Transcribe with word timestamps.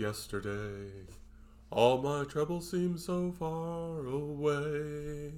yesterday. 0.00 0.90
All 1.70 2.00
my 2.00 2.24
troubles 2.24 2.70
seem 2.70 2.96
so 2.96 3.32
far 3.38 4.06
away. 4.06 5.32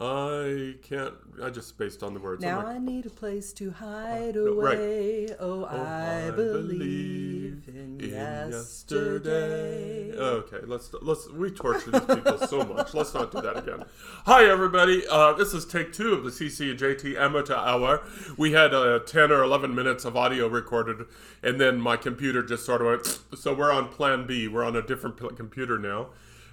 I 0.00 0.76
can't. 0.82 1.12
I 1.42 1.50
just 1.50 1.68
spaced 1.68 2.02
on 2.02 2.14
the 2.14 2.20
words. 2.20 2.42
Now 2.42 2.58
like, 2.58 2.66
I 2.68 2.78
need 2.78 3.04
a 3.04 3.10
place 3.10 3.52
to 3.54 3.70
hide 3.70 4.34
no, 4.34 4.54
right. 4.54 4.78
away. 4.78 5.28
Oh, 5.38 5.68
"Oh, 5.70 5.76
I 5.76 6.30
believe 6.30 7.64
in 7.68 8.00
yesterday. 8.00 10.10
Okay, 10.12 10.60
let's 10.64 10.90
let's 11.02 11.28
we 11.28 11.50
torture 11.50 11.90
these 11.90 12.00
people 12.00 12.38
so 12.38 12.64
much. 12.64 12.94
Let's 12.94 13.12
not 13.12 13.30
do 13.30 13.42
that 13.42 13.58
again. 13.58 13.84
Hi 14.24 14.46
everybody. 14.46 15.06
Uh, 15.06 15.34
this 15.34 15.52
is 15.52 15.66
take 15.66 15.92
two 15.92 16.14
of 16.14 16.24
the 16.24 16.30
CC 16.30 16.70
and 16.70 16.78
JT 16.78 17.18
Amateur 17.18 17.54
Hour. 17.54 18.02
We 18.38 18.52
had 18.52 18.72
uh, 18.72 19.00
ten 19.00 19.30
or 19.30 19.42
eleven 19.42 19.74
minutes 19.74 20.06
of 20.06 20.16
audio 20.16 20.48
recorded, 20.48 21.04
and 21.42 21.60
then 21.60 21.78
my 21.78 21.98
computer 21.98 22.42
just 22.42 22.64
sort 22.64 22.80
of 22.80 22.86
went. 22.86 23.18
So 23.40 23.54
we're 23.54 23.72
on 23.72 23.88
Plan 23.88 24.26
B. 24.26 24.48
We're 24.48 24.64
on 24.64 24.76
a 24.76 24.82
different 24.82 25.16
computer 25.36 25.78
now. 25.78 26.08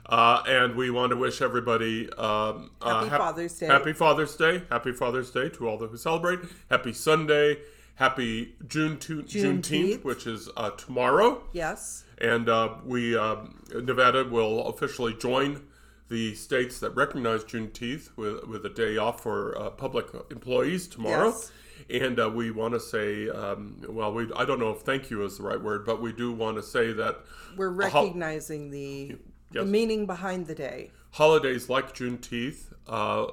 Uh, 0.10 0.42
and 0.48 0.76
we 0.76 0.90
want 0.90 1.10
to 1.12 1.18
wish 1.18 1.42
everybody 1.42 2.10
um, 2.14 2.72
uh, 2.82 3.00
Happy 3.00 3.10
hap- 3.10 3.20
Father's 3.20 3.60
Day. 3.60 3.66
Happy 3.68 3.94
Father's 3.94 4.36
Day. 4.36 4.64
Happy 4.70 4.92
Father's 4.94 5.32
Day 5.32 5.50
to 5.50 5.68
all 5.68 5.78
those 5.78 5.92
who 5.92 5.98
celebrate. 5.98 6.40
Happy 6.70 6.94
Sunday. 6.94 7.58
Happy 7.96 8.54
June 8.68 8.98
to- 9.00 9.24
Juneteenth, 9.24 9.64
Juneteenth. 9.64 10.04
which 10.04 10.26
is 10.28 10.50
uh, 10.56 10.70
tomorrow. 10.72 11.44
Yes. 11.52 12.04
And 12.20 12.48
uh, 12.48 12.76
we, 12.86 13.18
um, 13.18 13.62
Nevada 13.74 14.24
will 14.24 14.68
officially 14.68 15.14
join 15.14 15.64
the 16.10 16.36
states 16.36 16.80
that 16.80 16.92
recognize 16.92 17.44
Juneteenth 17.44 18.16
with, 18.16 18.46
with 18.48 18.66
a 18.66 18.70
day 18.70 18.96
off 18.98 19.22
for 19.24 19.60
uh, 19.60 19.72
public 19.72 20.06
employees 20.32 20.88
tomorrow. 20.88 21.30
Yes. 21.32 21.52
And 21.90 22.20
uh, 22.20 22.30
we 22.30 22.50
want 22.52 22.74
to 22.76 22.80
say, 22.80 23.30
um, 23.30 23.82
well, 23.90 24.14
we 24.14 24.32
I 24.36 24.46
don't 24.46 24.60
know 24.60 24.72
if 24.72 24.80
thank 24.82 25.10
you 25.12 25.24
is 25.26 25.38
the 25.38 25.44
right 25.44 25.62
word, 25.62 25.86
but 25.86 26.02
we 26.02 26.12
do 26.12 26.32
want 26.32 26.58
to 26.58 26.64
say 26.64 26.92
that 26.94 27.18
We're 27.56 27.70
recognizing 27.70 28.72
the, 28.72 29.16
Yes. 29.52 29.64
the 29.64 29.70
meaning 29.72 30.06
behind 30.06 30.48
the 30.48 30.56
day. 30.56 30.92
holidays 31.12 31.70
like 31.70 31.94
Juneteenth. 31.96 32.74
Uh, 32.88 33.28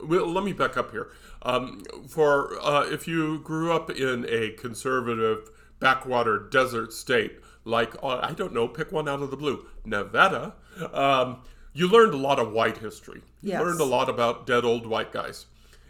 well, 0.00 0.26
let 0.26 0.44
me 0.44 0.52
back 0.52 0.76
up 0.76 0.90
here. 0.90 1.10
Um, 1.42 1.82
for 2.08 2.58
uh, 2.62 2.82
if 2.90 3.06
you 3.06 3.38
grew 3.40 3.72
up 3.72 3.90
in 3.90 4.26
a 4.28 4.50
conservative 4.50 5.50
backwater 5.80 6.38
desert 6.38 6.92
state, 6.92 7.38
like 7.64 7.94
uh, 8.02 8.18
I 8.22 8.32
don't 8.32 8.52
know, 8.52 8.66
pick 8.68 8.92
one 8.92 9.08
out 9.08 9.22
of 9.22 9.30
the 9.30 9.36
blue, 9.36 9.66
Nevada, 9.84 10.54
um, 10.92 11.42
you 11.72 11.88
learned 11.88 12.14
a 12.14 12.18
lot 12.18 12.38
of 12.38 12.52
white 12.52 12.78
history. 12.78 13.22
You 13.42 13.50
Yes. 13.52 13.60
learned 13.62 13.80
a 13.80 13.84
lot 13.84 14.08
about 14.08 14.46
dead 14.46 14.64
old 14.64 14.86
white 14.86 15.12
guys, 15.12 15.46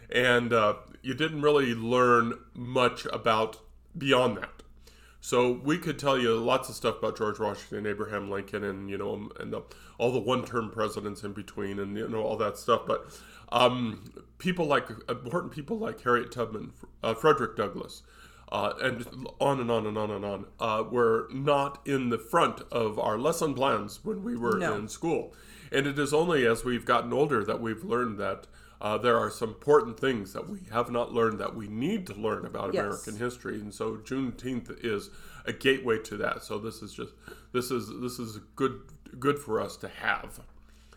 and 0.09 0.53
uh, 0.53 0.75
you 1.01 1.13
didn't 1.13 1.41
really 1.41 1.73
learn 1.73 2.33
much 2.53 3.05
about 3.11 3.57
beyond 3.97 4.37
that. 4.37 4.54
So 5.25 5.53
we 5.63 5.79
could 5.79 5.97
tell 5.97 6.19
you 6.19 6.35
lots 6.37 6.69
of 6.69 6.75
stuff 6.75 6.99
about 6.99 7.17
George 7.17 7.39
Washington, 7.39 7.87
Abraham 7.87 8.29
Lincoln, 8.29 8.63
and 8.63 8.91
you 8.91 8.95
know, 8.95 9.31
and 9.39 9.51
the, 9.51 9.63
all 9.97 10.11
the 10.11 10.19
one-term 10.19 10.69
presidents 10.69 11.23
in 11.23 11.33
between, 11.33 11.79
and 11.79 11.97
you 11.97 12.07
know 12.07 12.21
all 12.21 12.37
that 12.37 12.59
stuff. 12.59 12.81
But 12.85 13.07
um, 13.51 14.03
people 14.37 14.67
like 14.67 14.87
important 15.09 15.51
people 15.51 15.79
like 15.79 15.99
Harriet 16.01 16.31
Tubman, 16.31 16.73
uh, 17.01 17.15
Frederick 17.15 17.57
Douglass, 17.57 18.03
uh, 18.51 18.73
and 18.79 19.03
on 19.41 19.59
and 19.59 19.71
on 19.71 19.87
and 19.87 19.97
on 19.97 20.11
and 20.11 20.23
on 20.23 20.45
uh, 20.59 20.83
were 20.83 21.27
not 21.33 21.81
in 21.87 22.09
the 22.09 22.19
front 22.19 22.61
of 22.71 22.99
our 22.99 23.17
lesson 23.17 23.55
plans 23.55 24.05
when 24.05 24.23
we 24.23 24.37
were 24.37 24.59
No. 24.59 24.75
in 24.75 24.87
school. 24.87 25.33
And 25.71 25.87
it 25.87 25.97
is 25.97 26.13
only 26.13 26.45
as 26.45 26.63
we've 26.63 26.85
gotten 26.85 27.11
older 27.11 27.43
that 27.43 27.59
we've 27.59 27.83
learned 27.83 28.19
that 28.19 28.45
uh, 28.81 28.97
there 28.97 29.17
are 29.17 29.29
some 29.31 29.49
important 29.49 29.99
things 29.99 30.33
that 30.33 30.47
we 30.49 30.59
have 30.71 30.89
not 30.91 31.13
learned 31.13 31.39
that 31.39 31.55
we 31.55 31.67
need 31.67 32.05
to 32.07 32.13
learn 32.13 32.45
about 32.45 32.73
Yes. 32.73 32.83
American 32.83 33.17
history. 33.17 33.59
And 33.59 33.73
so 33.73 33.97
Juneteenth 33.97 34.83
is 34.83 35.09
a 35.45 35.53
gateway 35.53 35.99
to 35.99 36.17
that. 36.17 36.43
So 36.43 36.57
this 36.59 36.81
is 36.81 36.93
just 36.93 37.13
this 37.53 37.71
is 37.71 37.89
this 38.01 38.19
is 38.19 38.37
good 38.55 38.81
good 39.19 39.39
for 39.39 39.61
us 39.61 39.77
to 39.77 39.87
have. 39.87 40.39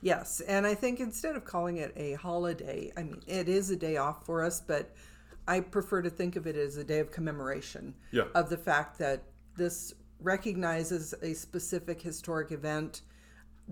Yes, 0.00 0.40
and 0.42 0.64
I 0.66 0.74
think 0.74 1.00
instead 1.00 1.34
of 1.34 1.44
calling 1.44 1.78
it 1.78 1.92
a 1.96 2.14
holiday, 2.14 2.92
I 2.96 3.02
mean, 3.02 3.20
it 3.26 3.48
is 3.48 3.70
a 3.70 3.76
day 3.76 3.96
off 3.96 4.24
for 4.24 4.44
us, 4.44 4.60
but 4.60 4.94
I 5.48 5.60
prefer 5.60 6.02
to 6.02 6.10
think 6.10 6.36
of 6.36 6.46
it 6.46 6.54
as 6.56 6.76
a 6.76 6.84
day 6.84 7.00
of 7.00 7.10
commemoration 7.10 7.94
Yeah. 8.12 8.24
of 8.34 8.48
the 8.48 8.56
fact 8.56 8.98
that 8.98 9.22
this 9.56 9.94
recognizes 10.20 11.14
a 11.22 11.32
specific 11.34 12.00
historic 12.00 12.52
event 12.52 13.02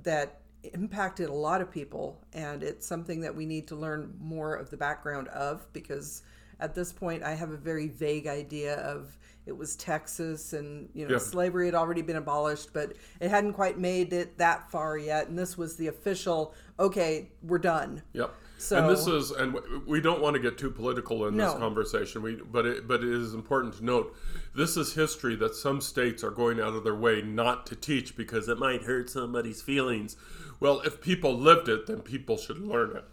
that 0.03 0.41
impacted 0.75 1.29
a 1.29 1.33
lot 1.33 1.61
of 1.61 1.71
people, 1.71 2.21
and 2.33 2.63
it's 2.63 2.87
something 2.87 3.21
that 3.21 3.35
we 3.35 3.47
need 3.47 3.67
to 3.69 3.77
learn 3.77 4.15
more 4.21 4.55
of 4.55 4.71
the 4.71 4.77
background 4.77 5.29
of 5.29 5.67
because 5.73 6.23
at 6.61 6.75
this 6.75 6.93
point 6.93 7.23
I 7.23 7.35
have 7.35 7.51
a 7.51 7.57
very 7.57 7.89
vague 7.89 8.27
idea 8.27 8.77
of 8.77 9.17
it 9.45 9.57
was 9.57 9.77
Texas 9.77 10.53
and 10.55 10.89
you 10.95 11.07
know 11.07 11.13
Yeah. 11.13 11.19
slavery 11.19 11.67
had 11.67 11.75
already 11.75 12.03
been 12.03 12.17
abolished 12.17 12.73
but 12.73 12.95
it 13.21 13.29
hadn't 13.31 13.53
quite 13.53 13.79
made 13.79 14.13
it 14.13 14.39
that 14.39 14.71
far 14.71 14.97
yet 14.99 15.29
and 15.29 15.39
this 15.39 15.57
was 15.59 15.77
the 15.77 15.89
official 15.89 16.55
okay 16.81 17.29
we're 17.43 17.59
done 17.59 18.03
Yep. 18.15 18.35
So- 18.59 18.79
and 18.79 18.89
this 18.89 19.07
is, 19.07 19.31
and 19.33 19.59
we 19.87 20.01
don't 20.01 20.21
want 20.21 20.35
to 20.35 20.41
get 20.41 20.57
too 20.57 20.71
political 20.71 21.27
in 21.27 21.37
this 21.37 21.53
conversation. 21.59 22.23
We, 22.23 22.37
but 22.37 22.65
it, 22.67 22.89
but 22.89 23.03
it 23.03 23.13
is 23.13 23.35
important 23.35 23.75
to 23.75 23.85
note, 23.85 24.17
this 24.55 24.77
is 24.77 24.95
history 24.95 25.37
that 25.37 25.55
some 25.55 25.81
states 25.81 26.25
are 26.25 26.31
going 26.31 26.59
out 26.61 26.75
of 26.75 26.83
their 26.85 26.95
way 26.95 27.21
not 27.23 27.67
to 27.67 27.77
teach 27.77 28.17
because 28.17 28.49
it 28.49 28.59
might 28.59 28.83
hurt 28.83 29.11
somebody's 29.11 29.61
feelings. 29.61 30.17
Well, 30.59 30.81
if 30.81 31.01
people 31.03 31.37
lived 31.39 31.69
it, 31.69 31.87
then 31.87 32.01
people 32.01 32.39
should 32.39 32.59
learn 32.59 32.97
it. 32.97 33.05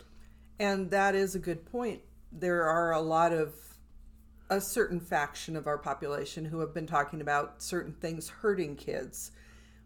And 0.59 0.89
that 0.91 1.13
is 1.13 1.35
a 1.35 1.39
good 1.39 1.65
point. 1.65 2.01
There 2.31 2.63
are 2.63 2.91
a 2.93 3.01
lot 3.01 3.33
of 3.33 3.53
a 4.49 4.61
certain 4.61 4.99
faction 4.99 5.55
of 5.55 5.67
our 5.67 5.77
population 5.77 6.45
who 6.45 6.59
have 6.59 6.73
been 6.73 6.87
talking 6.87 7.21
about 7.21 7.61
certain 7.61 7.93
things 7.93 8.29
hurting 8.29 8.75
kids. 8.75 9.31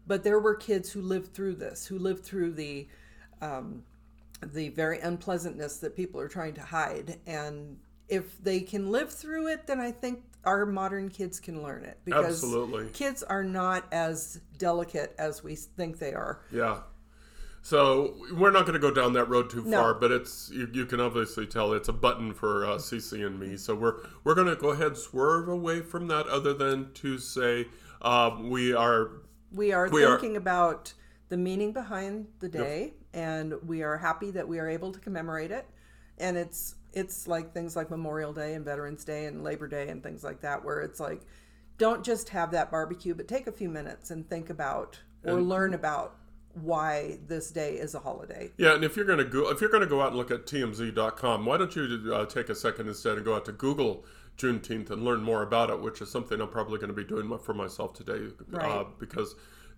But 0.06 0.24
there 0.24 0.38
were 0.38 0.54
kids 0.54 0.90
who 0.92 1.00
lived 1.00 1.34
through 1.34 1.56
this, 1.56 1.86
who 1.86 1.98
lived 1.98 2.24
through 2.24 2.52
the 2.52 2.88
um, 3.40 3.82
the 4.42 4.68
very 4.70 4.98
unpleasantness 5.00 5.78
that 5.78 5.96
people 5.96 6.20
are 6.20 6.28
trying 6.28 6.54
to 6.54 6.62
hide. 6.62 7.18
And 7.26 7.78
if 8.08 8.42
they 8.42 8.60
can 8.60 8.90
live 8.90 9.12
through 9.12 9.48
it, 9.48 9.66
then 9.66 9.80
I 9.80 9.90
think 9.90 10.20
our 10.44 10.64
modern 10.64 11.08
kids 11.08 11.40
can 11.40 11.62
learn 11.62 11.84
it 11.84 11.98
because 12.04 12.26
Absolutely. 12.42 12.88
kids 12.92 13.22
are 13.22 13.44
not 13.44 13.84
as 13.92 14.40
delicate 14.56 15.14
as 15.18 15.42
we 15.42 15.56
think 15.56 15.98
they 15.98 16.14
are. 16.14 16.40
Yeah. 16.52 16.80
So 17.60 18.14
we're 18.32 18.52
not 18.52 18.62
going 18.62 18.74
to 18.74 18.78
go 18.78 18.92
down 18.92 19.12
that 19.14 19.28
road 19.28 19.50
too 19.50 19.64
No. 19.64 19.78
far, 19.82 19.94
but 19.94 20.10
it's 20.12 20.48
you, 20.50 20.68
you 20.72 20.86
can 20.86 21.00
obviously 21.00 21.44
tell 21.46 21.72
it's 21.72 21.88
a 21.88 21.92
button 21.92 22.32
for 22.32 22.64
uh, 22.64 22.76
Cece 22.78 23.26
and 23.26 23.38
me. 23.38 23.56
So 23.56 23.74
we're 23.74 23.96
we're 24.24 24.36
going 24.36 24.46
to 24.46 24.56
go 24.56 24.70
ahead 24.70 24.96
swerve 24.96 25.48
away 25.48 25.80
from 25.82 26.06
that, 26.06 26.26
other 26.28 26.54
than 26.54 26.92
to 26.94 27.18
say 27.18 27.66
um, 28.00 28.48
we 28.48 28.72
are 28.72 29.10
we 29.52 29.72
are 29.72 29.88
We 29.90 30.04
are- 30.04 30.18
thinking 30.18 30.36
about 30.36 30.94
the 31.28 31.36
meaning 31.36 31.72
behind 31.72 32.28
the 32.38 32.48
day 32.48 32.94
and 33.14 33.54
we 33.66 33.82
are 33.82 33.96
happy 33.96 34.30
that 34.32 34.46
we 34.46 34.58
are 34.58 34.68
able 34.68 34.92
to 34.92 35.00
commemorate 35.00 35.50
it. 35.50 35.66
And 36.18 36.36
it's 36.36 36.74
it's 36.92 37.28
like 37.28 37.52
things 37.52 37.76
like 37.76 37.90
memorial 37.90 38.32
day 38.32 38.54
and 38.54 38.64
veterans 38.64 39.04
day 39.04 39.26
and 39.26 39.44
labor 39.44 39.68
day 39.68 39.88
and 39.88 40.02
things 40.02 40.24
like 40.24 40.40
that 40.40 40.64
where 40.64 40.80
it's 40.80 40.98
like 40.98 41.20
don't 41.76 42.04
just 42.04 42.30
have 42.30 42.50
that 42.50 42.70
barbecue 42.70 43.14
but 43.14 43.28
take 43.28 43.46
a 43.46 43.52
few 43.52 43.68
minutes 43.68 44.10
and 44.10 44.28
think 44.28 44.50
about 44.50 44.98
or 45.24 45.40
learn 45.40 45.74
about 45.74 46.16
why 46.54 47.18
this 47.26 47.50
day 47.50 47.74
is 47.74 47.94
a 47.94 48.00
holiday. 48.00 48.50
Yeah, 48.56 48.74
and 48.74 48.84
if 48.84 48.96
you're 48.96 49.04
going 49.04 49.18
to 49.18 49.24
go, 49.24 49.50
if 49.50 49.60
you're 49.60 49.70
going 49.70 49.82
to 49.82 49.88
go 49.88 50.00
out 50.00 50.08
and 50.08 50.16
look 50.16 50.30
at 50.30 50.46
tmz.com, 50.46 51.44
why 51.44 51.56
don't 51.56 51.74
you 51.76 52.12
uh, 52.12 52.26
take 52.26 52.48
a 52.48 52.54
second 52.54 52.88
instead 52.88 53.16
and 53.16 53.24
go 53.24 53.34
out 53.34 53.44
to 53.46 53.52
Google 53.52 54.04
Juneteenth 54.36 54.90
and 54.90 55.02
learn 55.02 55.22
more 55.22 55.42
about 55.42 55.70
it, 55.70 55.80
which 55.80 56.00
is 56.00 56.10
something 56.10 56.40
I'm 56.40 56.48
probably 56.48 56.78
going 56.78 56.88
to 56.88 56.94
be 56.94 57.04
doing 57.04 57.36
for 57.38 57.54
myself 57.54 57.94
today, 57.94 58.32
uh, 58.54 58.84
because 58.98 59.34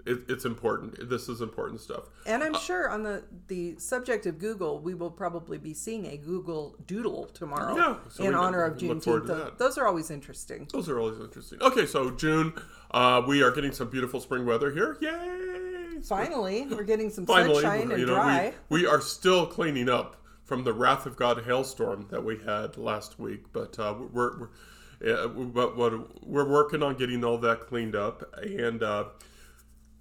it, 0.06 0.20
it's 0.28 0.44
important. 0.44 1.08
This 1.08 1.28
is 1.28 1.40
important 1.40 1.80
stuff. 1.80 2.04
and 2.26 2.42
i'm 2.42 2.54
sure 2.54 2.88
on 2.90 3.02
the 3.02 3.22
the 3.48 3.78
subject 3.78 4.26
of 4.26 4.38
google 4.38 4.78
we 4.80 4.94
will 4.94 5.10
probably 5.10 5.58
be 5.58 5.74
seeing 5.74 6.06
a 6.06 6.16
google 6.16 6.76
doodle 6.86 7.26
tomorrow 7.34 7.76
Yeah, 7.76 7.96
so 8.08 8.24
in 8.24 8.34
honor 8.34 8.62
of 8.64 8.76
juneteenth 8.76 9.26
that. 9.26 9.58
those 9.58 9.78
are 9.78 9.86
always 9.86 10.10
interesting 10.10 10.68
Those 10.72 10.88
are 10.88 10.98
always 10.98 11.18
interesting. 11.20 11.60
Okay, 11.62 11.86
so 11.86 12.10
June, 12.10 12.52
uh, 12.92 13.22
we 13.26 13.42
are 13.42 13.50
getting 13.50 13.72
some 13.72 13.88
beautiful 13.90 14.20
spring 14.20 14.44
weather 14.46 14.70
here. 14.72 14.96
Yay! 15.00 16.00
finally 16.02 16.66
we're 16.70 16.82
getting 16.82 17.10
some 17.10 17.26
Finally, 17.26 17.62
sunshine 17.62 17.92
and 17.92 18.06
know, 18.06 18.14
dry 18.14 18.52
we, 18.68 18.80
we 18.82 18.86
are 18.86 19.00
still 19.00 19.46
cleaning 19.46 19.88
up 19.88 20.16
from 20.44 20.64
the 20.64 20.72
wrath 20.72 21.04
of 21.06 21.16
God 21.16 21.44
hailstorm 21.44 22.06
that 22.10 22.24
we 22.24 22.38
had 22.38 22.76
last 22.76 23.18
week, 23.20 23.44
but 23.52 23.78
uh, 23.78 23.94
we're, 24.12 24.32
we're 24.40 24.48
uh, 25.14 25.28
but 25.28 25.76
what 25.76 25.92
we're 26.26 26.48
working 26.48 26.82
on 26.82 26.96
getting 26.96 27.22
all 27.24 27.38
that 27.38 27.60
cleaned 27.60 27.94
up 27.94 28.34
and. 28.42 28.82
Uh, 28.82 29.04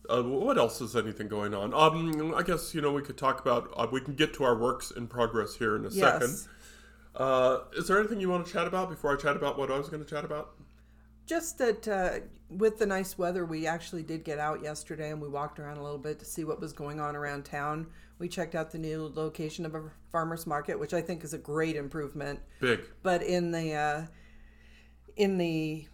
uh, 0.10 0.24
what 0.24 0.58
else 0.58 0.82
is 0.82 0.96
anything 0.96 1.28
going 1.28 1.54
on? 1.54 1.74
Um, 1.74 2.34
I 2.36 2.44
guess 2.44 2.74
you 2.74 2.82
know 2.82 2.92
we 2.92 3.02
could 3.02 3.18
talk 3.18 3.40
about. 3.40 3.72
Uh, 3.76 3.88
we 3.92 4.02
can 4.02 4.16
get 4.16 4.34
to 4.36 4.44
our 4.44 4.58
works 4.58 4.92
in 4.92 5.08
progress 5.08 5.56
here 5.56 5.76
in 5.76 5.86
a 5.86 5.92
second. 5.92 6.30
Yes. 6.30 6.48
Uh, 7.16 7.60
is 7.74 7.88
there 7.88 8.00
anything 8.00 8.20
you 8.22 8.30
want 8.30 8.46
to 8.46 8.52
chat 8.52 8.68
about 8.68 8.90
before 8.90 9.14
I 9.14 9.20
chat 9.20 9.36
about 9.36 9.58
what 9.58 9.72
I 9.72 9.78
was 9.78 9.90
going 9.90 10.04
to 10.04 10.10
chat 10.10 10.24
about? 10.24 10.52
Just 11.26 11.58
that 11.60 11.88
uh, 11.88 12.20
with 12.50 12.80
the 12.80 12.86
nice 12.86 13.18
weather, 13.18 13.46
we 13.46 13.68
actually 13.68 14.04
did 14.04 14.24
get 14.24 14.40
out 14.40 14.64
yesterday 14.64 15.12
and 15.12 15.22
we 15.22 15.28
walked 15.28 15.60
around 15.60 15.78
a 15.78 15.84
little 15.84 16.00
bit 16.00 16.18
to 16.20 16.26
see 16.26 16.44
what 16.44 16.60
was 16.60 16.74
going 16.74 17.00
on 17.00 17.16
around 17.16 17.46
town. 17.46 17.88
We 18.18 18.28
checked 18.28 18.56
out 18.56 18.72
the 18.72 18.80
new 18.80 19.12
location 19.14 19.66
of 19.66 19.76
a 19.76 19.84
farmer's 20.12 20.48
market, 20.48 20.80
which 20.80 20.94
I 20.94 21.02
think 21.02 21.24
is 21.24 21.34
a 21.34 21.38
great 21.38 21.76
improvement. 21.76 22.40
Big. 22.60 22.82
But 23.04 23.22
in 23.22 23.52
the 23.52 23.74
uh, 23.74 24.06
in 25.18 25.38
the 25.38 25.86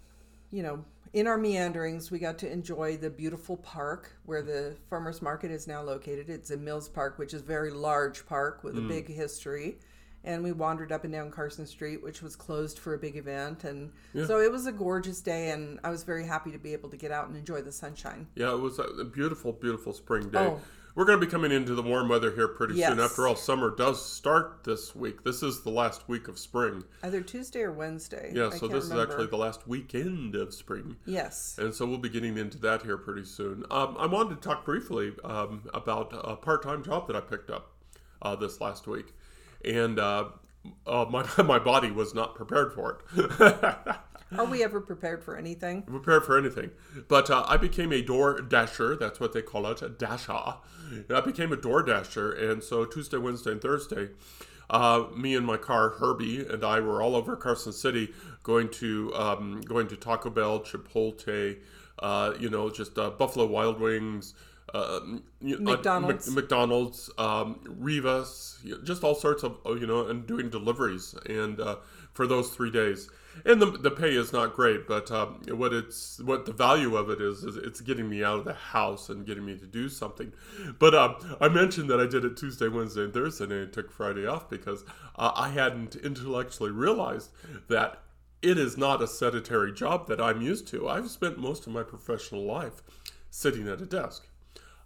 you 0.52 0.64
know 0.64 0.86
in 1.16 1.28
our 1.28 1.38
meanderings, 1.38 2.12
we 2.12 2.20
got 2.20 2.38
to 2.40 2.52
enjoy 2.52 2.98
the 2.98 3.10
beautiful 3.10 3.56
park 3.56 4.12
where 4.26 4.42
the 4.42 4.76
farmers 4.90 5.22
market 5.22 5.50
is 5.50 5.66
now 5.66 5.82
located. 5.82 6.30
It's 6.30 6.52
in 6.52 6.62
Mills 6.62 6.90
Park, 6.90 7.18
which 7.18 7.34
is 7.34 7.42
a 7.42 7.46
very 7.46 7.72
large 7.72 8.26
park 8.26 8.66
with 8.66 8.78
a 8.78 8.82
mm. 8.82 8.90
big 8.90 9.08
history. 9.08 9.78
And 10.26 10.44
we 10.44 10.52
wandered 10.52 10.92
up 10.92 11.06
and 11.06 11.14
down 11.14 11.32
Carson 11.32 11.66
Street, 11.68 12.04
which 12.04 12.22
was 12.22 12.36
closed 12.36 12.80
for 12.80 12.96
a 12.96 12.98
big 12.98 13.16
event. 13.16 13.64
And 13.64 13.94
so 14.26 14.42
it 14.42 14.52
was 14.52 14.66
a 14.66 14.74
gorgeous 14.74 15.22
day, 15.22 15.52
and 15.52 15.80
I 15.84 15.90
was 15.90 16.04
very 16.04 16.26
happy 16.26 16.52
to 16.52 16.58
be 16.58 16.74
able 16.74 16.90
to 16.90 16.98
get 16.98 17.12
out 17.12 17.28
and 17.28 17.38
enjoy 17.38 17.62
the 17.62 17.72
sunshine. 17.72 18.28
Yeah, 18.36 18.52
it 18.52 18.60
was 18.60 18.80
a 18.80 18.84
a 18.84 19.06
beautiful, 19.06 19.54
beautiful 19.54 19.94
spring 19.94 20.30
day. 20.30 20.40
Oh. 20.40 20.60
We're 20.96 21.04
going 21.04 21.20
to 21.20 21.26
be 21.26 21.30
coming 21.30 21.52
into 21.52 21.76
the 21.76 21.82
warm 21.82 22.08
weather 22.08 22.32
here 22.32 22.48
pretty 22.48 22.82
soon. 22.82 23.02
After 23.02 23.28
all, 23.28 23.36
summer 23.36 23.70
does 23.70 24.04
start 24.04 24.64
this 24.64 24.96
week. 24.96 25.26
This 25.26 25.44
is 25.44 25.62
the 25.62 25.70
last 25.70 26.08
week 26.08 26.30
of 26.30 26.40
spring. 26.40 26.86
Either 27.04 27.20
Tuesday 27.22 27.64
or 27.64 27.74
Wednesday. 27.74 28.32
Yeah, 28.34 28.48
I 28.48 28.58
so 28.58 28.70
this 28.70 28.86
remember. 28.86 29.04
is 29.04 29.10
actually 29.10 29.28
the 29.28 29.38
last 29.38 29.68
weekend 29.68 30.36
of 30.36 30.54
spring. 30.54 30.96
Yes. 31.06 31.58
And 31.60 31.74
so 31.76 31.86
we'll 31.86 31.98
be 31.98 32.08
getting 32.08 32.38
into 32.38 32.58
that 32.60 32.84
here 32.84 32.98
pretty 32.98 33.26
soon. 33.26 33.66
Um, 33.70 33.98
I 34.00 34.06
wanted 34.06 34.42
to 34.42 34.48
talk 34.48 34.64
briefly 34.64 35.12
um, 35.26 35.64
about 35.74 36.14
a 36.14 36.38
part 36.38 36.64
time 36.64 36.82
job 36.82 37.08
that 37.08 37.16
I 37.18 37.22
picked 37.22 37.50
up 37.50 37.74
uh, 38.22 38.38
this 38.38 38.62
last 38.62 38.88
week. 38.88 39.14
And 39.66 40.00
uh, 40.00 40.30
uh, 40.88 41.06
my, 41.10 41.28
my 41.44 41.60
body 41.60 41.92
was 41.92 42.14
not 42.14 42.36
prepared 42.36 42.72
for 42.72 43.02
it. 43.14 43.32
Are 44.38 44.46
we 44.46 44.64
ever 44.64 44.82
prepared 44.82 45.24
for 45.24 45.38
anything? 45.38 45.84
prepared 45.84 46.26
for 46.26 46.38
anything. 46.38 46.72
But 47.08 47.30
uh, 47.30 47.46
I 47.48 47.58
became 47.58 47.92
a 47.92 48.02
door 48.02 48.42
dasher. 48.42 48.96
That's 48.96 49.20
what 49.20 49.34
they 49.34 49.42
call 49.42 49.68
it, 49.68 49.82
a 49.82 49.90
dasher. 49.90 50.56
I 51.14 51.22
became 51.22 51.52
a 51.52 51.56
door 51.56 51.84
dasher, 51.84 52.32
and 52.32 52.64
so 52.64 52.86
Tuesday, 52.86 53.18
Wednesday, 53.18 53.52
and 53.52 53.62
Thursday, 53.62 54.10
uh, 54.70 55.06
me 55.16 55.36
and 55.36 55.46
my 55.46 55.58
car, 55.58 55.92
Herbie, 55.92 56.46
and 56.46 56.64
I 56.64 56.80
were 56.80 57.02
all 57.02 57.16
over 57.16 57.36
Carson 57.36 57.74
City, 57.74 58.14
going 58.44 58.70
to 58.70 59.14
um, 59.16 59.62
going 59.62 59.88
to 59.88 59.96
Taco 59.96 60.30
Bell, 60.30 60.60
Chipotle, 60.60 61.58
uh, 62.00 62.34
you 62.40 62.50
know, 62.50 62.70
just 62.70 62.98
uh, 62.98 63.12
Buffalo 63.12 63.46
Wild 63.46 63.80
Wings. 63.80 64.34
Uh, 64.74 64.78
uh, 64.78 65.00
McDonald's. 65.42 66.28
Mc- 66.28 66.36
McDonald's, 66.36 67.10
um, 67.18 67.60
Rivas, 67.66 68.58
just 68.84 69.04
all 69.04 69.16
sorts 69.16 69.44
of, 69.44 69.58
uh, 69.66 69.74
you 69.76 69.88
know, 69.88 70.08
and 70.08 70.26
doing 70.26 70.50
deliveries 70.50 71.16
and 71.28 71.60
uh, 71.60 71.78
for 72.14 72.28
those 72.28 72.50
three 72.50 72.72
days. 72.72 73.10
And 73.44 73.62
the, 73.62 73.66
the 73.66 73.92
pay 73.92 74.16
is 74.16 74.32
not 74.32 74.54
great, 74.54 74.88
but 74.88 75.12
um, 75.12 75.42
what 75.50 75.74
it's 75.74 76.20
what 76.20 76.46
the 76.46 76.54
value 76.54 76.96
of 76.96 77.10
it 77.10 77.22
is 77.22 77.44
is 77.44 77.58
it's 77.58 77.82
getting 77.82 78.10
me 78.10 78.24
out 78.24 78.40
of 78.40 78.46
the 78.46 78.54
house 78.54 79.10
and 79.10 79.26
getting 79.26 79.46
me 79.46 79.58
to 79.58 79.66
do 79.66 79.90
something. 79.90 80.32
But 80.80 80.96
um, 80.96 81.38
I 81.42 81.50
mentioned 81.50 81.90
that 81.90 82.00
I 82.00 82.08
did 82.08 82.24
it 82.24 82.38
Tuesday, 82.38 82.68
Wednesday, 82.68 83.04
and 83.04 83.14
Thursday, 83.14 83.46
and 83.46 83.68
I 83.68 83.72
took 83.72 83.92
Friday 83.92 84.26
off 84.26 84.50
because 84.50 84.84
uh, 85.16 85.32
I 85.36 85.50
hadn't 85.50 85.96
intellectually 85.96 86.72
realized 86.72 87.32
that 87.68 88.02
it 88.42 88.58
is 88.58 88.78
not 88.78 89.02
a 89.02 89.08
sedentary 89.08 89.74
job 89.74 90.08
that 90.08 90.22
I'm 90.22 90.42
used 90.42 90.68
to. 90.70 90.88
I've 90.88 91.10
spent 91.10 91.40
most 91.40 91.66
of 91.66 91.74
my 91.74 91.84
professional 91.84 92.44
life 92.44 92.84
sitting 93.30 93.68
at 93.68 93.82
a 93.82 93.86
desk 93.86 94.28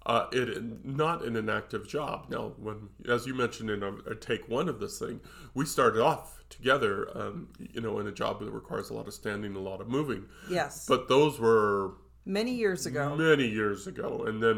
uh, 0.10 0.28
it 0.32 0.48
not 0.86 1.18
in 1.28 1.36
an 1.36 1.50
active 1.50 1.84
job. 1.88 2.18
Now, 2.30 2.44
when 2.66 2.78
as 3.08 3.26
you 3.28 3.34
mentioned 3.44 3.70
in 3.70 3.82
a, 3.84 3.92
a 4.14 4.16
take 4.16 4.44
one 4.50 4.68
of 4.74 4.78
this 4.84 4.98
thing, 5.04 5.22
we 5.54 5.66
started 5.66 6.02
off 6.02 6.44
together, 6.50 6.94
um, 7.16 7.50
you 7.76 7.80
know, 7.80 8.00
in 8.00 8.08
a 8.08 8.12
job 8.12 8.40
that 8.40 8.52
requires 8.52 8.90
a 8.90 8.94
lot 8.94 9.08
of 9.08 9.14
standing, 9.14 9.56
a 9.56 9.60
lot 9.72 9.80
of 9.82 9.88
moving. 9.88 10.26
Yes. 10.50 10.86
But 10.88 11.08
those 11.08 11.40
were 11.40 11.94
Many 12.26 12.54
years 12.64 12.86
ago. 12.86 13.16
many 13.16 13.48
years 13.48 13.88
ago, 13.88 14.24
and 14.28 14.42
then 14.42 14.58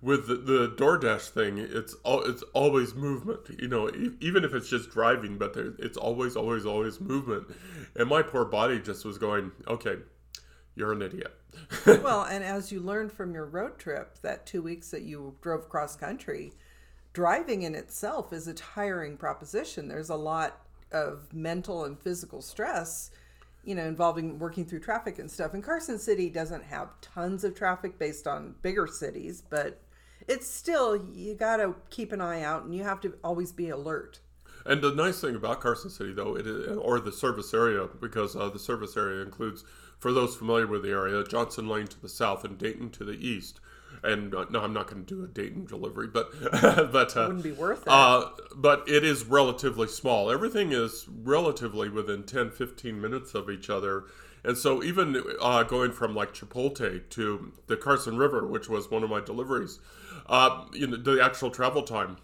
with 0.00 0.22
the, 0.28 0.36
the 0.36 0.68
DoorDash 0.76 1.26
thing, 1.38 1.58
it's 1.58 1.94
all 2.04 2.20
it's 2.30 2.42
always 2.52 2.94
movement. 2.94 3.40
You 3.58 3.68
know, 3.68 3.88
e- 3.88 4.16
even 4.20 4.44
if 4.44 4.52
it's 4.54 4.68
just 4.68 4.90
driving, 4.90 5.38
but 5.38 5.54
there, 5.54 5.74
it's 5.78 5.96
always, 5.96 6.34
always, 6.36 6.64
always 6.66 7.00
movement. 7.00 7.44
And 7.96 8.08
my 8.08 8.22
poor 8.22 8.44
body 8.44 8.80
just 8.80 9.04
was 9.04 9.16
going, 9.18 9.52
okay, 9.68 9.96
you're 10.76 10.92
an 10.92 11.02
idiot. 11.02 11.34
Well, 11.86 12.22
and 12.24 12.42
as 12.42 12.72
you 12.72 12.80
learned 12.80 13.12
from 13.12 13.34
your 13.34 13.46
road 13.46 13.78
trip, 13.78 14.18
that 14.22 14.46
two 14.46 14.62
weeks 14.62 14.90
that 14.90 15.02
you 15.02 15.36
drove 15.40 15.68
cross 15.68 15.96
country, 15.96 16.52
driving 17.12 17.62
in 17.62 17.74
itself 17.74 18.32
is 18.32 18.48
a 18.48 18.54
tiring 18.54 19.16
proposition. 19.16 19.88
There's 19.88 20.10
a 20.10 20.16
lot 20.16 20.60
of 20.90 21.32
mental 21.32 21.84
and 21.84 21.98
physical 21.98 22.42
stress, 22.42 23.10
you 23.64 23.74
know, 23.74 23.84
involving 23.84 24.38
working 24.38 24.64
through 24.64 24.80
traffic 24.80 25.18
and 25.18 25.30
stuff. 25.30 25.54
And 25.54 25.62
Carson 25.62 25.98
City 25.98 26.28
doesn't 26.30 26.64
have 26.64 27.00
tons 27.00 27.44
of 27.44 27.54
traffic 27.54 27.98
based 27.98 28.26
on 28.26 28.54
bigger 28.62 28.86
cities, 28.86 29.42
but 29.48 29.80
it's 30.28 30.46
still, 30.46 31.08
you 31.14 31.34
got 31.34 31.56
to 31.56 31.74
keep 31.90 32.12
an 32.12 32.20
eye 32.20 32.42
out 32.42 32.64
and 32.64 32.74
you 32.74 32.82
have 32.82 33.00
to 33.02 33.14
always 33.24 33.52
be 33.52 33.68
alert. 33.70 34.20
And 34.64 34.80
the 34.80 34.94
nice 34.94 35.20
thing 35.20 35.34
about 35.34 35.60
Carson 35.60 35.90
City, 35.90 36.12
though, 36.12 36.36
it 36.36 36.46
is, 36.46 36.76
or 36.76 37.00
the 37.00 37.10
service 37.10 37.52
area, 37.52 37.88
because 38.00 38.36
uh, 38.36 38.48
the 38.48 38.60
service 38.60 38.96
area 38.96 39.22
includes, 39.22 39.64
for 40.02 40.12
those 40.12 40.34
familiar 40.34 40.66
with 40.66 40.82
the 40.82 40.90
area, 40.90 41.22
Johnson 41.22 41.68
Lane 41.68 41.86
to 41.86 42.00
the 42.00 42.08
south 42.08 42.42
and 42.42 42.58
Dayton 42.58 42.90
to 42.90 43.04
the 43.04 43.12
east. 43.12 43.60
And 44.02 44.34
uh, 44.34 44.46
no, 44.50 44.58
I'm 44.62 44.72
not 44.72 44.90
going 44.90 45.04
to 45.04 45.14
do 45.14 45.22
a 45.22 45.28
Dayton 45.28 45.64
delivery, 45.64 46.08
but 46.08 46.32
but 46.92 47.16
uh, 47.16 47.26
Wouldn't 47.28 47.44
be 47.44 47.52
worth 47.52 47.82
it. 47.82 47.88
uh, 47.88 48.30
but 48.56 48.82
it 48.88 49.04
is 49.04 49.24
relatively 49.24 49.86
small. 49.86 50.28
Everything 50.28 50.72
is 50.72 51.06
relatively 51.08 51.88
within 51.88 52.24
10, 52.24 52.50
15 52.50 53.00
minutes 53.00 53.32
of 53.32 53.48
each 53.48 53.70
other. 53.70 54.06
And 54.42 54.58
so 54.58 54.82
even 54.82 55.22
uh, 55.40 55.62
going 55.62 55.92
from 55.92 56.16
like 56.16 56.34
Chipotle 56.34 57.08
to 57.10 57.52
the 57.68 57.76
Carson 57.76 58.16
River, 58.16 58.44
which 58.44 58.68
was 58.68 58.90
one 58.90 59.04
of 59.04 59.10
my 59.10 59.20
deliveries, 59.20 59.78
uh, 60.26 60.64
you 60.72 60.88
know, 60.88 60.96
the 60.96 61.22
actual 61.22 61.52
travel 61.52 61.82
time 61.84 62.16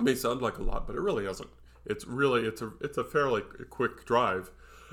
may 0.00 0.14
sound 0.14 0.40
like 0.40 0.56
a 0.56 0.62
lot, 0.62 0.86
but 0.86 0.96
it 0.96 1.00
really 1.02 1.26
isn't. 1.26 1.50
It's 1.84 2.06
really 2.06 2.46
it's 2.46 2.62
a 2.62 2.72
it's 2.80 2.96
a 2.96 3.04
fairly 3.04 3.42
quick 3.68 4.06
drive. 4.06 4.50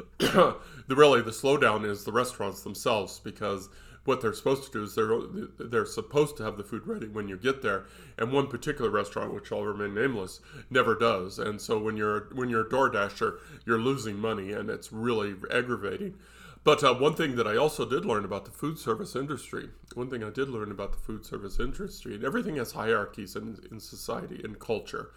the 0.18 0.56
really 0.90 1.22
the 1.22 1.32
slowdown 1.32 1.86
is 1.86 2.04
the 2.04 2.12
restaurants 2.12 2.62
themselves 2.64 3.20
because 3.20 3.70
what 4.06 4.22
they're 4.22 4.34
supposed 4.34 4.64
to 4.64 4.72
do 4.72 4.84
is 4.84 4.96
they're 4.96 5.68
they're 5.68 5.86
supposed 5.86 6.38
to 6.38 6.44
have 6.44 6.58
the 6.58 6.64
food 6.64 6.88
ready 6.88 7.08
when 7.08 7.28
you 7.28 7.38
get 7.38 7.62
there, 7.62 7.86
and 8.18 8.32
one 8.32 8.48
particular 8.48 8.90
restaurant, 8.90 9.34
which 9.34 9.52
I'll 9.52 9.64
remain 9.64 9.94
nameless, 9.94 10.40
never 10.70 10.96
does. 10.96 11.38
And 11.38 11.62
so 11.62 11.78
when 11.78 11.96
you're 11.98 12.28
when 12.34 12.50
you're 12.50 12.66
a 12.66 12.70
door 12.70 12.90
dasher, 12.90 13.40
you're 13.66 13.80
losing 13.80 14.18
money, 14.18 14.52
and 14.52 14.70
it's 14.70 14.92
really 14.92 15.36
aggravating. 15.52 16.16
But 16.64 16.84
uh, 16.84 16.94
one 16.94 17.16
thing 17.16 17.36
that 17.38 17.48
I 17.48 17.56
also 17.56 17.86
did 17.86 18.04
learn 18.04 18.26
about 18.26 18.46
the 18.46 18.52
food 18.52 18.78
service 18.78 19.16
industry, 19.16 19.70
one 19.94 20.10
thing 20.10 20.24
I 20.24 20.30
did 20.30 20.50
learn 20.50 20.72
about 20.72 20.92
the 20.92 21.00
food 21.00 21.26
service 21.26 21.60
industry, 21.60 22.16
and 22.16 22.24
everything 22.24 22.58
has 22.58 22.74
hierarchies 22.74 23.36
in, 23.36 23.60
in 23.72 23.80
society 23.80 24.42
and 24.44 24.60
culture. 24.60 25.12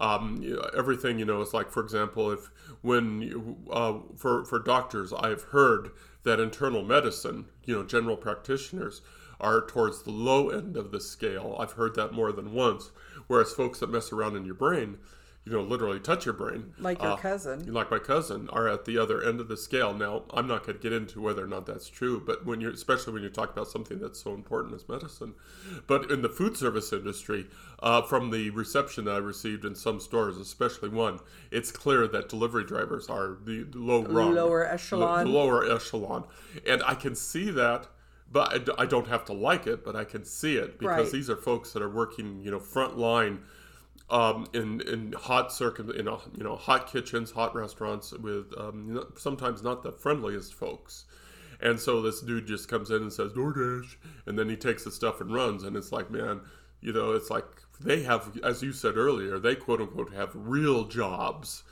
Um, 0.00 0.42
everything 0.76 1.18
you 1.18 1.26
know 1.26 1.42
is 1.42 1.52
like, 1.52 1.70
for 1.70 1.82
example, 1.82 2.30
if 2.30 2.50
when 2.80 3.56
uh, 3.70 3.98
for 4.16 4.44
for 4.44 4.58
doctors, 4.58 5.12
I've 5.12 5.42
heard 5.42 5.90
that 6.24 6.40
internal 6.40 6.82
medicine, 6.82 7.46
you 7.64 7.74
know, 7.74 7.84
general 7.84 8.16
practitioners 8.16 9.02
are 9.40 9.64
towards 9.66 10.02
the 10.02 10.10
low 10.10 10.50
end 10.50 10.76
of 10.76 10.90
the 10.90 11.00
scale. 11.00 11.56
I've 11.58 11.72
heard 11.72 11.94
that 11.96 12.12
more 12.12 12.32
than 12.32 12.52
once. 12.52 12.90
Whereas 13.26 13.52
folks 13.52 13.80
that 13.80 13.90
mess 13.90 14.12
around 14.12 14.36
in 14.36 14.44
your 14.44 14.54
brain, 14.54 14.98
you 15.50 15.56
know, 15.56 15.62
literally 15.62 15.98
touch 15.98 16.24
your 16.24 16.32
brain, 16.34 16.72
like 16.78 17.02
your 17.02 17.12
uh, 17.12 17.16
cousin. 17.16 17.72
like 17.72 17.90
my 17.90 17.98
cousin, 17.98 18.48
are 18.50 18.68
at 18.68 18.84
the 18.84 18.96
other 18.96 19.20
end 19.22 19.40
of 19.40 19.48
the 19.48 19.56
scale. 19.56 19.92
Now, 19.92 20.22
I'm 20.32 20.46
not 20.46 20.64
going 20.64 20.78
to 20.78 20.82
get 20.82 20.92
into 20.92 21.20
whether 21.20 21.42
or 21.42 21.48
not 21.48 21.66
that's 21.66 21.88
true, 21.88 22.22
but 22.24 22.46
when 22.46 22.60
you're, 22.60 22.70
especially 22.70 23.12
when 23.14 23.24
you 23.24 23.30
talk 23.30 23.50
about 23.50 23.66
something 23.66 23.98
that's 23.98 24.22
so 24.22 24.32
important 24.32 24.74
as 24.76 24.88
medicine, 24.88 25.34
but 25.88 26.08
in 26.08 26.22
the 26.22 26.28
food 26.28 26.56
service 26.56 26.92
industry, 26.92 27.46
uh, 27.80 28.00
from 28.02 28.30
the 28.30 28.50
reception 28.50 29.06
that 29.06 29.14
I 29.14 29.18
received 29.18 29.64
in 29.64 29.74
some 29.74 29.98
stores, 29.98 30.36
especially 30.36 30.88
one, 30.88 31.18
it's 31.50 31.72
clear 31.72 32.06
that 32.06 32.28
delivery 32.28 32.64
drivers 32.64 33.08
are 33.08 33.36
the 33.44 33.66
low 33.74 34.04
rung, 34.04 34.34
Lower 34.36 34.64
the 34.64 34.72
echelon. 34.74 35.32
lower 35.32 35.68
echelon, 35.68 36.24
and 36.64 36.80
I 36.86 36.94
can 36.94 37.16
see 37.16 37.50
that. 37.50 37.88
But 38.32 38.68
I 38.78 38.86
don't 38.86 39.08
have 39.08 39.24
to 39.24 39.32
like 39.32 39.66
it, 39.66 39.84
but 39.84 39.96
I 39.96 40.04
can 40.04 40.24
see 40.24 40.54
it 40.54 40.78
because 40.78 41.06
Right. 41.06 41.10
these 41.12 41.28
are 41.28 41.34
folks 41.34 41.72
that 41.72 41.82
are 41.82 41.88
working, 41.90 42.40
you 42.44 42.52
know, 42.52 42.60
front 42.60 42.96
line 42.96 43.40
um, 44.10 44.46
in 44.52 44.80
in 44.82 45.12
hot 45.12 45.52
circum 45.52 45.90
in 45.90 46.08
a, 46.08 46.18
you 46.36 46.44
know 46.44 46.56
hot 46.56 46.90
kitchens, 46.90 47.30
hot 47.30 47.54
restaurants 47.54 48.12
with 48.12 48.52
um, 48.58 49.06
sometimes 49.16 49.62
not 49.62 49.82
the 49.82 49.92
friendliest 49.92 50.54
folks. 50.54 51.04
And 51.62 51.78
so 51.78 52.00
this 52.00 52.20
dude 52.20 52.46
just 52.46 52.68
comes 52.68 52.90
in 52.90 53.02
and 53.02 53.12
says 53.12 53.32
DoorDash, 53.32 53.96
and 54.26 54.38
then 54.38 54.48
he 54.48 54.56
takes 54.56 54.84
the 54.84 54.90
stuff 54.90 55.20
and 55.20 55.32
runs, 55.32 55.62
and 55.62 55.76
it's 55.76 55.92
like, 55.92 56.10
man, 56.10 56.40
you 56.80 56.92
know, 56.92 57.12
it's 57.12 57.28
like 57.28 57.44
they 57.80 58.02
have, 58.02 58.38
as 58.42 58.62
you 58.62 58.72
said 58.72 58.96
earlier, 58.96 59.38
they 59.38 59.54
quote 59.54 59.80
unquote 59.80 60.12
have 60.14 60.30
real 60.34 60.84
jobs, 60.84 61.62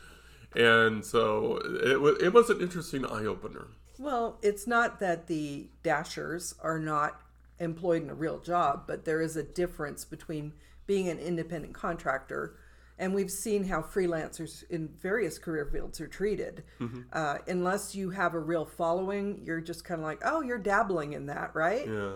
and 0.55 1.05
so 1.05 1.61
it 1.85 2.01
was 2.01 2.23
it 2.23 2.33
was 2.33 2.51
an 2.51 2.61
interesting 2.61 3.05
eye 3.05 3.25
opener. 3.25 3.69
Well, 3.99 4.39
it's 4.43 4.67
not 4.67 5.01
that 5.01 5.27
the 5.27 5.69
dashers 5.83 6.55
are 6.63 6.79
not 6.79 7.21
employed 7.59 8.05
in 8.05 8.11
a 8.11 8.15
real 8.15 8.39
job, 8.39 8.85
but 8.87 9.05
there 9.05 9.21
is 9.21 9.37
a 9.37 9.43
difference 9.43 10.05
between 10.05 10.53
being 10.89 11.09
an 11.09 11.19
independent 11.21 11.73
contractor 11.75 12.57
and 13.01 13.15
we've 13.15 13.31
seen 13.31 13.63
how 13.63 13.81
freelancers 13.81 14.65
in 14.71 14.89
various 14.89 15.39
career 15.39 15.65
fields 15.67 16.01
are 16.01 16.09
treated. 16.09 16.65
Uh, 17.13 17.39
unless 17.47 17.95
you 17.95 18.11
have 18.11 18.35
a 18.35 18.41
real 18.41 18.65
following, 18.65 19.41
you're 19.45 19.61
just 19.61 19.85
kind 19.85 20.01
of 20.01 20.05
like, 20.05 20.19
oh, 20.25 20.41
you're 20.41 20.59
dabbling 20.59 21.13
in 21.13 21.27
that, 21.27 21.55
right? 21.55 21.87
Yeah. 21.87 22.15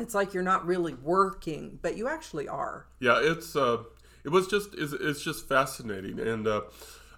It's 0.00 0.16
like 0.16 0.34
you're 0.34 0.42
not 0.42 0.66
really 0.66 0.94
working, 0.94 1.78
but 1.82 1.96
you 1.96 2.08
actually 2.08 2.48
are. 2.48 2.86
yeah 2.98 3.20
it's 3.22 3.54
uh 3.54 3.78
it 4.24 4.30
was 4.30 4.48
just 4.48 4.70
it's, 4.76 4.92
it's 4.92 5.22
just 5.22 5.46
fascinating 5.48 6.18
and 6.18 6.48
uh 6.48 6.62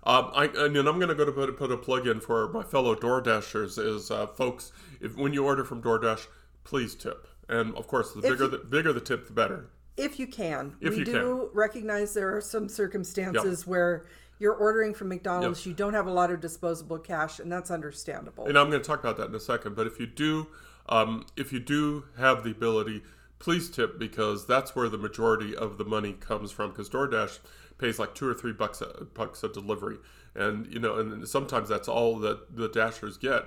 Um, 0.02 0.30
I 0.34 0.44
and 0.46 0.76
I'm 0.76 0.98
going 0.98 1.08
to 1.08 1.14
go 1.14 1.26
to 1.26 1.32
put, 1.32 1.56
put 1.58 1.70
a 1.72 1.76
plug 1.76 2.06
in 2.06 2.20
for 2.20 2.48
my 2.52 2.62
fellow 2.62 2.94
Door 2.94 3.20
Dashers. 3.22 3.76
Is 3.78 4.10
uh, 4.10 4.26
folks, 4.26 4.72
if 5.00 5.14
when 5.16 5.32
you 5.34 5.44
order 5.44 5.62
from 5.64 5.82
DoorDash, 5.82 6.26
please 6.64 6.94
tip. 6.94 7.26
And 7.50 7.74
of 7.76 7.86
course, 7.86 8.12
the 8.14 8.22
bigger 8.22 8.44
you- 8.44 8.50
the 8.50 8.58
bigger 8.76 8.92
the 8.94 9.00
tip, 9.10 9.26
the 9.26 9.32
better. 9.34 9.60
If 10.00 10.18
you 10.18 10.26
can, 10.26 10.74
If 10.80 10.92
we 10.92 11.00
you 11.00 11.04
do 11.04 11.50
recognize 11.52 12.14
there 12.14 12.34
are 12.34 12.40
some 12.40 12.68
circumstances 12.68 13.66
where 13.66 14.06
you're 14.38 14.54
ordering 14.54 14.94
from 14.94 15.08
McDonald's, 15.08 15.66
you 15.66 15.74
don't 15.74 15.92
have 15.92 16.06
a 16.06 16.10
lot 16.10 16.30
of 16.30 16.40
disposable 16.40 16.98
cash, 16.98 17.38
and 17.38 17.52
that's 17.52 17.70
understandable. 17.70 18.46
And 18.46 18.58
I'm 18.58 18.70
going 18.70 18.80
to 18.80 18.86
talk 18.86 19.00
about 19.00 19.18
that 19.18 19.28
in 19.28 19.34
a 19.34 19.40
second. 19.40 19.76
But 19.76 19.86
if 19.86 20.00
you 20.00 20.06
do, 20.06 20.48
um, 20.88 21.26
if 21.36 21.52
you 21.52 21.60
do 21.60 22.04
have 22.16 22.42
the 22.42 22.50
ability, 22.50 23.02
please 23.38 23.68
tip 23.68 23.98
because 23.98 24.46
that's 24.46 24.74
where 24.74 24.88
the 24.88 24.98
majority 24.98 25.54
of 25.54 25.76
the 25.76 25.84
money 25.84 26.14
comes 26.14 26.50
from. 26.50 26.70
Because 26.70 26.88
DoorDash 26.88 27.40
pays 27.76 27.98
like 27.98 28.14
two 28.14 28.26
or 28.26 28.34
three 28.34 28.52
bucks 28.52 28.80
a, 28.80 29.04
bucks 29.04 29.44
a 29.44 29.48
delivery, 29.48 29.98
and 30.34 30.72
you 30.72 30.78
know, 30.78 30.96
and 30.96 31.28
sometimes 31.28 31.68
that's 31.68 31.88
all 31.88 32.18
that 32.20 32.56
the 32.56 32.68
Dashers 32.68 33.18
get. 33.18 33.44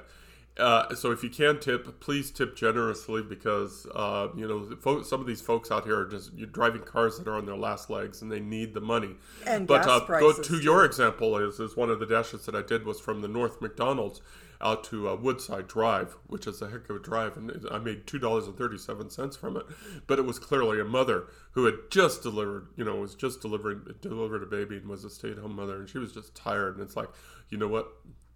Uh, 0.58 0.94
so 0.94 1.12
if 1.12 1.24
you 1.24 1.30
can 1.30 1.60
tip, 1.60 2.00
please 2.00 2.30
tip 2.30 2.56
generously 2.56 3.24
because 3.24 3.88
uh, 3.96 4.28
you 4.36 4.48
know 4.48 5.02
some 5.02 5.20
of 5.20 5.26
these 5.26 5.42
folks 5.42 5.72
out 5.72 5.84
here 5.84 6.00
are 6.00 6.06
just 6.06 6.32
you're 6.36 6.46
driving 6.46 6.84
cars 6.84 7.18
that 7.18 7.28
are 7.28 7.36
on 7.36 7.46
their 7.46 7.58
last 7.58 7.90
legs 7.90 8.22
and 8.22 8.32
they 8.32 8.40
need 8.40 8.76
the 8.76 8.82
money. 8.82 9.16
And 9.48 9.66
but 9.66 9.86
gas 9.86 10.04
uh, 10.04 10.20
go 10.20 10.32
to 10.32 10.42
too. 10.42 10.60
your 10.60 10.86
example 10.86 11.38
is 11.38 11.60
is 11.60 11.76
one 11.76 11.90
of 11.90 12.00
the 12.00 12.06
dashes 12.06 12.46
that 12.46 12.54
I 12.54 12.62
did 12.62 12.86
was 12.86 13.00
from 13.00 13.22
the 13.22 13.28
North 13.28 13.62
McDonald's 13.62 14.22
out 14.62 14.84
to 14.86 15.10
uh, 15.10 15.16
Woodside 15.16 15.68
Drive, 15.68 16.16
which 16.28 16.48
is 16.48 16.62
a 16.62 16.70
heck 16.70 16.90
of 16.90 16.96
a 16.96 17.00
drive, 17.00 17.36
and 17.36 17.52
I 17.72 17.80
made 17.80 18.06
two 18.06 18.20
dollars 18.20 18.46
and 18.46 18.56
thirty 18.56 18.78
seven 18.78 19.10
cents 19.10 19.36
from 19.36 19.58
it. 19.58 19.64
But 20.06 20.20
it 20.20 20.26
was 20.26 20.38
clearly 20.38 20.80
a 20.80 20.86
mother 20.86 21.26
who 21.52 21.66
had 21.66 21.76
just 21.90 22.22
delivered, 22.22 22.68
you 22.78 22.86
know, 22.86 22.96
was 22.98 23.16
just 23.16 23.42
delivering 23.42 23.82
delivered 24.02 24.44
a 24.44 24.46
baby 24.46 24.78
and 24.78 24.88
was 24.88 25.04
a 25.04 25.10
stay 25.10 25.32
at 25.32 25.40
home 25.40 25.56
mother, 25.56 25.78
and 25.78 25.90
she 25.90 25.98
was 25.98 26.14
just 26.14 26.36
tired. 26.36 26.76
And 26.76 26.84
it's 26.84 26.96
like, 26.96 27.10
you 27.50 27.58
know 27.58 27.68
what? 27.68 27.88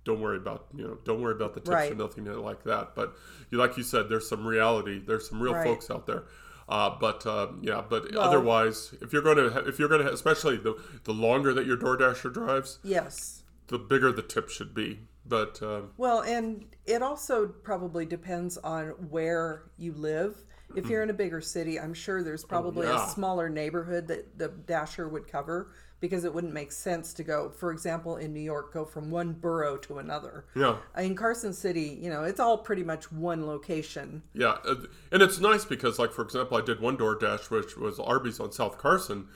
Don't 0.07 0.21
worry 0.21 0.37
about 0.37 0.67
you 0.73 0.85
know, 0.87 0.97
don't 1.03 1.21
worry 1.21 1.35
about 1.35 1.53
the 1.53 1.59
tips 1.59 1.91
or 1.91 1.95
nothing 1.95 2.23
like 2.41 2.63
that. 2.63 2.95
But 2.95 3.13
you, 3.51 3.57
like 3.57 3.75
you 3.75 3.83
said, 3.83 4.07
there's 4.07 4.27
some 4.27 4.47
reality. 4.47 5.01
There's 5.05 5.27
some 5.29 5.41
real 5.41 5.53
Right. 5.53 5.65
folks 5.67 5.91
out 5.91 6.07
there. 6.07 6.23
Uh, 6.69 6.95
but 6.99 7.25
uh, 7.25 7.47
yeah, 7.61 7.83
but 7.87 8.11
Well- 8.13 8.21
otherwise, 8.21 8.93
if 9.01 9.11
you're 9.11 9.21
going 9.21 9.35
to, 9.35 9.67
if 9.67 9.77
you're 9.79 9.89
going 9.89 10.05
to, 10.05 10.11
especially 10.13 10.55
the 10.55 10.81
the 11.03 11.13
longer 11.13 11.53
that 11.53 11.65
your 11.65 11.75
DoorDasher 11.77 12.33
drives, 12.33 12.79
yes. 12.83 13.43
the 13.67 13.77
bigger 13.77 14.13
the 14.13 14.21
tip 14.21 14.47
should 14.49 14.73
be. 14.73 15.01
But 15.25 15.61
um, 15.61 15.89
Well, 15.97 16.21
and 16.21 16.65
it 16.85 17.01
also 17.03 17.47
probably 17.47 18.05
depends 18.05 18.57
on 18.59 18.87
where 19.09 19.63
you 19.77 19.91
live. 19.91 20.37
If 20.75 20.87
you're 20.89 21.03
in 21.03 21.09
a 21.09 21.13
bigger 21.13 21.39
city, 21.41 21.79
I'm 21.79 21.93
sure 21.93 22.23
there's 22.23 22.43
probably 22.45 22.87
Oh, 22.87 22.91
yeah. 22.93 23.07
a 23.07 23.09
smaller 23.09 23.47
neighborhood 23.49 24.07
that 24.07 24.37
the 24.37 24.47
dasher 24.49 25.07
would 25.07 25.27
cover 25.27 25.71
because 25.99 26.23
it 26.23 26.33
wouldn't 26.33 26.53
make 26.53 26.71
sense 26.71 27.13
to 27.13 27.23
go, 27.23 27.49
for 27.49 27.71
example, 27.71 28.17
in 28.17 28.33
New 28.33 28.39
York, 28.41 28.73
go 28.73 28.85
from 28.85 29.09
one 29.09 29.33
borough 29.33 29.77
to 29.77 29.97
another. 29.97 30.45
yeah, 30.55 30.77
In 30.97 31.15
Carson 31.15 31.53
City, 31.53 31.97
you 32.01 32.09
know, 32.09 32.23
it's 32.23 32.39
all 32.39 32.57
pretty 32.59 32.83
much 32.83 33.11
one 33.11 33.47
location. 33.47 34.21
yeah, 34.33 34.57
uh, 34.65 34.75
and 35.11 35.21
it's 35.21 35.39
nice 35.39 35.65
because, 35.65 35.97
like 35.97 36.11
for 36.11 36.21
example, 36.23 36.57
I 36.57 36.61
did 36.61 36.79
one 36.79 36.97
DoorDash 36.97 37.49
which 37.49 37.77
was 37.77 37.99
Arby's 37.99 38.39
on 38.39 38.51
South 38.51 38.77
Carson 38.77 39.27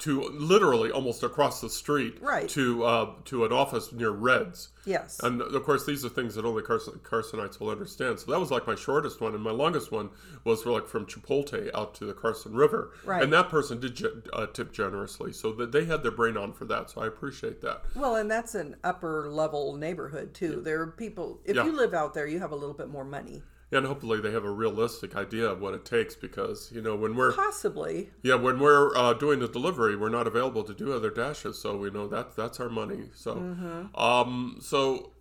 to 0.00 0.22
literally 0.30 0.90
almost 0.90 1.22
across 1.22 1.60
the 1.60 1.68
street 1.70 2.16
Right. 2.20 2.48
to 2.50 2.84
uh, 2.84 3.10
to 3.26 3.44
an 3.44 3.52
office 3.52 3.92
near 3.92 4.10
Reds. 4.10 4.68
Yes. 4.86 5.20
And 5.22 5.42
of 5.42 5.62
course, 5.64 5.84
these 5.84 6.04
are 6.04 6.08
things 6.08 6.34
that 6.34 6.44
only 6.44 6.62
Carson, 6.62 6.98
Carsonites 7.04 7.60
will 7.60 7.68
understand. 7.70 8.18
So 8.18 8.30
that 8.32 8.40
was 8.40 8.50
like 8.50 8.66
my 8.66 8.74
shortest 8.74 9.20
one, 9.20 9.34
and 9.34 9.42
my 9.42 9.50
longest 9.50 9.92
one 9.92 10.08
was 10.44 10.64
like 10.64 10.86
from 10.86 11.04
Chipotle 11.06 11.70
out 11.74 11.94
to 11.96 12.06
the 12.06 12.14
Carson 12.14 12.54
River. 12.54 12.92
Right. 13.04 13.22
And 13.22 13.32
that 13.32 13.48
person 13.50 13.78
did 13.78 14.02
uh, 14.32 14.46
tip 14.46 14.72
generously, 14.72 15.32
so 15.32 15.52
that 15.52 15.70
they 15.72 15.84
had 15.84 16.02
their 16.02 16.10
brain 16.12 16.36
on 16.36 16.52
for 16.54 16.64
that. 16.66 16.90
So 16.90 17.02
I 17.02 17.06
appreciate 17.06 17.60
that. 17.60 17.82
Well, 17.94 18.16
and 18.16 18.30
that's 18.30 18.54
an 18.54 18.76
upper 18.82 19.28
level 19.30 19.76
neighborhood 19.76 20.32
too. 20.34 20.62
There 20.64 20.80
are 20.80 20.86
people. 20.88 21.40
If 21.44 21.56
Yeah. 21.56 21.64
you 21.66 21.72
live 21.72 21.92
out 21.94 22.14
there, 22.14 22.26
you 22.26 22.38
have 22.38 22.52
a 22.52 22.56
little 22.56 22.74
bit 22.74 22.88
more 22.88 23.04
money. 23.04 23.42
And 23.72 23.86
hopefully 23.86 24.20
they 24.20 24.32
have 24.32 24.44
a 24.44 24.50
realistic 24.50 25.14
idea 25.14 25.46
of 25.48 25.60
what 25.60 25.74
it 25.74 25.84
takes 25.84 26.16
because 26.16 26.70
you 26.74 26.82
know 26.82 26.96
when 26.96 27.14
we're 27.14 27.32
Possibly. 27.32 28.10
yeah 28.22 28.34
when 28.34 28.58
we're 28.58 28.96
uh, 28.96 29.12
doing 29.14 29.38
the 29.38 29.46
delivery 29.48 29.94
we're 29.96 30.08
not 30.08 30.26
available 30.26 30.64
to 30.64 30.74
do 30.74 30.92
other 30.92 31.10
dashes 31.10 31.58
so 31.62 31.76
we 31.76 31.88
know 31.90 32.08
that 32.08 32.34
that's 32.36 32.58
our 32.58 32.68
money 32.68 33.04
so 33.14 33.34
Mm-hmm. 33.36 33.94
um 34.00 34.58
so 34.60 35.12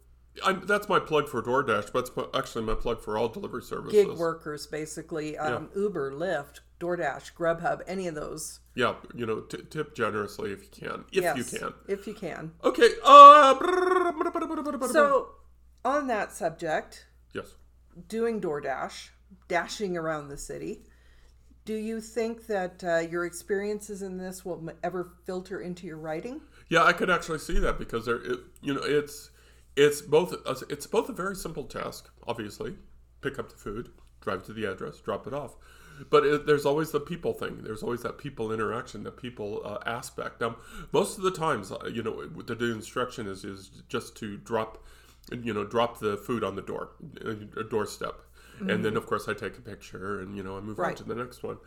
I'm, 0.43 0.65
that's 0.65 0.87
my 0.89 0.99
plug 0.99 1.27
for 1.29 1.41
DoorDash 1.43 1.91
but 1.93 1.99
it's 2.07 2.11
actually 2.33 2.63
my 2.65 2.73
plug 2.75 3.01
for 3.01 3.17
all 3.17 3.27
delivery 3.27 3.61
services 3.61 3.91
Gig 4.07 4.17
workers, 4.17 4.65
basically. 4.67 5.37
Um, 5.37 5.69
Uber, 5.75 6.11
Lyft, 6.13 6.61
DoorDash, 6.79 7.33
Grubhub, 7.33 7.81
any 7.87 8.07
of 8.07 8.15
those. 8.15 8.61
yeah 8.73 8.95
you 9.13 9.25
know 9.27 9.41
t- 9.41 9.63
tip 9.69 9.93
generously 9.95 10.53
if 10.53 10.61
you 10.63 10.69
can 10.87 11.03
if 11.11 11.23
yes, 11.23 11.37
you 11.37 11.43
can 11.59 11.73
If 11.87 12.07
you 12.07 12.13
can. 12.15 12.53
okay 12.63 12.89
uh 13.03 13.53
So, 14.91 15.35
on 15.85 16.07
that 16.07 16.31
subject, 16.31 17.05
yes 17.33 17.55
doing 18.07 18.39
DoorDash, 18.41 19.09
dashing 19.47 19.97
around 19.97 20.29
the 20.29 20.37
city, 20.37 20.83
do 21.65 21.75
you 21.75 22.01
think 22.01 22.47
that 22.47 22.83
uh, 22.83 22.97
your 22.97 23.25
experiences 23.25 24.01
in 24.01 24.17
this 24.17 24.43
will 24.43 24.69
ever 24.83 25.11
filter 25.25 25.61
into 25.61 25.85
your 25.85 25.97
writing? 25.97 26.41
Yeah, 26.69 26.83
I 26.83 26.93
could 26.93 27.09
actually 27.09 27.39
see 27.39 27.59
that 27.59 27.77
because 27.77 28.05
there, 28.05 28.15
it, 28.15 28.39
you 28.61 28.73
know, 28.73 28.81
it's 28.83 29.31
it's 29.75 30.01
both 30.01 30.35
it's 30.69 30.87
both 30.87 31.09
a 31.09 31.13
very 31.13 31.35
simple 31.35 31.63
task. 31.63 32.09
Obviously, 32.27 32.75
pick 33.21 33.37
up 33.37 33.49
the 33.49 33.57
food, 33.57 33.89
drive 34.21 34.43
to 34.45 34.53
the 34.53 34.65
address, 34.65 34.99
drop 34.99 35.27
it 35.27 35.33
off. 35.33 35.55
But 36.09 36.25
it, 36.25 36.45
there's 36.45 36.65
always 36.65 36.91
the 36.91 36.99
people 36.99 37.33
thing. 37.33 37.59
There's 37.61 37.83
always 37.83 38.03
that 38.03 38.17
people 38.17 38.51
interaction, 38.51 39.03
the 39.03 39.11
people 39.11 39.61
uh, 39.65 39.77
aspect. 39.85 40.41
Now, 40.41 40.55
most 40.91 41.17
of 41.17 41.23
the 41.23 41.31
times, 41.31 41.71
uh, 41.71 41.89
you 41.91 42.01
know, 42.01 42.25
the, 42.25 42.55
the 42.55 42.71
instruction 42.71 43.27
is 43.27 43.43
is 43.43 43.83
just 43.89 44.15
to 44.17 44.37
drop, 44.37 44.83
you 45.31 45.53
know, 45.53 45.63
drop 45.63 45.99
the 45.99 46.17
food 46.17 46.43
on 46.43 46.55
the 46.55 46.61
door, 46.61 46.91
a 47.57 47.63
doorstep. 47.63 48.21
And 48.61 48.83
then, 48.83 48.97
of 48.97 49.05
course, 49.05 49.29
I 49.29 49.33
take 49.33 49.57
a 49.57 49.61
picture, 49.61 50.19
and 50.19 50.35
you 50.35 50.43
know, 50.43 50.57
I 50.57 50.59
move 50.59 50.77
on 50.79 50.95
to 50.95 51.03
the 51.03 51.15
next 51.15 51.43
one. 51.43 51.59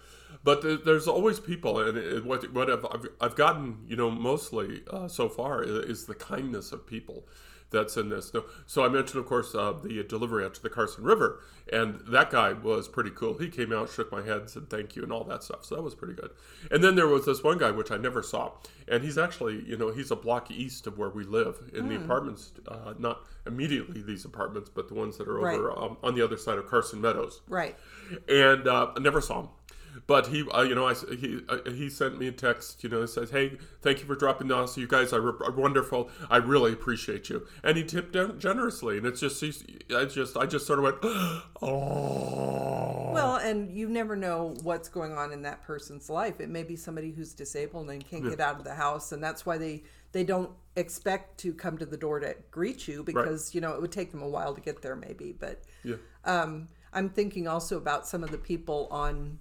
But 0.45 0.61
there, 0.61 0.77
there's 0.77 1.09
always 1.09 1.41
people, 1.41 1.81
and 1.81 1.97
it, 1.97 2.23
what 2.23 2.53
what 2.53 2.71
I've, 2.71 2.85
I've, 2.85 3.09
I've 3.19 3.35
gotten, 3.35 3.79
you 3.89 3.97
know, 3.97 4.11
mostly 4.11 4.83
uh, 4.91 5.09
so 5.09 5.31
far 5.31 5.63
is, 5.63 5.71
is 5.71 6.05
the 6.05 6.15
kindness 6.15 6.71
of 6.71 6.87
people 6.87 7.27
that's 7.73 7.97
in 7.97 8.09
this. 8.11 8.33
No, 8.33 8.45
so 8.67 8.85
I 8.85 8.89
mentioned, 8.89 9.19
of 9.21 9.27
course, 9.27 9.55
uh, 9.55 9.73
the 9.83 10.05
delivery 10.05 10.45
out 10.45 10.55
to 10.55 10.63
the 10.63 10.71
Carson 10.71 11.03
River, 11.05 11.41
and 11.73 12.01
that 12.09 12.31
guy 12.31 12.53
was 12.53 12.87
pretty 12.89 13.11
cool. 13.11 13.39
He 13.39 13.49
came 13.49 13.73
out, 13.73 13.91
shook 13.91 14.13
my 14.13 14.23
head, 14.23 14.49
said 14.51 14.71
thank 14.71 14.95
you, 14.95 15.03
and 15.03 15.11
all 15.13 15.25
that 15.25 15.43
stuff. 15.43 15.65
So 15.65 15.75
that 15.75 15.83
was 15.83 15.95
pretty 15.95 16.15
good. 16.15 16.31
And 16.71 16.85
then 16.85 16.95
there 16.95 17.09
was 17.09 17.25
this 17.27 17.43
one 17.43 17.59
guy 17.59 17.71
which 17.71 17.91
I 17.91 17.97
never 17.97 18.23
saw, 18.23 18.53
and 18.87 19.03
he's 19.03 19.19
actually, 19.19 19.65
you 19.67 19.77
know, 19.77 19.91
he's 19.91 20.11
a 20.11 20.17
block 20.17 20.51
east 20.51 20.87
of 20.87 20.99
where 20.99 21.11
we 21.11 21.25
live 21.25 21.71
in 21.75 21.89
the 21.89 21.97
apartments, 21.97 22.53
uh, 22.69 22.95
not 22.99 23.21
immediately 23.47 24.03
these 24.03 24.25
apartments, 24.25 24.71
but 24.73 24.87
the 24.89 24.95
ones 24.95 25.19
that 25.19 25.27
are 25.27 25.39
over 25.39 25.69
Right. 25.69 25.79
um, 25.79 25.97
on 26.03 26.15
the 26.15 26.23
other 26.23 26.37
side 26.37 26.59
of 26.59 26.67
Carson 26.69 27.01
Meadows 27.01 27.41
Right. 27.49 27.77
and 28.29 28.69
uh, 28.69 28.93
I 28.97 29.01
never 29.01 29.21
saw 29.21 29.41
him. 29.41 29.49
But 30.07 30.27
he, 30.29 30.45
uh, 30.51 30.63
you 30.63 30.75
know, 30.75 30.89
I, 30.89 30.95
he 30.95 31.41
uh, 31.49 31.71
he 31.71 31.89
sent 31.89 32.19
me 32.19 32.27
a 32.29 32.33
text. 32.33 32.83
You 32.83 32.91
know, 32.91 33.07
says, 33.07 33.31
"Hey, 33.31 33.59
thank 33.81 34.01
you 34.01 34.07
for 34.07 34.17
dropping 34.17 34.51
us. 34.51 34.77
You 34.77 34.87
guys 34.87 35.13
are, 35.13 35.27
are 35.45 35.53
wonderful. 35.53 36.11
I 36.29 36.39
really 36.39 36.73
appreciate 36.73 37.29
you." 37.29 37.47
And 37.63 37.77
he 37.77 37.85
tipped 37.85 38.13
gen- 38.13 38.39
generously, 38.39 38.99
and 38.99 39.07
it's 39.07 39.21
just, 39.21 39.41
he's, 39.41 39.65
I 39.95 40.05
just, 40.05 40.37
I 40.37 40.47
just 40.47 40.67
sort 40.67 40.81
of 40.81 40.85
went, 40.85 40.97
"Oh." 41.63 43.13
Well, 43.13 43.37
and 43.37 43.71
you 43.71 43.89
never 43.89 44.17
know 44.17 44.55
what's 44.63 44.89
going 44.89 45.13
on 45.13 45.33
in 45.33 45.43
that 45.43 45.63
person's 45.63 46.09
life. 46.09 46.41
It 46.41 46.49
may 46.49 46.63
be 46.63 46.77
somebody 46.77 47.13
who's 47.13 47.35
disabled 47.35 47.91
and 47.91 48.05
can't 48.05 48.25
get 48.25 48.41
out 48.41 48.57
of 48.59 48.65
the 48.65 48.75
house, 48.75 49.13
and 49.13 49.23
that's 49.23 49.45
why 49.47 49.59
they 49.59 49.83
they 50.13 50.25
don't 50.25 50.51
expect 50.77 51.39
to 51.39 51.53
come 51.53 51.77
to 51.79 51.87
the 51.87 51.97
door 51.97 52.21
to 52.21 52.35
greet 52.51 52.89
you 52.89 53.03
because 53.03 53.55
you 53.55 53.61
know 53.61 53.73
it 53.73 53.81
would 53.81 53.93
take 53.93 54.11
them 54.11 54.23
a 54.23 54.29
while 54.29 54.55
to 54.55 54.61
get 54.61 54.83
there, 54.83 54.97
maybe. 54.97 55.33
But 55.33 55.63
yeah, 55.85 55.97
um, 56.25 56.69
I'm 56.93 57.11
thinking 57.11 57.47
also 57.47 57.77
about 57.77 58.07
some 58.07 58.25
of 58.25 58.31
the 58.31 58.39
people 58.39 58.89
on. 58.91 59.39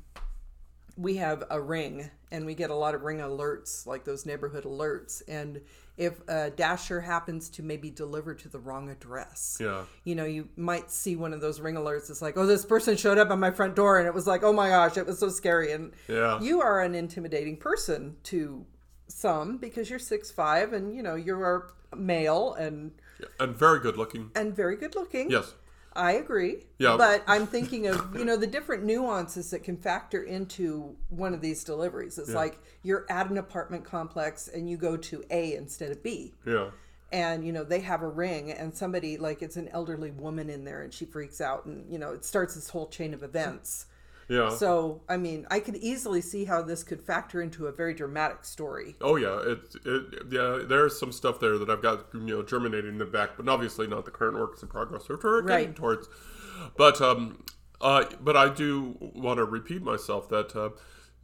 We 0.98 1.16
have 1.18 1.44
a 1.50 1.60
ring, 1.60 2.10
and 2.32 2.46
we 2.46 2.56
get 2.56 2.70
a 2.70 2.76
lot 2.76 2.96
of 2.96 3.02
ring 3.04 3.18
alerts, 3.20 3.86
like 3.86 4.04
those 4.04 4.26
neighborhood 4.26 4.66
alerts. 4.66 5.22
And 5.28 5.62
if 5.98 6.20
a 6.28 6.50
dasher 6.50 7.02
happens 7.02 7.50
to 7.52 7.64
maybe 7.64 7.90
deliver 7.90 8.34
to 8.34 8.50
the 8.50 8.60
wrong 8.60 8.90
address, 8.90 9.58
yeah, 9.60 9.84
you 10.04 10.16
know, 10.16 10.26
you 10.26 10.50
might 10.56 10.92
see 10.92 11.16
one 11.16 11.34
of 11.34 11.42
those 11.42 11.60
ring 11.60 11.76
alerts. 11.76 12.10
It's 12.10 12.22
like, 12.22 12.38
oh, 12.38 12.46
this 12.46 12.66
person 12.66 12.98
showed 12.98 13.18
up 13.18 13.30
on 13.30 13.40
my 13.40 13.52
front 13.52 13.76
door, 13.76 14.00
and 14.00 14.08
it 14.08 14.14
was 14.14 14.28
like, 14.28 14.44
oh 14.44 14.54
my 14.54 14.70
gosh, 14.70 14.98
it 14.98 15.06
was 15.06 15.20
so 15.20 15.30
scary. 15.30 15.72
And 15.72 15.94
yeah, 16.08 16.40
you 16.42 16.62
are 16.62 16.82
an 16.82 16.96
intimidating 16.96 17.58
person 17.58 18.18
to 18.24 18.66
some 19.08 19.58
because 19.58 19.90
you're 19.90 20.00
six 20.00 20.32
five, 20.32 20.74
and 20.74 20.96
you 20.96 21.04
know 21.04 21.16
you 21.16 21.36
are 21.36 21.74
male 21.96 22.54
and 22.54 22.92
and 23.40 23.56
very 23.56 23.80
good 23.80 23.98
looking. 23.98 24.32
and 24.36 24.56
very 24.56 24.76
good 24.76 24.96
looking. 24.96 25.30
Yes, 25.30 25.54
I 25.94 26.14
agree. 26.14 26.64
Yeah. 26.80 26.96
But 26.98 27.24
I'm 27.28 27.46
thinking 27.46 27.88
of, 27.88 28.16
you 28.16 28.24
know, 28.24 28.38
the 28.38 28.48
different 28.48 28.84
nuances 28.84 29.50
that 29.52 29.64
can 29.64 29.76
factor 29.78 30.24
into 30.24 30.96
one 31.10 31.34
of 31.34 31.42
these 31.42 31.64
deliveries. 31.64 32.18
It's 32.18 32.34
like 32.34 32.60
you're 32.84 33.06
at 33.10 33.30
an 33.30 33.38
apartment 33.38 33.84
complex 33.84 34.48
and 34.48 34.70
you 34.70 34.78
go 34.78 34.96
to 34.98 35.24
A 35.30 35.56
instead 35.56 35.92
of 35.92 36.02
B. 36.02 36.34
yeah, 36.46 36.70
And, 37.12 37.46
you 37.46 37.52
know, 37.52 37.66
they 37.66 37.82
have 37.82 38.02
a 38.04 38.08
ring 38.08 38.52
and 38.52 38.74
somebody, 38.74 39.18
like, 39.18 39.42
it's 39.42 39.58
an 39.58 39.68
elderly 39.70 40.12
woman 40.12 40.50
in 40.50 40.64
there 40.64 40.82
and 40.82 40.94
she 40.94 41.06
freaks 41.06 41.42
out 41.42 41.66
and, 41.66 41.92
you 41.92 42.00
know, 42.00 42.14
it 42.14 42.24
starts 42.24 42.56
this 42.56 42.70
whole 42.70 42.88
chain 42.88 43.14
of 43.14 43.22
events. 43.22 43.88
Yeah. 44.32 44.50
So, 44.50 45.02
I 45.10 45.18
mean, 45.18 45.46
I 45.52 45.60
could 45.60 45.76
easily 45.76 46.22
see 46.22 46.46
how 46.46 46.62
this 46.62 46.86
could 46.86 47.02
factor 47.02 47.42
into 47.42 47.68
a 47.68 47.72
very 47.74 47.94
dramatic 47.94 48.46
story. 48.46 48.96
Oh 49.02 49.18
yeah, 49.18 49.38
it, 49.44 49.60
it 49.86 50.24
yeah. 50.32 50.60
There's 50.66 50.98
some 50.98 51.12
stuff 51.12 51.42
there 51.42 51.58
that 51.58 51.70
I've 51.70 51.82
got 51.82 52.06
you 52.14 52.22
know 52.22 52.42
germinating 52.42 52.92
in 52.92 52.98
the 52.98 53.06
back, 53.06 53.32
but 53.36 53.50
obviously 53.50 53.88
not 53.88 54.06
the 54.06 54.12
current 54.12 54.38
works 54.40 54.62
in 54.62 54.70
progress, 54.70 55.10
or 55.10 55.18
getting 55.18 55.46
Right. 55.68 55.76
towards. 55.76 56.08
But 56.78 57.02
um, 57.02 57.44
uh, 57.82 58.06
but 58.22 58.38
I 58.38 58.48
do 58.48 58.96
want 59.02 59.40
to 59.40 59.44
repeat 59.44 59.82
myself 59.82 60.30
that 60.30 60.56
uh, 60.56 60.70